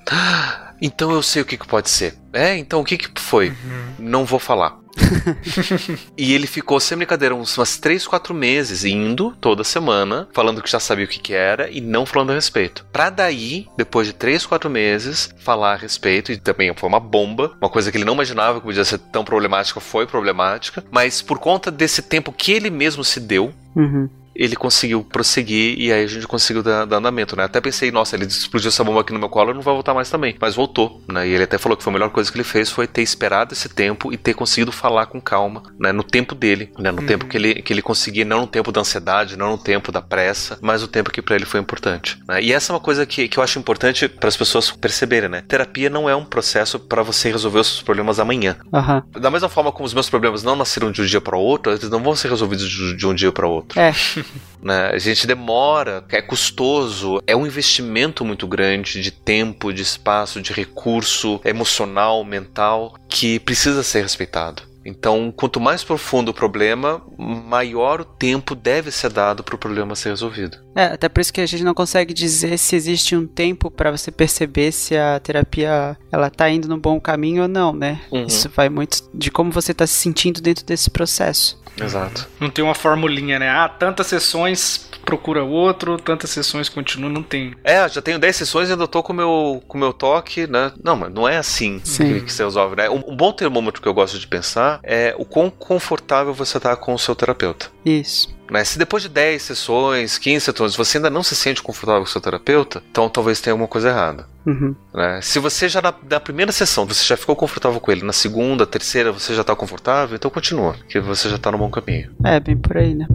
[0.82, 2.15] Então eu sei o que, que pode ser.
[2.34, 3.53] É, então o que, que foi?
[3.97, 4.78] Não vou falar.
[6.17, 10.69] e ele ficou sem brincadeira uns umas 3, 4 meses indo toda semana, falando que
[10.69, 12.86] já sabia o que, que era e não falando a respeito.
[12.91, 17.55] Pra daí, depois de 3, 4 meses, falar a respeito, e também foi uma bomba,
[17.61, 21.39] uma coisa que ele não imaginava que podia ser tão problemática, foi problemática, mas por
[21.39, 24.09] conta desse tempo que ele mesmo se deu, Uhum.
[24.38, 27.43] Ele conseguiu prosseguir e aí a gente conseguiu dar, dar andamento, né?
[27.43, 30.09] Até pensei, nossa, ele explodiu essa bomba aqui no meu colo, não vai voltar mais
[30.09, 30.35] também.
[30.39, 31.27] Mas voltou, né?
[31.27, 33.53] E ele até falou que foi a melhor coisa que ele fez foi ter esperado
[33.53, 35.91] esse tempo e ter conseguido falar com calma, né?
[35.91, 36.91] No tempo dele, né?
[36.91, 37.07] No uhum.
[37.07, 40.01] tempo que ele, que ele conseguia, não no tempo da ansiedade, não no tempo da
[40.01, 42.19] pressa, mas o tempo que para ele foi importante.
[42.27, 42.43] Né?
[42.43, 45.43] E essa é uma coisa que, que eu acho importante para as pessoas perceberem, né?
[45.47, 48.57] Terapia não é um processo para você resolver os seus problemas amanhã.
[48.71, 49.19] Uhum.
[49.19, 51.89] Da mesma forma como os meus problemas não nasceram de um dia para outro, eles
[51.89, 53.79] não vão ser resolvidos de, de um dia para outro.
[53.79, 53.93] É.
[54.61, 54.91] Né?
[54.93, 60.51] A gente demora, é custoso, é um investimento muito grande de tempo, de espaço, de
[60.51, 64.63] recurso emocional, mental, que precisa ser respeitado.
[64.88, 69.95] Então, quanto mais profundo o problema, maior o tempo deve ser dado para o problema
[69.95, 70.57] ser resolvido.
[70.78, 73.89] É, até por isso que a gente não consegue dizer se existe um tempo para
[73.89, 77.99] você perceber se a terapia ela tá indo no bom caminho ou não, né?
[78.11, 78.27] Uhum.
[78.27, 81.60] Isso vai muito de como você está se sentindo dentro desse processo.
[81.81, 82.27] Exato.
[82.39, 83.49] Não tem uma formulinha, né?
[83.49, 87.56] Ah, tantas sessões procura outro, tantas sessões continua, não tem.
[87.64, 90.73] É, já tenho 10 sessões e ainda tô com meu, o meu toque, né?
[90.84, 92.89] Não, mas não é assim que, que, você resolve, né?
[92.89, 96.76] Um, um, bom termômetro que eu gosto de pensar é o quão confortável você tá
[96.76, 97.72] com o seu terapeuta.
[97.85, 98.36] Isso.
[98.49, 98.64] Né?
[98.64, 102.11] Se depois de 10 sessões, 15 sessões, você ainda não se sente confortável com o
[102.11, 104.28] seu terapeuta, então talvez tenha alguma coisa errada.
[104.45, 104.76] Uhum.
[104.94, 105.19] Né?
[105.22, 108.65] Se você já na, na, primeira sessão você já ficou confortável com ele, na segunda,
[108.65, 112.11] terceira você já está confortável, então continua, que você já está no bom caminho.
[112.24, 113.07] É, bem por aí, né?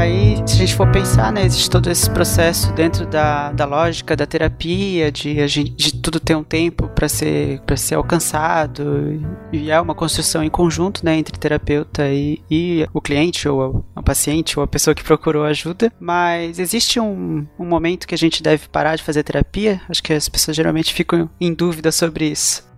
[0.00, 5.12] A gente for pensar, né, existe todo esse processo dentro da, da lógica da terapia,
[5.12, 9.20] de, de tudo ter um tempo para ser, ser alcançado,
[9.52, 14.02] e é uma construção em conjunto, né, entre terapeuta e, e o cliente, ou o
[14.02, 18.42] paciente, ou a pessoa que procurou ajuda, mas existe um, um momento que a gente
[18.42, 19.82] deve parar de fazer terapia?
[19.88, 22.68] Acho que as pessoas geralmente ficam em dúvida sobre isso.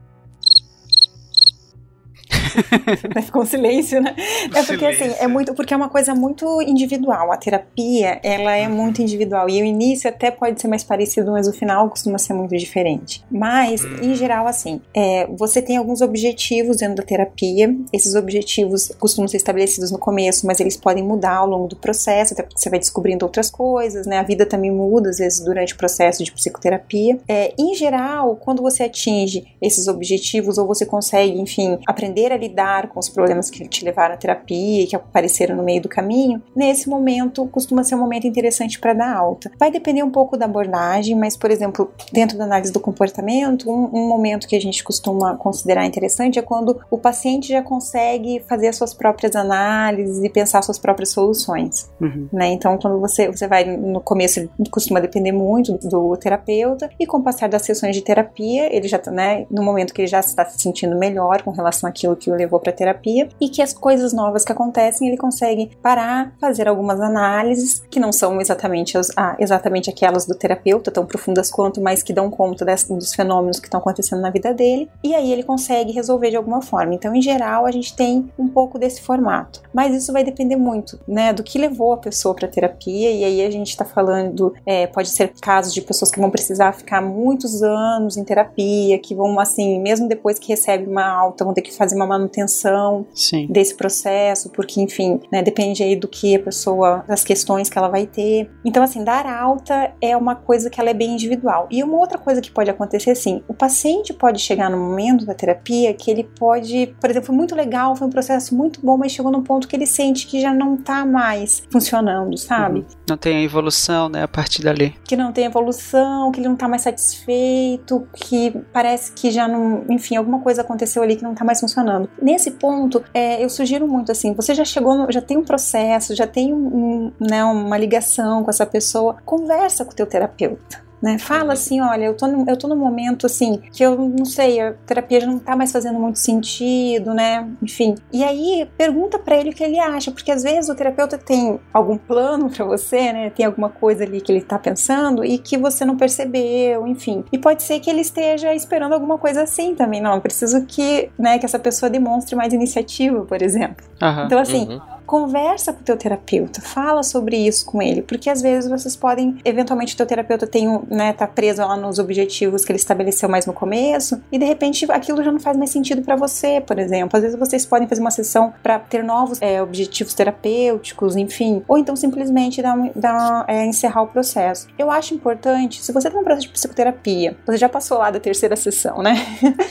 [3.25, 4.15] Ficou um silêncio, né?
[4.55, 7.33] É porque assim, é muito, porque é uma coisa muito individual.
[7.33, 9.49] A terapia, ela é muito individual.
[9.49, 13.25] E o início até pode ser mais parecido, mas o final costuma ser muito diferente.
[13.31, 13.97] Mas, hum.
[14.03, 17.75] em geral, assim, é, você tem alguns objetivos dentro da terapia.
[17.93, 22.35] Esses objetivos costumam ser estabelecidos no começo, mas eles podem mudar ao longo do processo,
[22.35, 24.19] até porque você vai descobrindo outras coisas, né?
[24.19, 27.19] A vida também muda, às vezes, durante o processo de psicoterapia.
[27.29, 32.89] É, em geral, quando você atinge esses objetivos, ou você consegue, enfim, aprender a lidar
[32.89, 36.43] com os problemas que te levaram à terapia e que apareceram no meio do caminho,
[36.55, 39.51] nesse momento costuma ser um momento interessante para dar alta.
[39.59, 43.91] Vai depender um pouco da abordagem, mas, por exemplo, dentro da análise do comportamento, um,
[43.93, 48.69] um momento que a gente costuma considerar interessante é quando o paciente já consegue fazer
[48.69, 51.91] as suas próprias análises e pensar suas próprias soluções.
[52.01, 52.29] Uhum.
[52.33, 52.49] Né?
[52.53, 57.23] Então, quando você, você vai no começo, costuma depender muito do terapeuta, e com o
[57.23, 60.45] passar das sessões de terapia, ele já está, né, no momento que ele já está
[60.45, 64.13] se sentindo melhor com relação àquilo que o levou para terapia e que as coisas
[64.13, 69.37] novas que acontecem ele consegue parar, fazer algumas análises que não são exatamente, as, ah,
[69.39, 73.67] exatamente aquelas do terapeuta, tão profundas quanto, mas que dão conta desse, dos fenômenos que
[73.67, 76.95] estão acontecendo na vida dele e aí ele consegue resolver de alguma forma.
[76.95, 80.99] Então, em geral, a gente tem um pouco desse formato, mas isso vai depender muito,
[81.07, 84.87] né, do que levou a pessoa para terapia e aí a gente está falando, é,
[84.87, 89.39] pode ser casos de pessoas que vão precisar ficar muitos anos em terapia, que vão
[89.39, 93.47] assim, mesmo depois que recebe uma alta, vão ter que fazer uma manutenção Sim.
[93.51, 97.89] desse processo, porque, enfim, né, depende aí do que a pessoa, das questões que ela
[97.89, 98.51] vai ter.
[98.65, 101.67] Então, assim, dar alta é uma coisa que ela é bem individual.
[101.71, 105.35] E uma outra coisa que pode acontecer, assim, o paciente pode chegar no momento da
[105.35, 109.13] terapia que ele pode, por exemplo, foi muito legal, foi um processo muito bom, mas
[109.13, 112.81] chegou num ponto que ele sente que já não tá mais funcionando, sabe?
[112.81, 112.87] Uhum.
[113.13, 114.95] Não tem evolução, né, a partir dali.
[115.05, 119.85] Que não tem evolução, que ele não tá mais satisfeito, que parece que já não,
[119.91, 123.87] enfim, alguma coisa aconteceu ali que não tá mais funcionando nesse ponto, é, eu sugiro
[123.87, 128.43] muito assim: você já chegou, já tem um processo, já tem um, né, uma ligação
[128.43, 130.92] com essa pessoa, conversa com o teu terapeuta.
[131.03, 131.19] Né?
[131.19, 131.51] Fala uhum.
[131.51, 134.73] assim, olha, eu tô, no, eu tô num momento assim que eu não sei, a
[134.87, 137.49] terapia já não tá mais fazendo muito sentido, né?
[137.61, 137.97] Enfim.
[138.13, 141.59] E aí pergunta para ele o que ele acha, porque às vezes o terapeuta tem
[141.73, 143.31] algum plano para você, né?
[143.31, 147.25] Tem alguma coisa ali que ele tá pensando e que você não percebeu, enfim.
[147.33, 151.11] E pode ser que ele esteja esperando alguma coisa assim também, não, eu preciso que,
[151.19, 153.85] né, que essa pessoa demonstre mais iniciativa, por exemplo.
[154.03, 154.25] Uhum.
[154.27, 158.41] Então assim, uhum conversa com o teu terapeuta, fala sobre isso com ele, porque às
[158.41, 162.65] vezes vocês podem, eventualmente o teu terapeuta tem um, né, tá preso lá nos objetivos
[162.65, 166.01] que ele estabeleceu mais no começo, e de repente aquilo já não faz mais sentido
[166.01, 167.15] para você, por exemplo.
[167.15, 171.77] Às vezes vocês podem fazer uma sessão para ter novos é, objetivos terapêuticos, enfim, ou
[171.77, 174.67] então simplesmente dar, dar é, encerrar o processo.
[174.79, 178.19] Eu acho importante, se você tem um processo de psicoterapia, você já passou lá da
[178.19, 179.15] terceira sessão, né?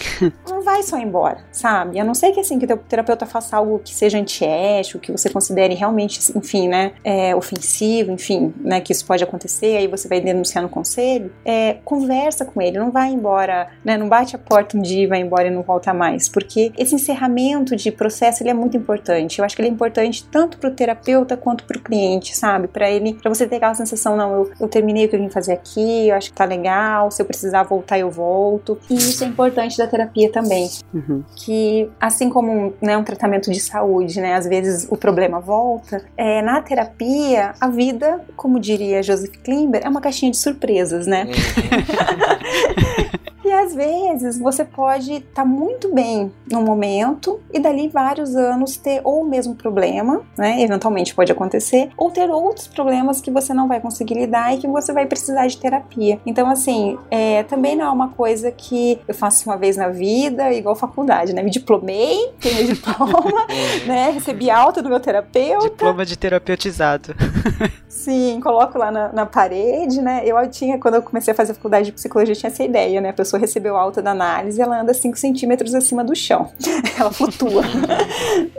[0.48, 2.00] não vai só embora, sabe?
[2.00, 5.12] A não ser que assim que o teu terapeuta faça algo que seja antiético, que
[5.12, 10.08] você considere realmente, enfim, né, é, ofensivo, enfim, né, que isso pode acontecer, aí você
[10.08, 11.32] vai denunciar no conselho.
[11.46, 15.08] É, conversa com ele, não vai embora, né, não bate a porta um dia e
[15.08, 19.40] vai embora e não volta mais, porque esse encerramento de processo ele é muito importante.
[19.40, 22.68] Eu acho que ele é importante tanto para o terapeuta quanto para o cliente, sabe?
[22.68, 25.30] Para ele, para você ter aquela sensação, não, eu, eu terminei o que eu vim
[25.30, 28.78] fazer aqui, eu acho que tá legal, se eu precisar voltar eu volto.
[28.90, 31.24] E isso é importante da terapia também, Uhum.
[31.36, 36.42] que assim como né, um tratamento de saúde, né, às vezes o problema volta, é,
[36.42, 41.28] na terapia a vida, como diria Joseph Klimber, é uma caixinha de surpresas, né?
[43.52, 49.02] E às vezes você pode estar muito bem no momento e dali vários anos ter
[49.04, 50.62] ou o mesmo problema, né?
[50.62, 54.68] Eventualmente pode acontecer, ou ter outros problemas que você não vai conseguir lidar e que
[54.70, 56.18] você vai precisar de terapia.
[56.26, 60.54] Então, assim, é, também não é uma coisa que eu faço uma vez na vida,
[60.54, 61.44] igual faculdade, né?
[61.44, 63.48] Me diplomei, tenho diploma,
[63.86, 64.12] né?
[64.12, 65.68] Recebi alta do meu terapeuta.
[65.68, 67.14] Diploma de terapeutizado.
[67.92, 70.22] Sim, coloco lá na, na, parede, né?
[70.26, 73.10] Eu tinha, quando eu comecei a fazer faculdade de psicologia, tinha essa ideia, né?
[73.10, 76.50] A pessoa recebeu alta da análise, ela anda 5 centímetros acima do chão.
[77.00, 77.64] ela flutua.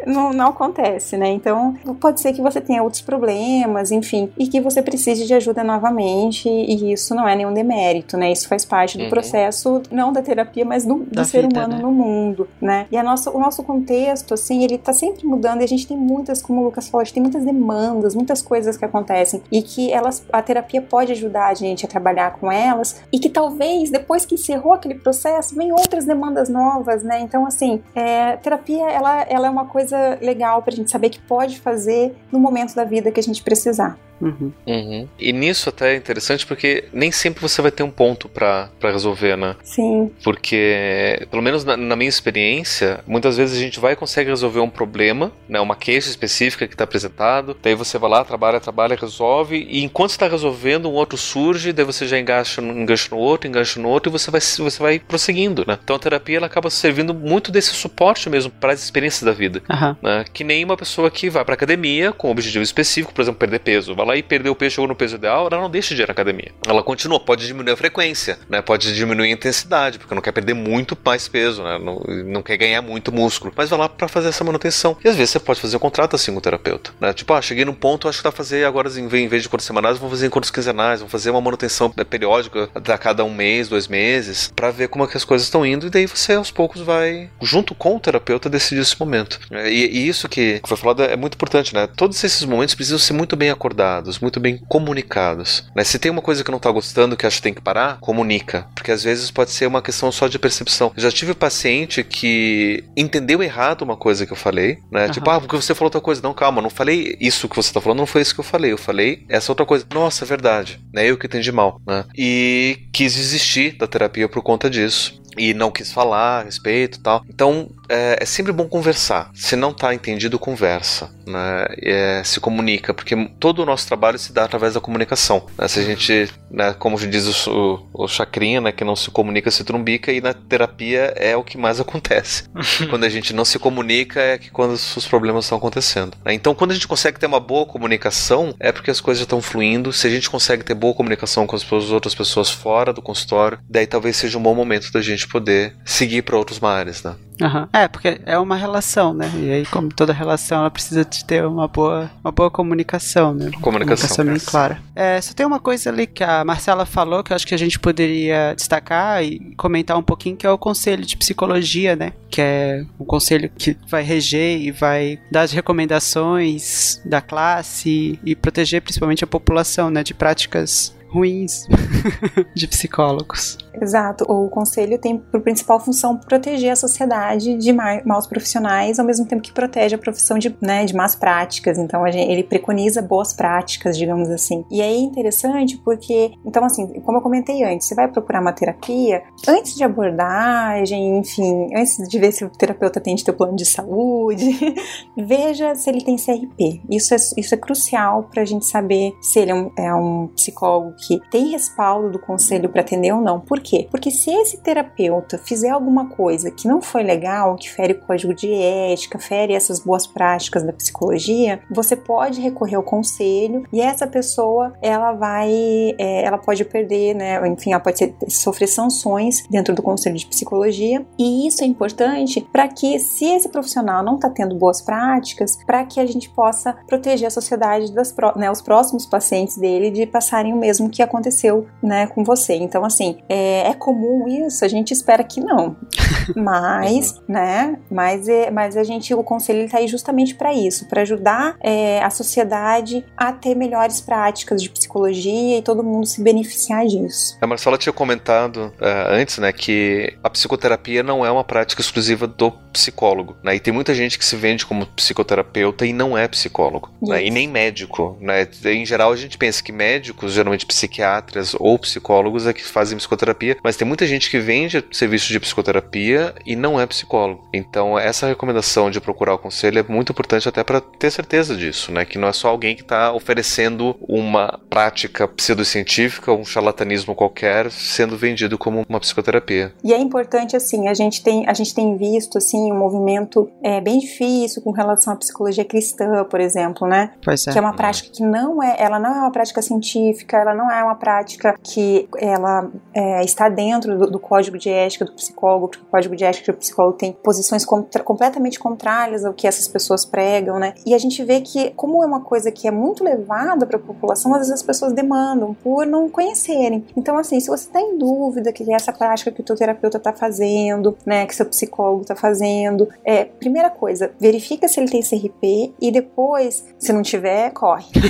[0.07, 1.29] não, não acontece, né?
[1.31, 5.63] Então, pode ser que você tenha outros problemas, enfim, e que você precise de ajuda
[5.65, 8.31] novamente, e isso não é nenhum demérito, né?
[8.33, 9.11] Isso faz parte do Uhum.
[9.11, 11.83] processo, não da terapia, mas do, do ser vida, humano né?
[11.83, 12.87] no mundo, né?
[12.91, 15.97] E a nossa, o nosso contexto, assim, ele tá sempre mudando e a gente tem
[15.97, 19.63] muitas, como o Lucas falou, a gente tem muitas demandas, muitas coisas que acontecem e
[19.63, 23.91] que elas, a terapia pode ajudar a gente a trabalhar com elas e que talvez
[23.91, 27.21] depois que encerrou aquele processo, vem outras demandas novas, né?
[27.21, 31.61] Então, assim, é, terapia, ela, ela é uma coisa legal pra gente saber que pode
[31.61, 33.99] fazer no momento da vida que a gente precisar.
[34.21, 34.53] Uhum.
[34.69, 35.09] Uhum.
[35.19, 38.93] E nisso até é interessante porque nem sempre você vai ter um ponto pra pra
[38.93, 39.57] resolver, né?
[39.65, 44.31] Sim, Porque, pelo menos na, na minha experiência, muitas vezes a gente vai e consegue
[44.31, 45.59] resolver um problema, né?
[45.61, 47.57] Uma queixa específica que está apresentado.
[47.61, 49.67] Daí você vai lá, trabalha, trabalha, resolve.
[49.69, 51.73] E enquanto está resolvendo, um outro surge.
[51.73, 54.09] Daí você já engancha, no- engancha no outro, engancha no outro.
[54.09, 55.79] E você vai, você vai prosseguindo, né?
[55.83, 59.63] Então a terapia ela acaba servindo muito desse suporte mesmo para as experiências da vida.
[59.71, 59.97] Aham.
[60.03, 60.25] né?
[60.33, 63.61] Que nem uma pessoa que vai pra academia com um objetivo específico, por exemplo, perder
[63.61, 63.95] peso.
[63.95, 66.07] Vai lá e perdeu o peso, chegou no peso ideal, ela não deixa de ir
[66.07, 66.53] na academia.
[66.67, 68.63] Ela continua, pode diminuir a frequência, né?
[68.63, 71.79] Pode diminuir a intensidade, porque não quer perder muito mais peso, né?
[71.79, 73.53] Não, não quer ganhar muito músculo.
[73.57, 74.97] Mas vai lá pra fazer essa manutenção.
[75.05, 77.13] E às vezes você pode fazer um contrato assim com o terapeuta, né?
[77.13, 79.67] Tipo, ah, cheguei num ponto, acho que dá pra fazer agora, em vez de encontros
[79.67, 83.69] semanais, vamos fazer encontros quinzenais, vamos fazer uma manutenção né, periódica a cada um mês,
[83.69, 85.87] dois meses, pra ver como é que as coisas estão indo.
[85.87, 89.41] E daí você aos poucos vai, junto com o terapeuta, decidir esse momento.
[89.51, 91.87] É, E, e isso que foi falado é muito importante, né?
[91.87, 95.65] Todos esses momentos precisam ser muito bem acordados, muito bem comunicados.
[95.75, 95.85] Né?
[95.85, 98.67] Se tem uma coisa que não tá gostando, que acha que tem que parar, comunica.
[98.75, 100.93] Porque às vezes pode ser uma questão só de percepção.
[100.97, 105.09] Eu já tive paciente que entendeu errado uma coisa que eu falei, né?
[105.09, 106.23] Tipo, ah, porque você falou outra coisa.
[106.23, 108.73] Não, calma, não falei isso que você tá falando, não foi isso que eu falei.
[108.73, 109.87] Eu falei essa outra coisa.
[109.93, 110.81] Nossa, é verdade.
[110.93, 111.07] Né?
[111.07, 112.05] Eu que entendi mal, né?
[112.17, 117.25] E quis desistir da terapia por conta disso e não quis falar a respeito tal.
[117.29, 119.31] Então é, é sempre bom conversar.
[119.35, 121.67] Se não tá entendido, conversa, né?
[121.83, 125.47] É, se comunica, porque todo o nosso trabalho se dá através da comunicação.
[125.59, 125.69] né?
[125.69, 129.65] Se a gente, né, como diz o, o, Chacrinha, né, que não se comunica se
[129.65, 132.45] trumbica, e na terapia é o que mais acontece.
[132.89, 136.17] quando a gente não se comunica é que quando os problemas estão acontecendo.
[136.25, 136.33] né?
[136.33, 139.93] Então, quando a gente consegue ter uma boa comunicação, é porque as coisas estão fluindo.
[139.93, 143.87] Se a gente consegue ter boa comunicação com as outras pessoas fora do consultório, daí
[143.87, 147.15] talvez seja um bom momento da gente poder seguir para outros mares, né?
[147.41, 147.69] Aham.
[147.73, 149.31] É, porque é uma relação, né?
[149.37, 153.51] E aí, como toda relação, ela precisa de ter uma boa, uma boa comunicação, né?
[153.61, 154.25] Comunicação.
[154.25, 154.81] bem clara.
[154.95, 157.59] É, só tem uma coisa ali que a Marcela falou que eu acho que a
[157.59, 162.13] gente poderia destacar e comentar um pouquinho, que é o conselho de psicologia, né?
[162.31, 168.37] Que é um conselho que vai reger e vai dar as recomendações da classe e
[168.37, 170.03] proteger principalmente a população, né?
[170.03, 171.67] De práticas ruins
[172.55, 173.59] de psicólogos.
[173.81, 174.25] Exato.
[174.29, 179.43] O conselho tem por principal função proteger a sociedade de maus profissionais, ao mesmo tempo
[179.43, 181.79] que protege a profissão de, né, de más práticas.
[181.79, 184.65] Então, gente, ele preconiza boas práticas, digamos assim.
[184.71, 189.23] E é interessante porque, então, assim, como eu comentei antes, você vai procurar uma terapia,
[189.49, 194.75] antes de abordagem, enfim, antes de ver se o terapeuta tem teu plano de saúde,
[195.17, 196.83] veja se ele tem CRP.
[196.91, 200.29] Isso é, isso é crucial para a gente saber se ele é um, é um
[200.29, 203.41] psicólogo que tem respaldo do conselho para atender ou não.
[203.41, 203.89] Por quê?
[203.91, 208.33] Porque se esse terapeuta fizer alguma coisa que não foi legal, que fere o código
[208.33, 214.07] de ética, fere essas boas práticas da psicologia, você pode recorrer ao conselho e essa
[214.07, 215.51] pessoa ela vai,
[215.99, 217.47] é, ela pode perder, né?
[217.49, 222.41] Enfim, ela pode ser, sofrer sanções dentro do conselho de psicologia e isso é importante
[222.53, 226.75] para que se esse profissional não está tendo boas práticas, para que a gente possa
[226.87, 231.67] proteger a sociedade das né, os próximos pacientes dele de passarem o mesmo que aconteceu,
[231.83, 232.55] né, com você.
[232.55, 234.65] Então, assim, é, é comum isso?
[234.65, 235.77] A gente espera que não.
[236.37, 237.79] Mas, né?
[237.91, 242.03] Mas, é, mas a gente, o conselho está aí justamente para isso, para ajudar é,
[242.03, 247.37] a sociedade a ter melhores práticas de psicologia e todo mundo se beneficiar disso.
[247.41, 252.27] A Marcela tinha comentado uh, antes, né, que a psicoterapia não é uma prática exclusiva
[252.27, 253.57] do psicólogo, né?
[253.57, 257.25] E tem muita gente que se vende como psicoterapeuta e não é psicólogo, né?
[257.25, 258.49] E nem médico, né?
[258.65, 263.57] Em geral a gente pensa que médicos, geralmente psiquiatras ou psicólogos é que fazem psicoterapia,
[263.63, 267.45] mas tem muita gente que vende serviço de psicoterapia e não é psicólogo.
[267.53, 271.93] Então essa recomendação de procurar o conselho é muito importante até para ter certeza disso,
[271.93, 272.05] né?
[272.05, 278.17] Que não é só alguém que está oferecendo uma prática pseudocientífica, um charlatanismo qualquer, sendo
[278.17, 279.73] vendido como uma psicoterapia.
[279.85, 283.81] E é importante assim, a gente tem a gente tem visto assim um movimento é,
[283.81, 287.13] bem difícil com relação à psicologia cristã, por exemplo, né?
[287.25, 287.53] Pois é.
[287.53, 290.71] Que é uma prática que não é, ela não é uma prática científica, ela não
[290.79, 295.69] é uma prática que ela é, está dentro do, do, código de ética do psicólogo,
[295.69, 299.69] porque o código de ética do psicólogo tem posições contra, completamente contrárias ao que essas
[299.69, 300.75] pessoas pregam, né?
[300.87, 303.81] E a gente vê que, como é uma coisa que é muito levada para a
[303.81, 306.85] população, às vezes as pessoas demandam por não conhecerem.
[306.97, 309.99] Então, assim, se você está em dúvida que é essa prática que o teu terapeuta
[309.99, 315.03] está fazendo, né, que seu psicólogo está fazendo, é, primeira coisa, verifica se ele tem
[315.03, 317.87] CRP e depois, se não tiver, corre.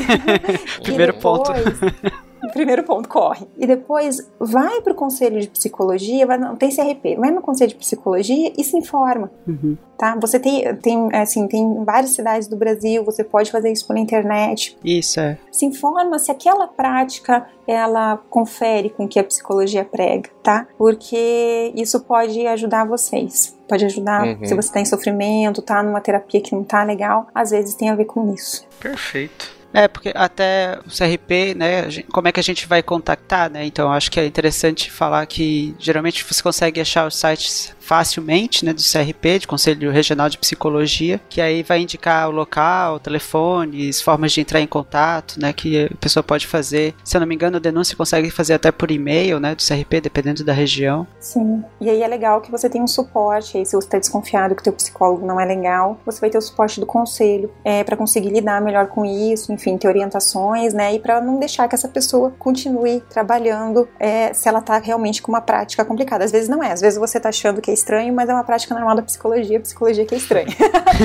[0.82, 2.31] Primeiro depois, ponto.
[2.52, 3.46] Primeiro ponto, corre.
[3.56, 7.70] E depois vai para o conselho de psicologia, vai, não tem CRP, vai no conselho
[7.70, 9.30] de psicologia e se informa.
[9.46, 9.76] Uhum.
[9.96, 10.16] Tá?
[10.20, 14.76] Você tem, tem, assim, tem várias cidades do Brasil, você pode fazer isso pela internet.
[14.84, 15.38] Isso é.
[15.50, 20.66] Se informa se aquela prática ela confere com o que a psicologia prega, tá?
[20.76, 23.56] Porque isso pode ajudar vocês.
[23.68, 24.44] Pode ajudar uhum.
[24.44, 27.88] se você está em sofrimento, tá numa terapia que não tá legal, às vezes tem
[27.88, 28.66] a ver com isso.
[28.80, 29.61] Perfeito.
[29.74, 33.64] É, porque até o CRP, né, como é que a gente vai contactar, né?
[33.64, 38.72] Então acho que é interessante falar que geralmente você consegue achar os sites facilmente, né,
[38.72, 44.32] do CRP, de Conselho Regional de Psicologia, que aí vai indicar o local, telefones, formas
[44.32, 46.94] de entrar em contato, né, que a pessoa pode fazer.
[47.04, 50.00] Se eu não me engano, a denúncia consegue fazer até por e-mail, né, do CRP,
[50.00, 51.06] dependendo da região.
[51.20, 51.62] Sim.
[51.78, 54.62] E aí é legal que você tem um suporte, aí se você está desconfiado que
[54.62, 58.30] teu psicólogo não é legal, você vai ter o suporte do conselho é, para conseguir
[58.30, 62.32] lidar melhor com isso, enfim, ter orientações, né, e para não deixar que essa pessoa
[62.38, 66.24] continue trabalhando é, se ela está realmente com uma prática complicada.
[66.24, 68.44] Às vezes não é, às vezes você está achando que é estranho, mas é uma
[68.44, 70.46] prática normal da psicologia, psicologia que é estranha.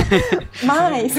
[0.64, 1.14] mas,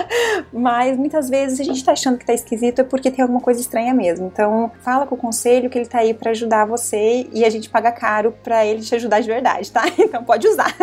[0.52, 3.60] mas muitas vezes a gente tá achando que tá esquisito é porque tem alguma coisa
[3.60, 4.26] estranha mesmo.
[4.26, 7.68] Então, fala com o conselho que ele tá aí para ajudar você e a gente
[7.68, 9.84] paga caro para ele te ajudar de verdade, tá?
[9.98, 10.74] Então pode usar.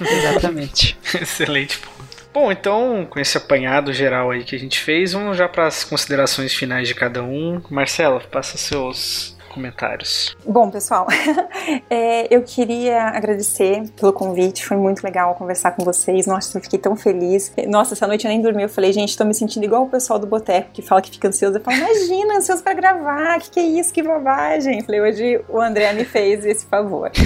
[0.00, 0.98] Exatamente.
[1.14, 2.02] Excelente ponto.
[2.32, 5.84] Bom, então, com esse apanhado geral aí que a gente fez, vamos já para as
[5.84, 7.60] considerações finais de cada um.
[7.68, 10.36] Marcela, passa seus comentários.
[10.44, 11.06] Bom, pessoal,
[11.88, 16.26] é, eu queria agradecer pelo convite, foi muito legal conversar com vocês.
[16.26, 17.52] Nossa, eu fiquei tão feliz.
[17.68, 18.62] Nossa, essa noite eu nem dormi.
[18.62, 21.28] Eu falei, gente, tô me sentindo igual o pessoal do Boteco que fala que fica
[21.28, 21.58] ansioso.
[21.58, 24.78] Eu falo, imagina, ansioso pra gravar, que que é isso, que bobagem.
[24.78, 27.10] Eu falei, hoje o André me fez esse favor.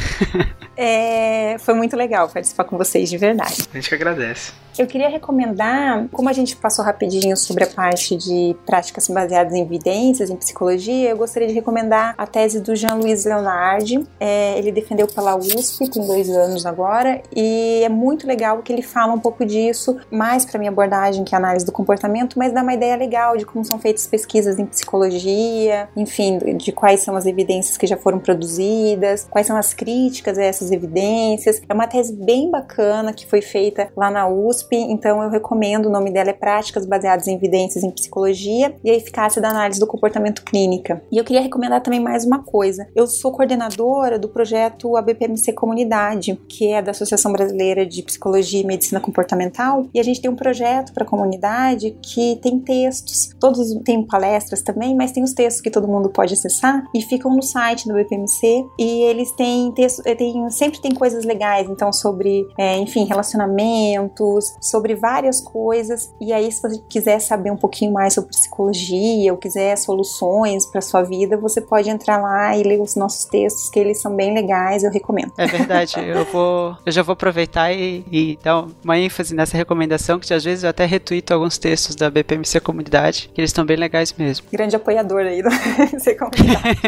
[0.79, 3.67] É, foi muito legal participar com vocês, de verdade.
[3.73, 4.53] A gente que agradece.
[4.79, 9.63] Eu queria recomendar, como a gente passou rapidinho sobre a parte de práticas baseadas em
[9.63, 14.07] evidências, em psicologia, eu gostaria de recomendar a tese do Jean-Louis Leonardi.
[14.21, 18.83] É, ele defendeu pela USP, tem dois anos agora, e é muito legal que ele
[18.83, 22.53] fala um pouco disso, mais para minha abordagem, que é a análise do comportamento, mas
[22.53, 27.17] dá uma ideia legal de como são feitas pesquisas em psicologia, enfim, de quais são
[27.17, 31.63] as evidências que já foram produzidas, quais são as críticas a essas evidências.
[31.67, 35.87] É uma tese bem bacana que foi feita lá na USP, então eu recomendo.
[35.87, 39.79] O nome dela é Práticas Baseadas em Evidências em Psicologia e a Eficácia da Análise
[39.79, 41.03] do Comportamento Clínica.
[41.11, 42.89] E eu queria recomendar também mais uma coisa.
[42.95, 48.67] Eu sou coordenadora do projeto ABPMC Comunidade, que é da Associação Brasileira de Psicologia e
[48.67, 53.75] Medicina Comportamental, e a gente tem um projeto para a comunidade que tem textos, todos
[53.85, 57.43] têm palestras também, mas tem os textos que todo mundo pode acessar e ficam no
[57.43, 62.47] site do BPMC e eles têm texto, eh, tem, sempre tem coisas legais, então sobre,
[62.59, 66.13] é, enfim, relacionamentos, sobre várias coisas.
[66.21, 70.81] E aí, se você quiser saber um pouquinho mais sobre psicologia ou quiser soluções para
[70.81, 74.35] sua vida, você pode entrar lá e ler os nossos textos, que eles são bem
[74.35, 75.33] legais, eu recomendo.
[75.39, 80.19] É verdade, eu vou, eu já vou aproveitar e, e dar uma ênfase nessa recomendação,
[80.19, 83.77] que às vezes eu até retuito alguns textos da BPMC Comunidade, que eles estão bem
[83.77, 84.47] legais mesmo.
[84.51, 86.81] Grande apoiador aí do BPMC Comunidade.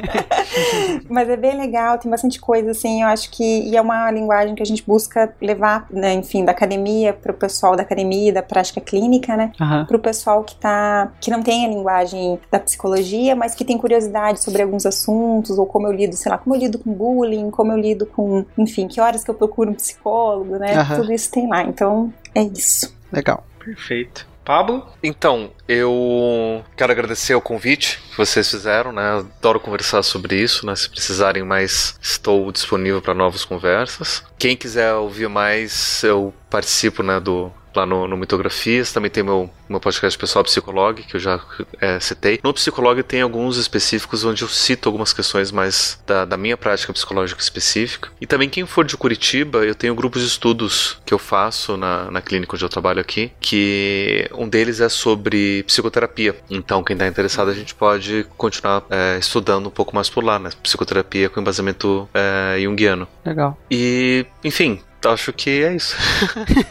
[1.08, 4.54] Mas é bem legal, tem bastante coisa assim, eu acho que e é uma linguagem
[4.54, 8.42] que a gente busca levar, né, enfim, da academia para o pessoal da academia, da
[8.42, 9.84] prática clínica, né, Aham.
[9.84, 13.78] para o pessoal que tá que não tem a linguagem da psicologia, mas que tem
[13.78, 17.50] curiosidade sobre alguns assuntos ou como eu lido, sei lá, como eu lido com bullying,
[17.50, 20.76] como eu lido com, enfim, que horas que eu procuro um psicólogo, né?
[20.76, 20.96] Aham.
[21.00, 21.62] Tudo isso tem lá.
[21.62, 22.94] Então, é isso.
[23.12, 23.44] Legal.
[23.64, 24.27] Perfeito.
[24.48, 24.86] Pablo?
[25.02, 29.18] Então, eu quero agradecer o convite que vocês fizeram, né?
[29.18, 30.74] Adoro conversar sobre isso, né?
[30.74, 34.24] Se precisarem mais, estou disponível para novas conversas.
[34.38, 39.50] Quem quiser ouvir mais, eu participo, né, do lá no, no Mitografias, também tem meu,
[39.68, 41.40] meu podcast pessoal Psicolog, que eu já
[41.80, 42.40] é, citei.
[42.42, 46.92] No Psicolog tem alguns específicos onde eu cito algumas questões mais da, da minha prática
[46.92, 48.10] psicológica específica.
[48.20, 52.10] E também quem for de Curitiba, eu tenho grupos de estudos que eu faço na,
[52.10, 56.36] na clínica onde eu trabalho aqui, que um deles é sobre psicoterapia.
[56.50, 60.38] Então, quem está interessado, a gente pode continuar é, estudando um pouco mais por lá,
[60.38, 60.50] né?
[60.62, 63.06] Psicoterapia com embasamento é, junguiano.
[63.24, 63.58] Legal.
[63.70, 65.96] E, enfim, acho que é isso.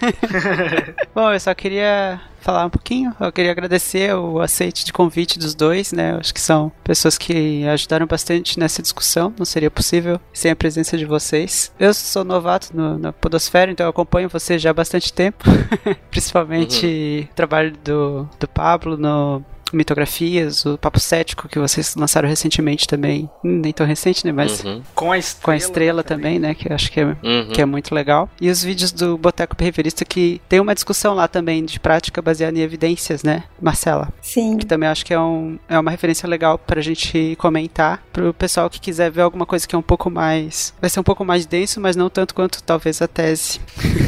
[1.13, 3.13] Bom, eu só queria falar um pouquinho.
[3.19, 6.13] Eu queria agradecer o aceite de convite dos dois, né?
[6.13, 9.33] Eu acho que são pessoas que ajudaram bastante nessa discussão.
[9.37, 11.73] Não seria possível sem a presença de vocês.
[11.79, 15.45] Eu sou novato no, na Podosfera, então eu acompanho vocês já há bastante tempo.
[16.09, 19.43] Principalmente o trabalho do, do Pablo no
[19.75, 23.29] Mitografias, o Papo Cético que vocês lançaram recentemente também.
[23.43, 24.31] Hum, Nem tão recente, né?
[24.31, 25.43] Mas Uhum, Com a estrela.
[25.43, 26.53] com a estrela também, né?
[26.55, 27.49] Que eu acho que é, uhum.
[27.53, 28.29] que é muito legal.
[28.39, 32.57] E os vídeos do Boteco Behaviorista que tem uma discussão lá também de prática baseada
[32.57, 34.09] em evidências, né, Marcela?
[34.21, 34.57] Sim.
[34.57, 38.69] Que também acho que é, um, é uma referência legal pra gente comentar pro pessoal
[38.69, 40.73] que quiser ver alguma coisa que é um pouco mais.
[40.79, 43.59] Vai ser um pouco mais denso, mas não tanto quanto talvez a tese.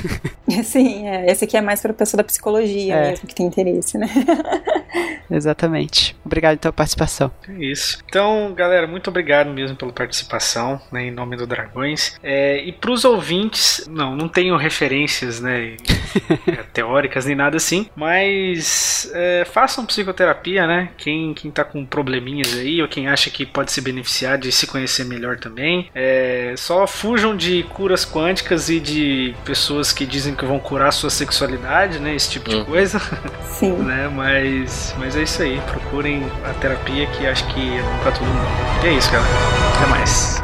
[0.63, 3.09] Sim, é, esse aqui é mais para pessoa da psicologia É.
[3.11, 4.09] mesmo que tem interesse, né?
[5.49, 6.15] Exatamente.
[6.23, 7.31] Obrigado pela participação.
[7.47, 7.97] É isso.
[8.07, 12.15] Então, galera, muito obrigado mesmo pela participação, né, em nome do Dragões.
[12.21, 15.75] É, e pros ouvintes, não, não tenho referências, né,
[16.47, 20.89] é, teóricas nem nada assim, mas é, façam psicoterapia, né?
[20.97, 24.67] Quem, quem tá com probleminhas aí, ou quem acha que pode se beneficiar de se
[24.67, 30.45] conhecer melhor também, é, só fujam de curas quânticas e de pessoas que dizem que
[30.45, 32.13] vão curar sua sexualidade, né?
[32.15, 32.65] Esse tipo de Hum.
[32.65, 32.99] coisa
[33.47, 33.77] Sim.
[33.83, 34.07] né?
[34.13, 35.61] Mas, mas é isso aí.
[35.61, 38.47] Procurem a terapia que acho que é bom pra todo mundo.
[38.83, 39.29] E é isso, galera.
[39.75, 40.43] Até mais.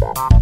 [0.00, 0.37] Muito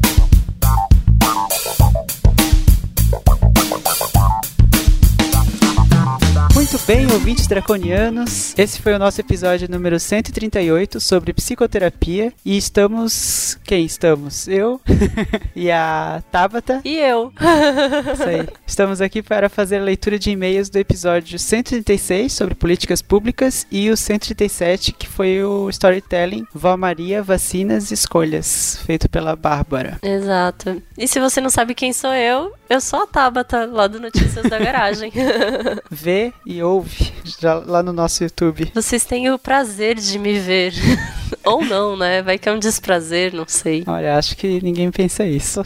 [6.86, 8.54] bem, ouvintes draconianos.
[8.56, 12.32] Esse foi o nosso episódio número 138 sobre psicoterapia.
[12.44, 13.58] E estamos.
[13.64, 14.46] Quem estamos?
[14.46, 14.80] Eu
[15.56, 16.80] e a Tabata.
[16.84, 17.32] E eu?
[18.14, 18.48] Isso aí.
[18.64, 23.90] Estamos aqui para fazer a leitura de e-mails do episódio 136 sobre políticas públicas e
[23.90, 29.98] o 137 que foi o storytelling Vó Maria, Vacinas e Escolhas, feito pela Bárbara.
[30.02, 30.80] Exato.
[30.96, 34.48] E se você não sabe quem sou eu, eu sou a Tabata, lá do Notícias
[34.48, 35.12] da Garagem.
[35.90, 38.70] Vê e ouve já lá no nosso YouTube.
[38.74, 40.74] Vocês têm o prazer de me ver.
[41.44, 42.22] Ou não, né?
[42.22, 43.84] Vai que é um desprazer, não sei.
[43.86, 45.62] Olha, acho que ninguém pensa isso.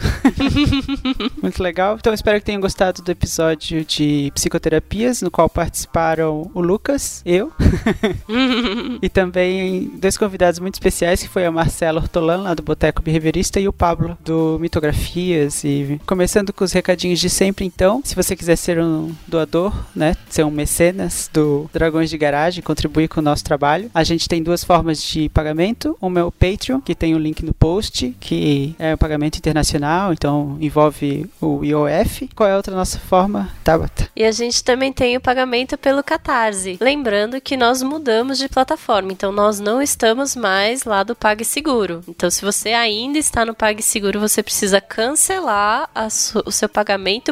[1.41, 1.97] Muito legal.
[1.99, 7.51] Então espero que tenham gostado do episódio de psicoterapias, no qual participaram o Lucas, eu,
[9.01, 13.59] e também dois convidados muito especiais, que foi a Marcela Hortolan, lá do Boteco Behaviorista,
[13.59, 15.63] e o Pablo, do Mitografias.
[15.63, 20.15] E começando com os recadinhos de sempre, então, se você quiser ser um doador, né,
[20.29, 24.43] ser um mecenas do Dragões de Garagem, contribuir com o nosso trabalho, a gente tem
[24.43, 25.51] duas formas de pagamento.
[25.51, 30.13] pagamento, o meu Patreon, que tem o link no post, que é um pagamento internacional,
[30.13, 32.29] então envolve o IOF.
[32.35, 34.09] Qual é a outra nossa forma, Tabata?
[34.15, 36.77] E a gente também tem o pagamento pelo Catarse.
[36.79, 42.01] Lembrando que nós mudamos de plataforma, então nós não estamos mais lá do PagSeguro.
[42.07, 45.89] Então, se você ainda está no PagSeguro, você precisa cancelar
[46.45, 46.80] o seu pagamento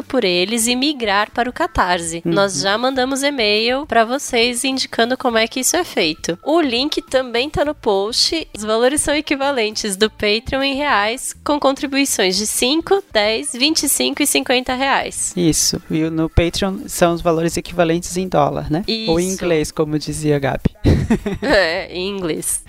[0.02, 2.22] por eles e migrar para o Catarse.
[2.24, 6.38] Nós já mandamos e-mail para vocês indicando como é que isso é feito.
[6.44, 8.48] O link também está no post.
[8.56, 14.26] Os valores são equivalentes do Patreon em reais, com contribuições de 5, 10, 25 e
[14.26, 15.32] 50 reais.
[15.36, 15.80] Isso.
[15.90, 18.84] E no Patreon são os valores equivalentes em dólar, né?
[19.08, 19.34] Ou em Isso.
[19.34, 20.70] inglês, como dizia a Gabi.
[21.42, 22.62] é, em inglês.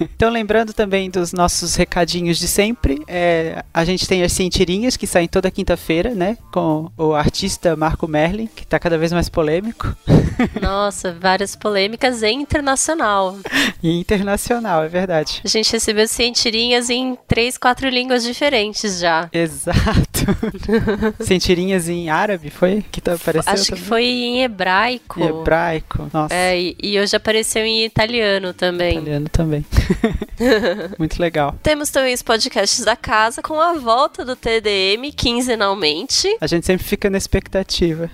[0.00, 5.06] Então, lembrando também dos nossos recadinhos de sempre, é, a gente tem as cientirinhas que
[5.06, 6.36] saem toda quinta-feira, né?
[6.52, 9.94] Com o artista Marco Merlin, que tá cada vez mais polêmico.
[10.60, 13.36] Nossa, várias polêmicas e internacional.
[13.82, 15.40] E internacional, é verdade.
[15.44, 19.28] A gente recebeu cientirinhas em três, quatro línguas diferentes já.
[19.32, 20.26] Exato.
[21.20, 22.84] Cientirinhas em árabe, foi?
[22.90, 23.84] Que tá, apareceu Acho que também?
[23.84, 25.20] foi em hebraico.
[25.20, 26.08] Em hebraico.
[26.12, 26.34] Nossa.
[26.34, 28.98] É, e, e hoje apareceu em italiano também.
[28.98, 29.64] Italiano também.
[30.98, 31.54] Muito legal.
[31.62, 35.97] Temos também os podcasts da casa com a volta do TDM quinzenalmente
[36.40, 38.10] A gente sempre fica na expectativa.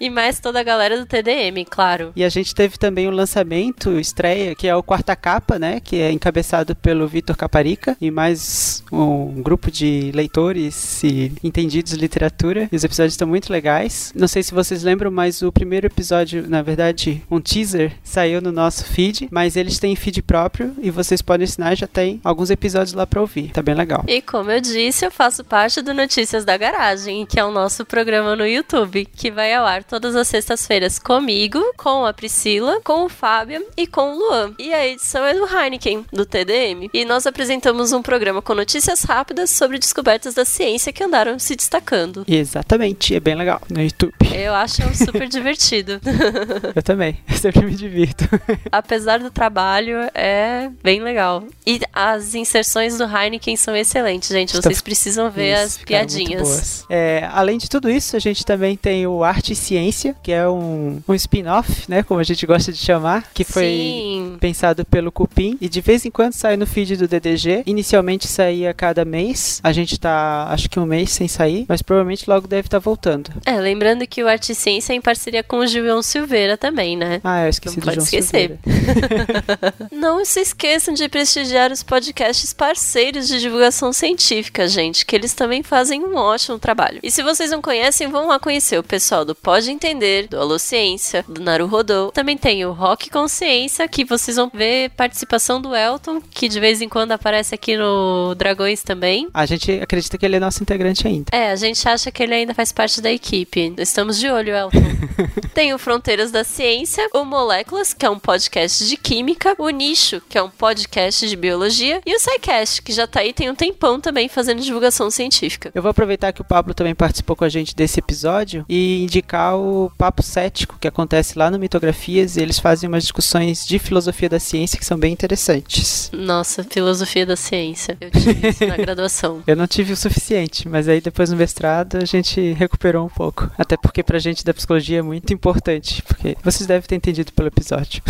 [0.00, 2.12] e mais toda a galera do TDM, claro.
[2.14, 5.80] E a gente teve também o lançamento, estreia, que é o Quarta Capa, né?
[5.80, 11.98] Que é encabeçado pelo Vitor Caparica e mais um grupo de leitores e entendidos de
[11.98, 12.68] literatura.
[12.70, 14.12] E os episódios estão muito legais.
[14.14, 18.52] Não sei se vocês lembram, mas o primeiro episódio, na verdade, um teaser, saiu no
[18.52, 22.94] nosso feed, mas eles têm feed próprio e vocês podem assinar, já tem alguns episódios
[22.94, 23.50] lá pra ouvir.
[23.50, 24.04] Tá bem legal.
[24.06, 27.84] E como eu disse, eu faço parte do Notícias da Garagem, que é o nosso
[27.84, 33.04] programa no YouTube, que vai ao ar todas as sextas-feiras comigo, com a Priscila, com
[33.04, 34.52] o Fábio e com o Luan.
[34.58, 36.88] E a edição é do Heineken, do TDM.
[36.92, 41.56] E nós apresentamos um programa com notícias rápidas sobre descobertas da ciência que andaram se
[41.56, 42.24] destacando.
[42.28, 44.14] Exatamente, é bem legal no YouTube.
[44.34, 46.00] Eu acho super divertido.
[46.74, 48.24] Eu também, eu sempre me divirto.
[48.70, 51.44] Apesar do trabalho, é bem legal.
[51.66, 54.54] E as inserções do Heineken são excelentes, gente.
[54.54, 56.42] Vocês precisam ver Isso, as piadinhas.
[56.42, 56.84] boas.
[56.98, 60.48] É, além de tudo isso, a gente também tem o Arte e Ciência, que é
[60.48, 62.02] um, um spin-off, né?
[62.02, 64.36] Como a gente gosta de chamar, que foi Sim.
[64.40, 67.62] pensado pelo Cupim e de vez em quando sai no feed do DDG.
[67.66, 69.60] Inicialmente saía cada mês.
[69.62, 73.30] A gente tá, acho que um mês sem sair, mas provavelmente logo deve estar voltando.
[73.46, 76.96] É, lembrando que o Arte e Ciência é em parceria com o Gilson Silveira também,
[76.96, 77.20] né?
[77.22, 78.58] Ah, eu esqueci Não do pode João esquecer.
[79.92, 85.62] Não se esqueçam de prestigiar os podcasts parceiros de divulgação científica, gente, que eles também
[85.62, 86.87] fazem um ótimo trabalho.
[87.02, 90.58] E se vocês não conhecem, vão lá conhecer o pessoal do Pode Entender, do Alô
[90.58, 92.10] Ciência, do Naruhodô.
[92.12, 96.80] Também tem o Rock Consciência, que vocês vão ver participação do Elton, que de vez
[96.80, 99.28] em quando aparece aqui no Dragões também.
[99.34, 101.26] A gente acredita que ele é nosso integrante ainda.
[101.32, 103.74] É, a gente acha que ele ainda faz parte da equipe.
[103.78, 104.78] Estamos de olho, Elton.
[105.54, 110.22] Tem o Fronteiras da Ciência, o Moléculas, que é um podcast de química, o Nicho,
[110.28, 113.54] que é um podcast de biologia, e o SciCast, que já tá aí tem um
[113.54, 115.70] tempão também fazendo divulgação científica.
[115.74, 119.56] Eu vou aproveitar que o Pablo também participou com a gente desse episódio e indicar
[119.56, 124.28] o Papo Cético, que acontece lá no Mitografias, e eles fazem umas discussões de filosofia
[124.28, 126.08] da ciência que são bem interessantes.
[126.12, 127.96] Nossa, filosofia da ciência.
[128.00, 129.42] Eu tive isso na graduação.
[129.44, 133.50] Eu não tive o suficiente, mas aí depois no mestrado a gente recuperou um pouco.
[133.58, 137.48] Até porque pra gente da psicologia é muito importante, porque vocês devem ter entendido pelo
[137.48, 138.00] episódio.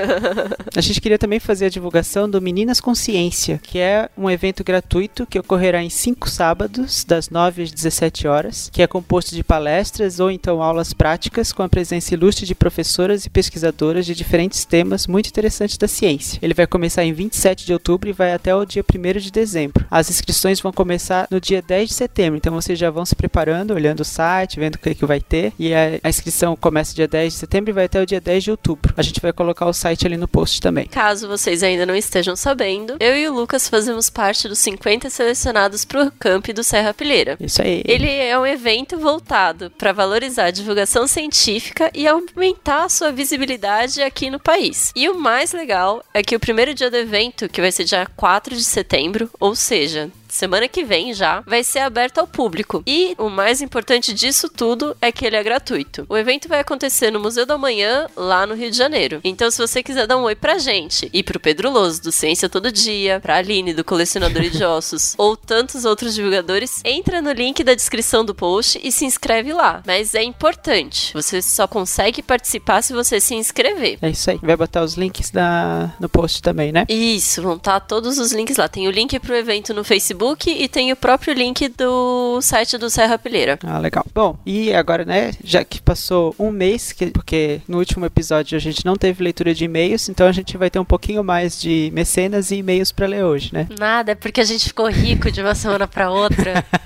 [0.74, 5.26] a gente queria também fazer a divulgação do Meninas Consciência, que é um evento gratuito
[5.26, 7.87] que ocorrerá em cinco sábados, das 9 às 17
[8.26, 12.54] horas, que é composto de palestras ou então aulas práticas com a presença ilustre de
[12.54, 16.38] professoras e pesquisadoras de diferentes temas muito interessantes da ciência.
[16.42, 19.86] Ele vai começar em 27 de outubro e vai até o dia 1 de dezembro.
[19.90, 23.74] As inscrições vão começar no dia 10 de setembro, então vocês já vão se preparando,
[23.74, 25.52] olhando o site, vendo o que, que vai ter.
[25.58, 28.50] E a, inscrição começa dia 10 de setembro e vai até o dia 10 de
[28.50, 28.92] outubro.
[28.96, 30.86] A gente vai colocar o site ali no post também.
[30.86, 35.84] Caso vocês ainda não estejam sabendo, eu e o Lucas fazemos parte dos 50 selecionados
[35.84, 37.36] pro Camp do Serra Pilheira.
[37.40, 37.77] Isso aí.
[37.84, 44.02] Ele é um evento voltado para valorizar a divulgação científica e aumentar a sua visibilidade
[44.02, 44.92] aqui no país.
[44.94, 48.06] E o mais legal é que o primeiro dia do evento, que vai ser dia
[48.16, 52.82] 4 de setembro, ou seja, semana que vem já, vai ser aberto ao público.
[52.86, 56.06] E o mais importante disso tudo é que ele é gratuito.
[56.08, 59.20] O evento vai acontecer no Museu da Manhã, lá no Rio de Janeiro.
[59.24, 62.48] Então, se você quiser dar um oi pra gente e pro Pedro Loso, do Ciência
[62.48, 67.64] Todo Dia, pra Aline, do Colecionador de Ossos, ou tantos outros divulgadores, entra no link
[67.64, 69.82] da descrição do post e se inscreve lá.
[69.84, 73.98] Mas é importante, você só consegue participar se você se inscrever.
[74.00, 74.38] É isso aí.
[74.40, 76.86] Vai botar os links da, no post também, né?
[76.88, 78.68] Isso, vão estar todos os links lá.
[78.68, 82.88] Tem o link pro evento no Facebook e tem o próprio link do site do
[82.90, 83.58] Serra Pilheira.
[83.64, 84.04] Ah, legal.
[84.14, 88.60] Bom, e agora, né, já que passou um mês, que, porque no último episódio a
[88.60, 91.90] gente não teve leitura de e-mails, então a gente vai ter um pouquinho mais de
[91.92, 93.66] mecenas e e-mails pra ler hoje, né?
[93.78, 96.64] Nada, é porque a gente ficou rico de uma semana pra outra.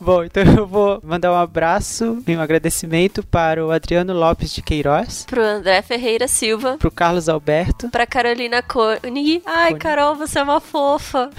[0.00, 4.62] Bom, então eu vou mandar um abraço e um agradecimento para o Adriano Lopes de
[4.62, 6.76] Queiroz, Pro André Ferreira Silva.
[6.78, 9.42] pro Carlos Alberto, Pra Carolina Koenig.
[9.44, 9.78] Ai, Koenig.
[9.80, 11.30] Carol, você é uma fofa.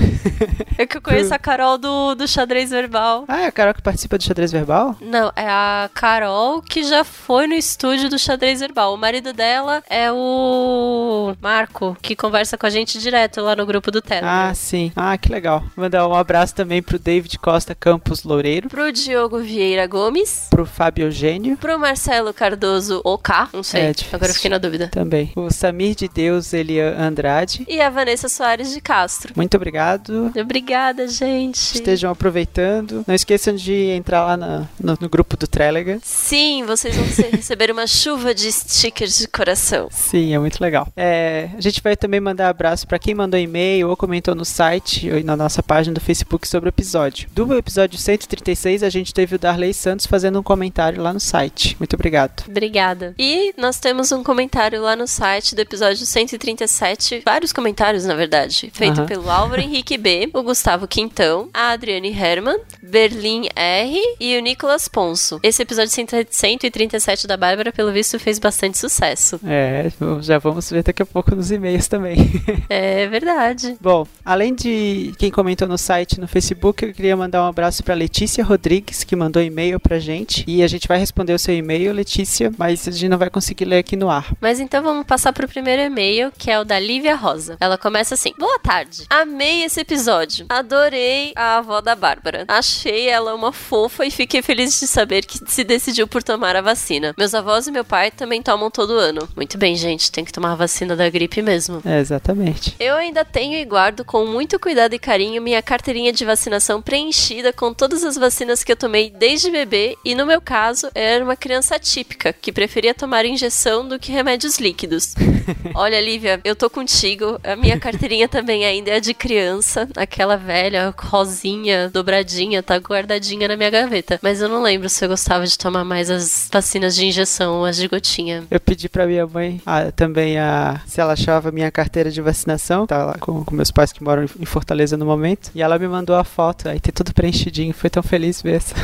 [0.78, 3.26] É que eu conheço a Carol do, do xadrez verbal.
[3.28, 4.96] Ah, é a Carol que participa do xadrez verbal?
[5.02, 8.94] Não, é a Carol que já foi no estúdio do xadrez verbal.
[8.94, 13.92] O marido dela é o Marco, que conversa com a gente direto lá no grupo
[13.92, 14.30] do Telegram.
[14.50, 14.92] Ah, sim.
[14.96, 15.64] Ah, que legal.
[15.76, 20.48] Mandar um abraço também pro David Costa Campos Loureiro, Pro Diogo Vieira Gomes.
[20.50, 23.82] pro Fábio Eugênio Pro Marcelo Cardoso OK, não sei.
[23.82, 23.94] É.
[24.12, 24.90] Agora eu fiquei na dúvida.
[24.90, 27.66] também, o Samir de Deus Elian Andrade.
[27.68, 29.34] E a Vanessa Soares de Castro.
[29.36, 30.32] Muito obrigado.
[30.36, 31.76] Obrigada, gente.
[31.76, 33.04] Estejam aproveitando.
[33.08, 36.00] Não esqueçam de entrar lá na- no, no grupo do Telegram.
[36.04, 39.90] Sim, vocês vão receber uma chuva de stickers de coração.
[39.92, 40.88] Sim, é muito legal.
[40.98, 45.08] É, a gente vai também mandar abraço para quem mandou e-mail ou comentou no site
[45.12, 47.30] ou na nossa página do Facebook sobre o episódio.
[47.32, 51.76] Do episódio 136, a gente teve o Darley Santos fazendo um comentário lá no site.
[51.80, 52.44] Muito obrigado.
[52.48, 53.14] Obrigada.
[53.20, 58.72] E nós temos um comentário lá no site do episódio 137, vários comentários, na verdade,
[58.80, 59.08] feito Aham.
[59.08, 64.88] pelo Álvaro Henrique B, o Gustavo Quintão, a Adriane Herman, Berlim R e o Nicolas
[64.88, 65.38] Ponço.
[65.44, 69.38] Esse episódio 137 da Bárbara, pelo visto, fez bastante sucesso.
[69.46, 69.92] É,
[70.22, 72.18] já vamos ver daqui a pouco nos e-mails também.
[72.70, 73.76] É verdade.
[73.82, 77.96] Bom, além de quem comentou no site no Facebook, eu queria mandar um abraço para
[77.96, 80.44] Letícia Rodrigues, que mandou e-mail pra gente.
[80.48, 83.66] E a gente vai responder o seu e-mail, Letícia, mas a gente não vai conseguir
[83.66, 84.34] ler aqui no ar.
[84.40, 87.58] Mas então vamos passar pro primeiro e-mail, que é o da Lívia Rosa.
[87.60, 88.69] Ela começa assim: Boa tarde.
[89.10, 90.46] Amei esse episódio.
[90.48, 92.46] Adorei a avó da Bárbara.
[92.48, 96.62] Achei ela uma fofa e fiquei feliz de saber que se decidiu por tomar a
[96.62, 97.16] vacina.
[97.18, 99.28] Meus avós e meu pai também tomam todo ano.
[99.36, 101.82] Muito bem, gente, tem que tomar a vacina da gripe mesmo.
[101.84, 102.76] É, exatamente.
[102.80, 107.52] Eu ainda tenho e guardo com muito cuidado e carinho minha carteirinha de vacinação preenchida
[107.52, 111.36] com todas as vacinas que eu tomei desde bebê e no meu caso era uma
[111.36, 115.16] criança atípica que preferia tomar injeção do que remédios líquidos.
[115.74, 117.40] Olha, Lívia, eu tô contigo.
[117.44, 123.56] A minha carteirinha também ainda é de criança, aquela velha rosinha dobradinha, tá guardadinha na
[123.56, 124.20] minha gaveta.
[124.22, 127.66] Mas eu não lembro se eu gostava de tomar mais as vacinas de injeção ou
[127.66, 128.44] as de gotinha.
[128.50, 132.86] Eu pedi pra minha mãe ah, também a, se ela achava minha carteira de vacinação.
[132.86, 135.52] Tá lá com, com meus pais que moram em Fortaleza no momento.
[135.54, 136.70] E ela me mandou a foto.
[136.70, 137.74] Aí tem tudo preenchidinho.
[137.74, 138.76] Foi tão feliz ver essa.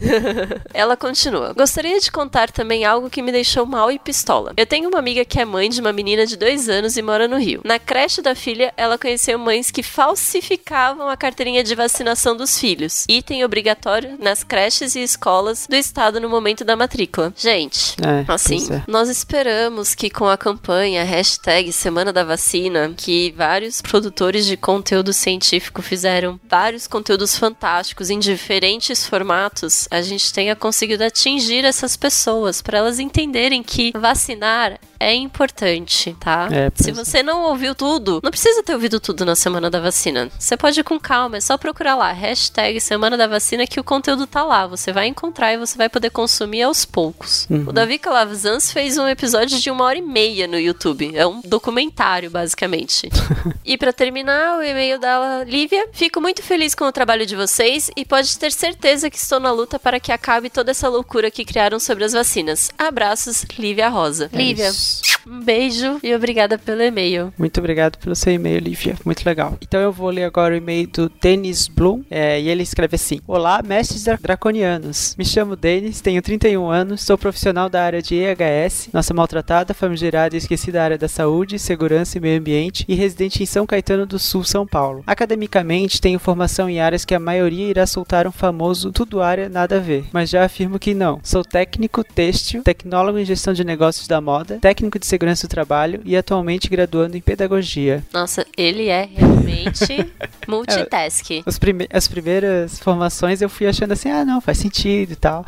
[0.74, 1.52] Ela continua.
[1.52, 4.52] Gostaria de contar também algo que me deixou mal e pistola.
[4.56, 7.28] Eu tenho uma amiga que é mãe de uma menina de dois anos e mora
[7.28, 7.60] no Rio.
[7.64, 13.04] Na creche da filha, ela conheceu mães que falsificavam a carteirinha de vacinação dos filhos.
[13.08, 17.34] Item obrigatório nas creches e escolas do estado no momento da matrícula.
[17.36, 18.82] Gente, É, Assim, é.
[18.86, 25.12] nós esperamos que com a campanha hashtag Semana da Vacina, que vários produtores de conteúdo
[25.12, 32.62] científico fizeram vários conteúdos fantásticos em diferentes formatos, a gente tenha conseguido atingir essas pessoas
[32.62, 36.48] para elas entenderem que vacinar é importante, tá?
[36.52, 36.92] É, Se é.
[36.92, 40.30] você não ouviu tudo, não precisa ter ouvido tudo na Semana da Vacina.
[40.38, 43.84] Você pode ir com calma, é só procurar lá, hashtag Semana da Vacina, que o
[43.84, 44.66] conteúdo tá lá.
[44.66, 47.46] Você vai encontrar e você vai poder consumir aos poucos.
[47.50, 47.66] Uhum.
[47.68, 51.12] O Davi Calavzans fez um episódio de uma hora e meia no YouTube.
[51.14, 53.08] É um documentário, basicamente.
[53.64, 55.88] e pra terminar, o e-mail da Lívia.
[55.92, 59.52] Fico muito feliz com o trabalho de vocês e pode ter certeza que estou na
[59.52, 62.70] luta para que acabe toda essa loucura que criaram sobre as vacinas.
[62.78, 64.30] Abraços, Lívia Rosa.
[64.32, 65.02] É Lívia, isso.
[65.26, 67.32] um beijo e obrigada pelo e-mail.
[67.38, 68.81] Muito obrigado pelo seu e-mail, Lívia.
[69.04, 69.56] Muito legal.
[69.62, 72.02] Então eu vou ler agora o e-mail do Denis Bloom.
[72.10, 75.14] é, e ele escreve assim: Olá, mestres dra- draconianos.
[75.18, 80.34] Me chamo Denis, tenho 31 anos, sou profissional da área de EHS, nossa maltratada, famigerada
[80.34, 84.18] e esquecida área da saúde, segurança e meio ambiente, e residente em São Caetano do
[84.18, 85.02] Sul, São Paulo.
[85.06, 89.76] Academicamente, tenho formação em áreas que a maioria irá soltar um famoso tudo área nada
[89.76, 91.20] a ver, mas já afirmo que não.
[91.22, 96.00] Sou técnico têxtil, tecnólogo em gestão de negócios da moda, técnico de segurança do trabalho
[96.04, 98.02] e atualmente graduando em pedagogia.
[98.12, 99.08] Nossa, ele é
[99.42, 100.12] Realmente,
[100.48, 101.26] multitask.
[101.44, 105.44] Os prime as primeiras formações eu fui achando assim, ah, não, faz sentido e tal.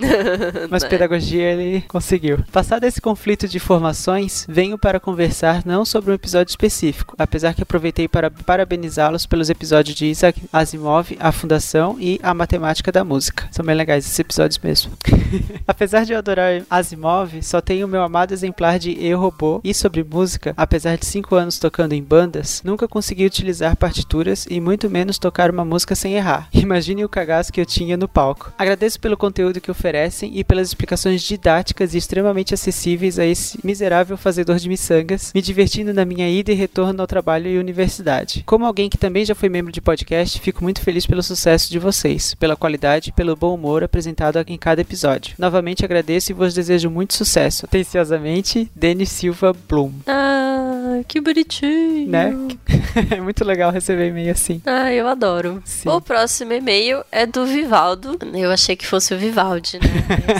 [0.70, 0.88] Mas Né?
[0.88, 2.38] pedagogia ele conseguiu.
[2.52, 7.62] Passado esse conflito de formações, venho para conversar não sobre um episódio específico, apesar que
[7.62, 13.48] aproveitei para parabenizá-los pelos episódios de Isaac Asimov, A Fundação e A Matemática da Música.
[13.50, 14.92] São bem legais esses episódios mesmo.
[15.66, 19.74] apesar de eu adorar Asimov, só tenho o meu amado exemplar de Eu Robô e
[19.74, 22.02] sobre música, apesar de 5 anos tocando em
[22.44, 26.48] bandas, nunca consegui utilizar partituras e muito menos tocar uma música sem errar.
[26.52, 28.52] Imagine o cagaço que eu tinha no palco.
[28.58, 34.16] Agradeço pelo conteúdo que oferecem e pelas explicações didáticas e extremamente acessíveis a esse miserável
[34.16, 38.42] fazedor de miçangas, me divertindo na minha ida e retorno ao trabalho e universidade.
[38.46, 41.78] Como alguém que também já foi membro de podcast, fico muito feliz pelo sucesso de
[41.78, 45.34] vocês, pela qualidade e pelo bom humor apresentado em cada episódio.
[45.38, 47.64] Novamente agradeço e vos desejo muito sucesso.
[47.64, 49.92] Atenciosamente, Denis Silva Bloom.
[50.06, 52.08] Ah, que bonitinho.
[52.08, 52.33] Né?
[53.10, 54.60] é muito legal receber e-mail assim.
[54.66, 55.62] Ah, eu adoro.
[55.64, 55.88] Sim.
[55.88, 58.18] O próximo e-mail é do Vivaldo.
[58.32, 59.88] Eu achei que fosse o Vivaldi, né?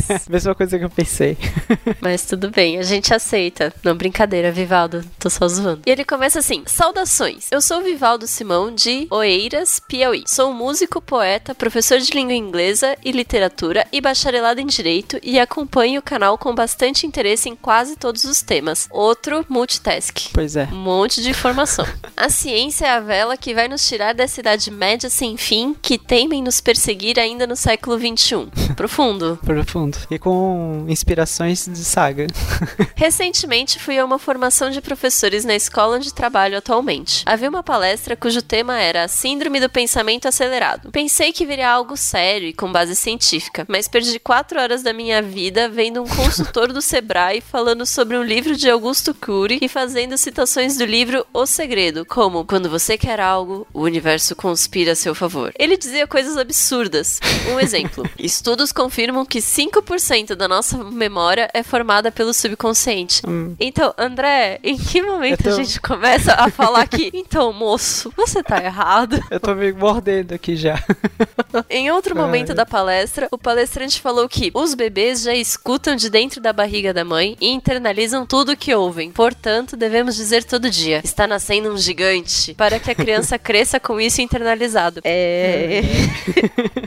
[0.09, 1.37] Mas, Mesma coisa que eu pensei.
[2.01, 3.73] mas tudo bem, a gente aceita.
[3.83, 5.05] Não, brincadeira, Vivaldo.
[5.19, 5.83] Tô só zoando.
[5.87, 7.49] E ele começa assim: Saudações.
[7.51, 10.25] Eu sou o Vivaldo Simão de Oeiras, Piauí.
[10.27, 16.01] Sou músico, poeta, professor de língua inglesa e literatura e bacharelado em direito e acompanho
[16.01, 18.89] o canal com bastante interesse em quase todos os temas.
[18.91, 20.31] Outro multitask.
[20.33, 20.69] Pois é.
[20.73, 21.84] Um monte de informação.
[22.17, 25.99] A ciência é a vela que vai nos tirar dessa idade média sem fim que
[25.99, 28.75] temem nos perseguir ainda no século XXI.
[28.75, 29.39] Profundo.
[29.45, 29.99] Profundo.
[30.11, 32.27] E com inspirações de saga.
[32.97, 37.23] Recentemente fui a uma formação de professores na escola onde trabalho atualmente.
[37.27, 40.91] Havia uma palestra cujo tema era a Síndrome do Pensamento Acelerado.
[40.91, 45.21] Pensei que viria algo sério e com base científica, mas perdi quatro horas da minha
[45.21, 50.17] vida vendo um consultor do Sebrae falando sobre um livro de Augusto Cury e fazendo
[50.17, 51.74] citações do livro O Segredo,
[52.09, 55.53] como quando você quer algo, o universo conspira a seu favor.
[55.59, 57.21] Ele dizia coisas absurdas.
[57.53, 63.23] Um exemplo: estudos confirmam que 5% da nossa memória é formada pelo subconsciente.
[63.59, 68.43] Então, André, em que momento tô- a gente começa a falar que, então, moço, você
[68.43, 69.21] tá errado?
[69.31, 70.83] Eu tô me mordendo aqui já.
[71.71, 76.41] Em outro momento da palestra, o palestrante falou que os bebês já escutam de dentro
[76.41, 79.13] da barriga da mãe e internalizam tudo o que ouvem.
[79.13, 84.01] Portanto, devemos dizer todo dia: está nascendo um gigante, para que a criança cresça com
[84.01, 85.01] isso internalizado.
[85.05, 85.83] É.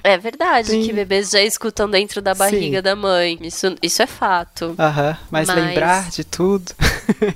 [0.04, 0.84] É verdade Sim.
[0.84, 2.82] que bebês já escutam dentro da barriga Sim.
[2.82, 3.38] da mãe.
[3.41, 4.74] Isso, isso é fato.
[4.80, 5.18] Aham.
[5.30, 6.72] Mas, Mas- lembrar de tudo.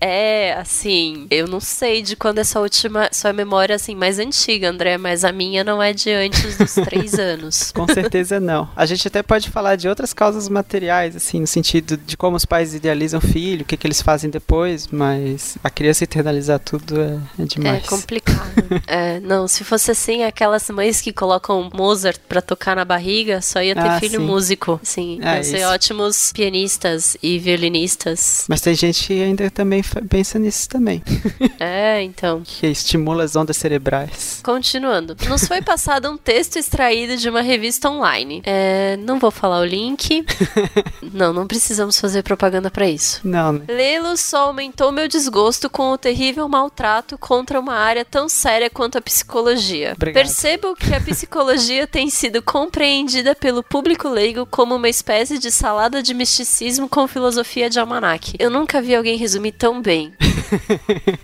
[0.01, 4.69] É, assim, eu não sei de quando é sua última, sua memória assim mais antiga,
[4.69, 7.71] André, mas a minha não é de antes dos três anos.
[7.71, 8.69] Com certeza não.
[8.75, 12.43] A gente até pode falar de outras causas materiais, assim, no sentido de como os
[12.43, 16.99] pais idealizam o filho, o que, que eles fazem depois, mas a criança internalizar tudo
[17.01, 17.85] é, é É demais.
[17.85, 18.40] complicado.
[18.87, 23.61] É, não, se fosse assim, aquelas mães que colocam Mozart pra tocar na barriga, só
[23.61, 24.25] ia ter Ah, filho sim.
[24.25, 24.79] músico.
[24.83, 25.67] Sim, iam ser isso.
[25.67, 28.45] ótimos pianistas e violinistas.
[28.47, 31.01] Mas tem gente que ainda também pensa nisso também,
[31.59, 32.41] É, então.
[32.43, 34.41] que estimula as ondas cerebrais.
[34.43, 35.15] Continuando.
[35.27, 38.41] Nos foi passado um texto extraído de uma revista online.
[38.45, 40.25] É, não vou falar o link.
[41.13, 43.19] não, não precisamos fazer propaganda pra isso.
[43.23, 43.61] Não, né?
[43.67, 48.97] Lê-lo só aumentou meu desgosto com o terrível maltrato contra uma área tão séria quanto
[48.97, 49.93] a psicologia.
[49.95, 50.23] Obrigado.
[50.23, 56.01] Percebo que a psicologia tem sido compreendida pelo público leigo como uma espécie de salada
[56.01, 58.35] de misticismo com filosofia de almanaque.
[58.39, 60.11] Eu nunca vi alguém resumir tão bem.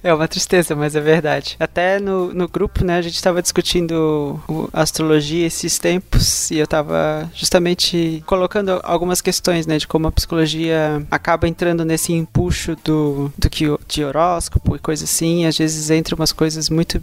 [0.04, 1.58] É uma tristeza, mas é verdade.
[1.60, 4.40] Até no, no grupo, né, a gente estava discutindo
[4.72, 11.06] astrologia esses tempos e eu estava justamente colocando algumas questões, né, de como a psicologia
[11.12, 15.90] acaba entrando nesse empuxo do, do que de horóscopo e coisa assim, e às vezes
[15.90, 17.00] entra umas coisas muito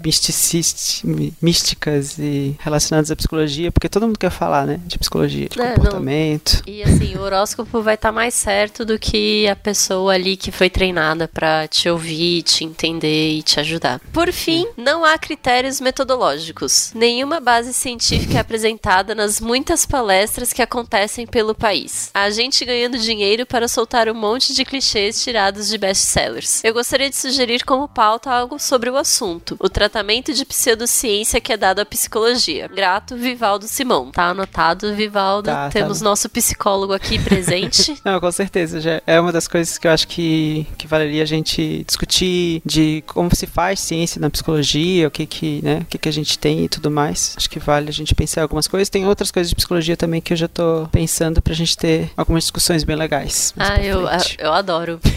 [1.40, 5.64] místicas e relacionadas à psicologia, porque todo mundo quer falar, né, de psicologia, de É,
[5.68, 5.74] não.
[5.74, 6.62] comportamento.
[6.66, 10.68] E assim, o horóscopo vai estar mais certo do que a pessoa ali que foi
[10.68, 14.01] treinada pra te ouvir, te entender e te ajudar.
[14.12, 16.93] Por fim, não há critérios metodológicos.
[16.94, 22.10] Nenhuma base científica é apresentada nas muitas palestras que acontecem pelo país.
[22.14, 26.62] Há gente ganhando dinheiro para soltar um monte de clichês tirados de best-sellers.
[26.62, 29.94] Eu gostaria de sugerir como pauta algo sobre o assunto: o tratamento
[30.35, 32.69] de pseudociência que é dado à psicologia.
[32.69, 34.11] Grato, Vivaldo Simão.
[34.11, 35.47] Tá anotado, Vivaldo.
[35.47, 36.07] Tá, tá Temos bom.
[36.07, 37.97] nosso psicólogo aqui presente.
[38.05, 38.81] Não, com certeza.
[38.81, 43.05] Já é uma das coisas que eu acho que, que valeria a gente discutir de
[43.07, 46.39] como se faz ciência na psicologia, o que que, né, o que que a gente
[46.39, 47.35] tem e tudo mais.
[47.37, 48.89] Acho que vale a gente pensar em algumas coisas.
[48.89, 52.45] Tem outras coisas de psicologia também que eu já tô pensando pra gente ter algumas
[52.45, 53.55] discussões bem legais.
[53.59, 54.09] ah, eu,
[54.39, 55.01] eu adoro.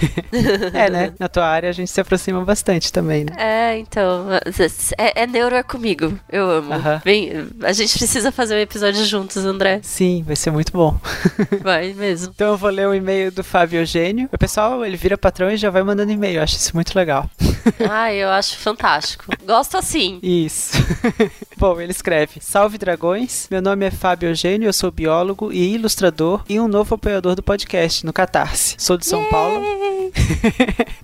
[0.74, 1.14] É, né?
[1.20, 3.34] Na tua área a gente se aproxima bastante também, né?
[3.38, 4.28] É, então,
[4.98, 6.18] É, é neuro é comigo.
[6.30, 6.74] Eu amo.
[7.04, 7.32] Vem,
[7.64, 9.80] a gente precisa fazer um episódio juntos, André.
[9.84, 11.00] Sim, vai ser muito bom.
[11.62, 12.32] Vai mesmo.
[12.34, 14.30] Então eu vou ler o e-mail do Fábio Eugênio.
[14.32, 16.38] O pessoal, ele vira patrão e já vai mandando e-mail.
[16.38, 17.30] Eu acho isso muito legal.
[17.90, 19.26] Ah, eu acho fantástico.
[19.46, 20.20] Gosto assim.
[20.24, 20.78] Isso.
[21.58, 26.44] Bom, ele escreve: Salve dragões, meu nome é Fábio Eugênio, eu sou biólogo e ilustrador
[26.48, 28.76] e um novo apoiador do podcast no Catarse.
[28.78, 29.62] Sou de São Paulo.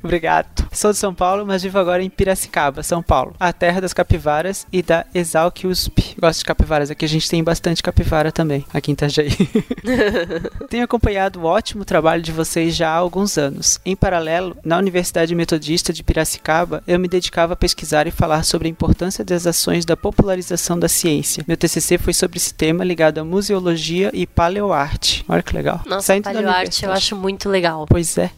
[0.02, 0.68] Obrigado.
[0.72, 4.66] Sou de São Paulo, mas vivo agora em Piracicaba, São Paulo, a terra das capivaras
[4.74, 6.16] e da Exalc USP.
[6.20, 9.30] Gosto de capivaras, aqui a gente tem bastante capivara também, aqui em Itajaí.
[10.70, 13.80] Tenho acompanhado o ótimo trabalho de vocês já há alguns anos.
[13.86, 18.68] Em paralelo, na Universidade Metodista de Piracicaba, eu me dedicava a pesquisar e falar sobre
[18.68, 21.44] a importância das ações da popularização da ciência.
[21.48, 25.24] Meu TCC foi sobre esse tema ligado à museologia e paleoarte.
[25.30, 25.82] Olha que legal.
[25.86, 27.86] Nossa, Saindo da paleoarte eu acho muito legal.
[27.88, 28.32] Pois é.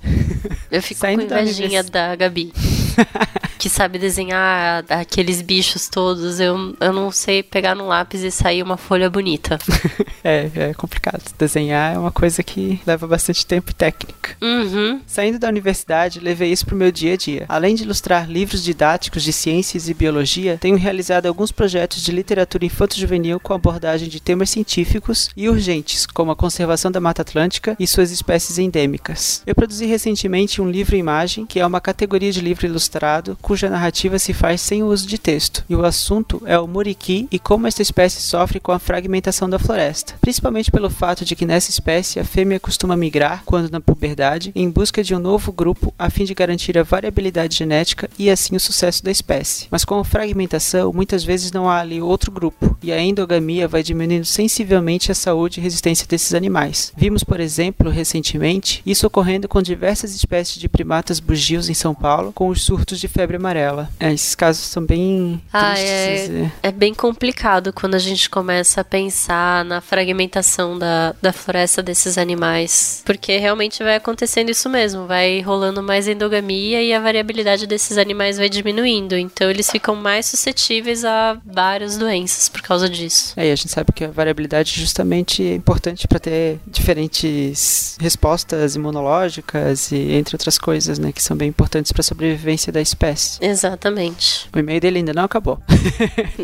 [0.70, 2.52] Eu fico Saindo com da invejinha univers- da Gabi.
[3.58, 6.40] que sabe desenhar aqueles bichos todos.
[6.40, 9.58] Eu, eu não sei pegar no lápis e sair uma folha bonita.
[10.28, 11.22] É, é complicado.
[11.38, 14.36] Desenhar é uma coisa que leva bastante tempo e técnica.
[14.42, 15.00] Uhum.
[15.06, 17.46] Saindo da universidade, levei isso pro meu dia a dia.
[17.48, 22.66] Além de ilustrar livros didáticos de ciências e biologia, tenho realizado alguns projetos de literatura
[22.66, 27.86] infanto-juvenil com abordagem de temas científicos e urgentes, como a conservação da Mata Atlântica e
[27.86, 29.44] suas espécies endêmicas.
[29.46, 34.34] Eu produzi recentemente um livro-imagem, que é uma categoria de livro ilustrado cuja narrativa se
[34.34, 37.84] faz sem o uso de texto, e o assunto é o muriqui e como esta
[37.84, 42.26] espécie sofre com a fragmentação da floresta, principalmente pelo fato de que nessa espécie a
[42.26, 46.34] fêmea costuma migrar, quando na puberdade, em busca de um novo grupo a fim de
[46.34, 49.68] garantir a variabilidade genética e assim o sucesso da espécie.
[49.70, 53.84] Mas com a fragmentação, muitas vezes não há ali outro grupo, e a endogamia vai
[53.84, 56.92] diminuindo sensivelmente a saúde e resistência desses animais.
[56.98, 62.34] Vimos, por exemplo, recentemente, isso ocorrendo com diversas espécies de primatas bugios em São Paulo,
[62.34, 63.90] com os surtos de febre amarela.
[64.00, 66.30] É, esses casos são bem Ah, tristes.
[66.30, 66.52] é-.
[66.64, 72.18] É bem complicado quando a gente começa a pensar na fragmentação da, da floresta desses
[72.18, 73.02] animais.
[73.06, 75.06] Porque realmente vai acontecendo isso mesmo.
[75.08, 79.16] Vai rolando mais endogamia e a variabilidade desses animais vai diminuindo.
[79.18, 83.34] Então eles ficam mais suscetíveis a várias doenças por causa disso.
[83.38, 88.76] É, e a gente sabe que a variabilidade justamente é importante para ter diferentes respostas
[88.76, 93.25] imunológicas e entre outras coisas, né, que são bem importantes para a sobrevivência da espécie.
[93.42, 94.48] Exatamente.
[94.54, 95.60] O e-mail dele ainda não acabou.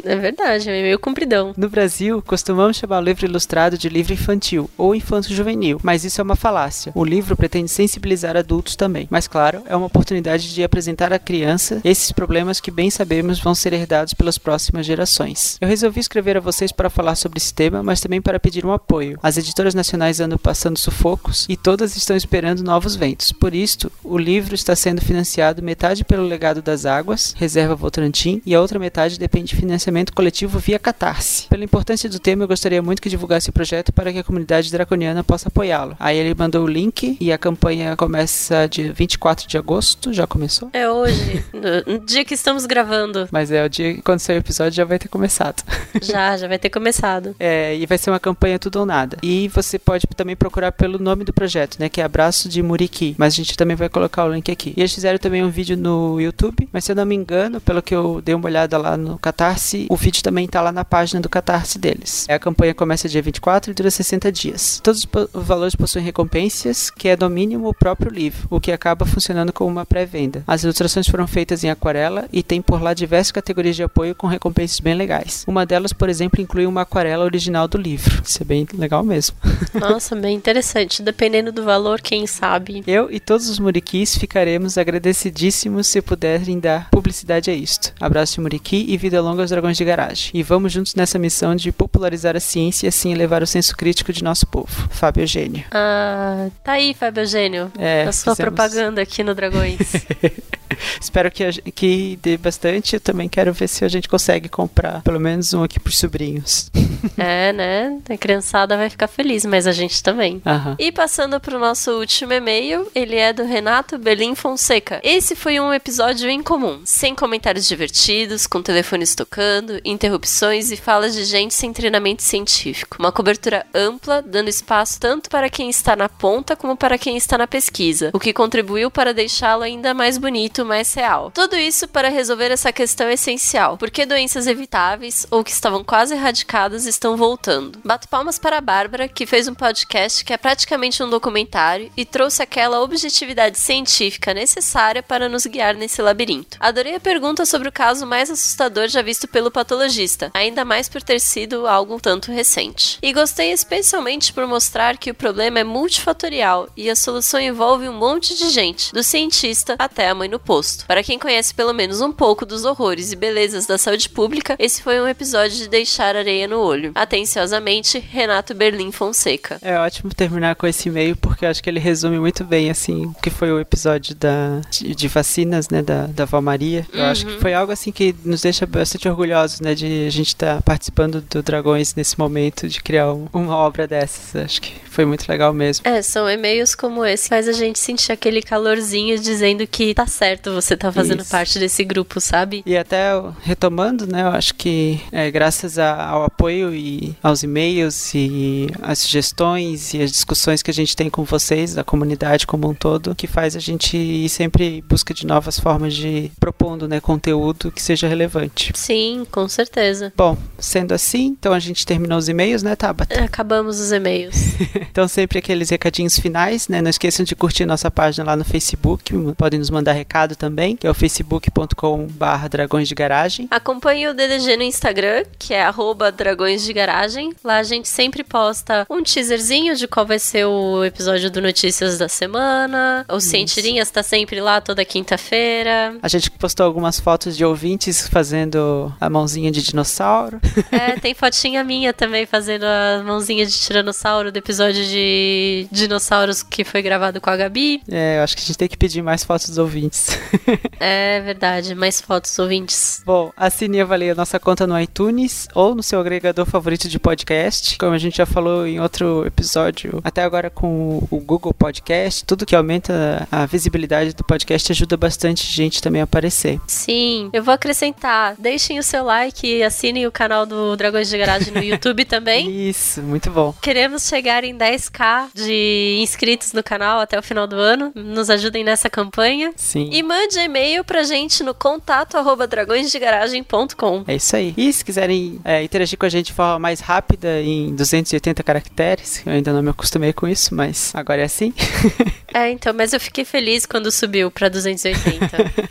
[0.03, 1.53] É verdade, é meio compridão.
[1.58, 6.24] No Brasil, costumamos chamar o livro ilustrado de livro infantil ou infanto-juvenil, mas isso é
[6.24, 6.91] uma falácia.
[6.95, 11.82] O livro pretende sensibilizar adultos também, mas claro, é uma oportunidade de apresentar à criança
[11.84, 15.58] esses problemas que bem sabemos vão ser herdados pelas próximas gerações.
[15.60, 18.72] Eu resolvi escrever a vocês para falar sobre esse tema, mas também para pedir um
[18.72, 19.20] apoio.
[19.22, 23.32] As editoras nacionais andam passando sufocos e todas estão esperando novos ventos.
[23.32, 28.56] Por isto, o livro está sendo financiado metade pelo legado das águas, Reserva Votorantim, e
[28.56, 31.48] a outra metade depende de financiamento coletivo via Catarse.
[31.49, 34.72] Pela importância do tema, eu gostaria muito que divulgasse o projeto para que a comunidade
[34.72, 35.95] draconiana possa apoiá-lo.
[35.99, 40.69] Aí ele mandou o link e a campanha começa dia 24 de agosto, já começou?
[40.72, 41.43] É hoje,
[41.85, 43.27] no, dia que estamos gravando.
[43.31, 45.64] Mas é o dia que quando sair o episódio já vai ter começado.
[46.02, 47.35] Já, já vai ter começado.
[47.39, 49.18] É, e vai ser uma campanha tudo ou nada.
[49.22, 51.89] E você pode também procurar pelo nome do projeto, né?
[51.89, 53.14] Que é Abraço de Muriqui.
[53.18, 54.73] Mas a gente também vai colocar o link aqui.
[54.76, 57.82] E eles fizeram também um vídeo no YouTube, mas se eu não me engano, pelo
[57.82, 61.22] que eu dei uma olhada lá no Catarse, o vídeo também tá lá na página
[61.22, 62.26] do Catarse deles.
[62.30, 64.80] A campanha começa dia 24 e dura 60 dias.
[64.84, 69.06] Todos os valores possuem recompensas, que é no mínimo o próprio livro, o que acaba
[69.06, 70.44] funcionando como uma pré-venda.
[70.48, 74.28] As ilustrações foram feitas em aquarela e tem por lá diversas categorias de apoio com
[74.28, 75.44] recompensas bem legais.
[75.48, 78.22] Uma delas, por exemplo, inclui uma aquarela original do livro.
[78.26, 79.36] Isso é bem legal mesmo.
[79.74, 81.02] Nossa, bem interessante.
[81.02, 82.84] Dependendo do valor, quem sabe.
[82.88, 87.94] Eu e todos os muriquis ficaremos agradecidíssimos se puderem dar publicidade a isto.
[87.99, 90.32] Abraço de muriqui e vida longa aos dragões de garagem.
[90.34, 94.11] E vamos juntos nessa missão de popularizar a ciência e assim elevar o senso crítico
[94.14, 94.88] de nosso povo.
[94.90, 95.64] Fábio Eugênio.
[95.72, 97.72] Ah, tá aí, Fábio Eugênio.
[97.78, 99.80] É, a sua fizemos- propaganda aqui no Dragões.
[100.99, 102.95] Espero que, a que dê bastante.
[102.95, 106.72] Eu também quero ver se a gente consegue comprar pelo menos um aqui pros sobrinhos.
[107.18, 107.99] é, né?
[108.10, 110.41] A criançada vai ficar feliz, mas a gente também.
[110.45, 110.76] Aham.
[110.80, 114.99] E passando pro nosso último e-mail, ele é do Renato Belim Fonseca.
[115.03, 121.24] Esse foi um episódio incomum, sem comentários divertidos, com telefones tocando, interrupções e falas de
[121.24, 122.98] gente sem treinamento científico.
[123.00, 127.38] Uma cobertura ampla, dando espaço tanto para quem está na ponta como para quem está
[127.38, 131.32] na pesquisa, o que contribuiu para deixá-lo ainda mais bonito, mais real.
[131.32, 136.16] Tudo isso para resolver essa questão essencial: por que doenças evitáveis ou que estavam quase
[136.16, 137.80] erradicadas estão voltando?
[137.86, 142.04] Bato palmas para a Bárbara, que fez um podcast que é praticamente um documentário e
[142.04, 146.31] trouxe aquela objetividade científica necessária para nos guiar nesse labirinto.
[146.60, 151.02] Adorei a pergunta sobre o caso mais assustador já visto pelo patologista, ainda mais por
[151.02, 152.98] ter sido algo tanto recente.
[153.02, 157.94] E gostei especialmente por mostrar que o problema é multifatorial e a solução envolve um
[157.94, 160.86] monte de gente, do cientista até a mãe no posto.
[160.86, 164.82] Para quem conhece pelo menos um pouco dos horrores e belezas da saúde pública, esse
[164.82, 166.91] foi um episódio de deixar areia no olho.
[166.95, 169.60] Atenciosamente, Renato Berlim Fonseca.
[169.62, 173.06] É ótimo terminar com esse e-mail porque eu acho que ele resume muito bem assim
[173.06, 176.86] o que foi o episódio da, de, de vacinas, né, da, da Val Maria.
[176.94, 180.28] Eu acho que foi algo assim que nos deixa bastante orgulhosos, né, de a gente
[180.28, 184.36] estar tá participando do Dragões nesse momento de criar um, uma obra dessas.
[184.36, 185.88] Acho que foi muito legal mesmo.
[185.88, 190.06] É, são e-mails como esse que faz a gente sentir aquele calorzinho dizendo que tá
[190.06, 191.32] certo você tá fazendo Isso.
[191.32, 192.62] parte desse grupo, sabe?
[192.66, 193.12] E até
[193.42, 199.00] retomando, né, eu acho que é, graças a- ao apoio e aos e-mails e as
[199.00, 203.16] sugestões e as discussões que a gente tem com vocês, da comunidade como um todo,
[203.16, 206.01] que faz a gente ir sempre em busca de novas formas de
[206.40, 208.72] propondo, né, conteúdo que seja relevante.
[208.76, 210.14] Sim, com certeza.
[210.15, 213.23] Bom, sendo assim, então a gente terminou os e-mails, né, Tabata?
[213.23, 214.36] Acabamos os e-mails.
[214.91, 216.82] Então sempre aqueles recadinhos finais, né?
[216.82, 220.86] Não esqueçam de curtir nossa página lá no Facebook, podem nos mandar recado também, que
[220.86, 223.48] é o facebook.com barra dragões de garagem.
[223.49, 227.34] Acompanhe o DDG no Instagram, que é arroba dragões de garagem.
[227.44, 231.98] Lá a gente sempre posta um teaserzinho de qual vai ser o episódio do Notícias
[231.98, 233.06] da Semana.
[233.10, 235.91] O Cientirinhas tá sempre lá toda quinta-feira.
[236.02, 240.40] A gente postou algumas fotos de ouvintes fazendo a mãozinha de dinossauro.
[240.72, 246.64] É, tem fotinha minha também fazendo a mãozinha de tiranossauro do episódio de dinossauros que
[246.64, 247.82] foi gravado com a Gabi.
[247.92, 250.18] É, eu acho que a gente tem que pedir mais fotos dos ouvintes.
[250.80, 253.04] É verdade, mais fotos ouvintes.
[253.06, 256.98] Bom, assine e avalie a nossa conta no iTunes ou no seu agregador favorito de
[256.98, 257.78] podcast.
[257.78, 262.46] Como a gente já falou em outro episódio, até agora com o Google Podcast, tudo
[262.46, 266.60] que aumenta a visibilidade do podcast ajuda bastante gente também aparecer.
[266.68, 268.36] Sim, eu vou acrescentar.
[268.38, 272.70] Deixem o seu like e assinem o canal do Dragões de Garagem no YouTube também.
[272.70, 273.53] Isso, muito bom.
[273.62, 277.91] Queremos chegar em 10k de inscritos no canal até o final do ano.
[277.95, 279.53] Nos ajudem nessa campanha.
[279.56, 279.90] Sim.
[279.91, 284.03] E mande e-mail pra gente no contato arroba dragõesdegaragem.com.
[284.08, 284.53] É isso aí.
[284.58, 289.22] E se quiserem é, interagir com a gente de forma mais rápida, em 280 caracteres,
[289.26, 291.53] eu ainda não me acostumei com isso, mas agora é assim.
[292.34, 295.28] É, então, mas eu fiquei feliz quando subiu pra 280.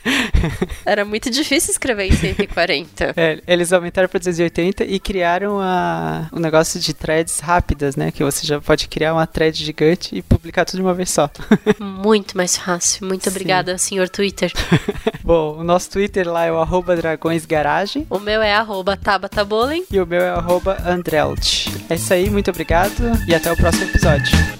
[0.85, 3.15] Era muito difícil escrever em 140.
[3.17, 8.11] É, eles aumentaram para 280 e criaram a, um negócio de threads rápidas, né?
[8.11, 11.31] Que você já pode criar uma thread gigante e publicar tudo de uma vez só.
[11.79, 13.07] Muito mais fácil.
[13.07, 13.31] Muito Sim.
[13.31, 14.53] obrigada, senhor Twitter.
[15.23, 19.85] Bom, o nosso Twitter lá é o arroba dragõesgaragem O meu é arroba Tabata Bowling.
[19.91, 21.67] e o meu é arroba Andrelt.
[21.89, 24.60] É isso aí, muito obrigado e até o próximo episódio.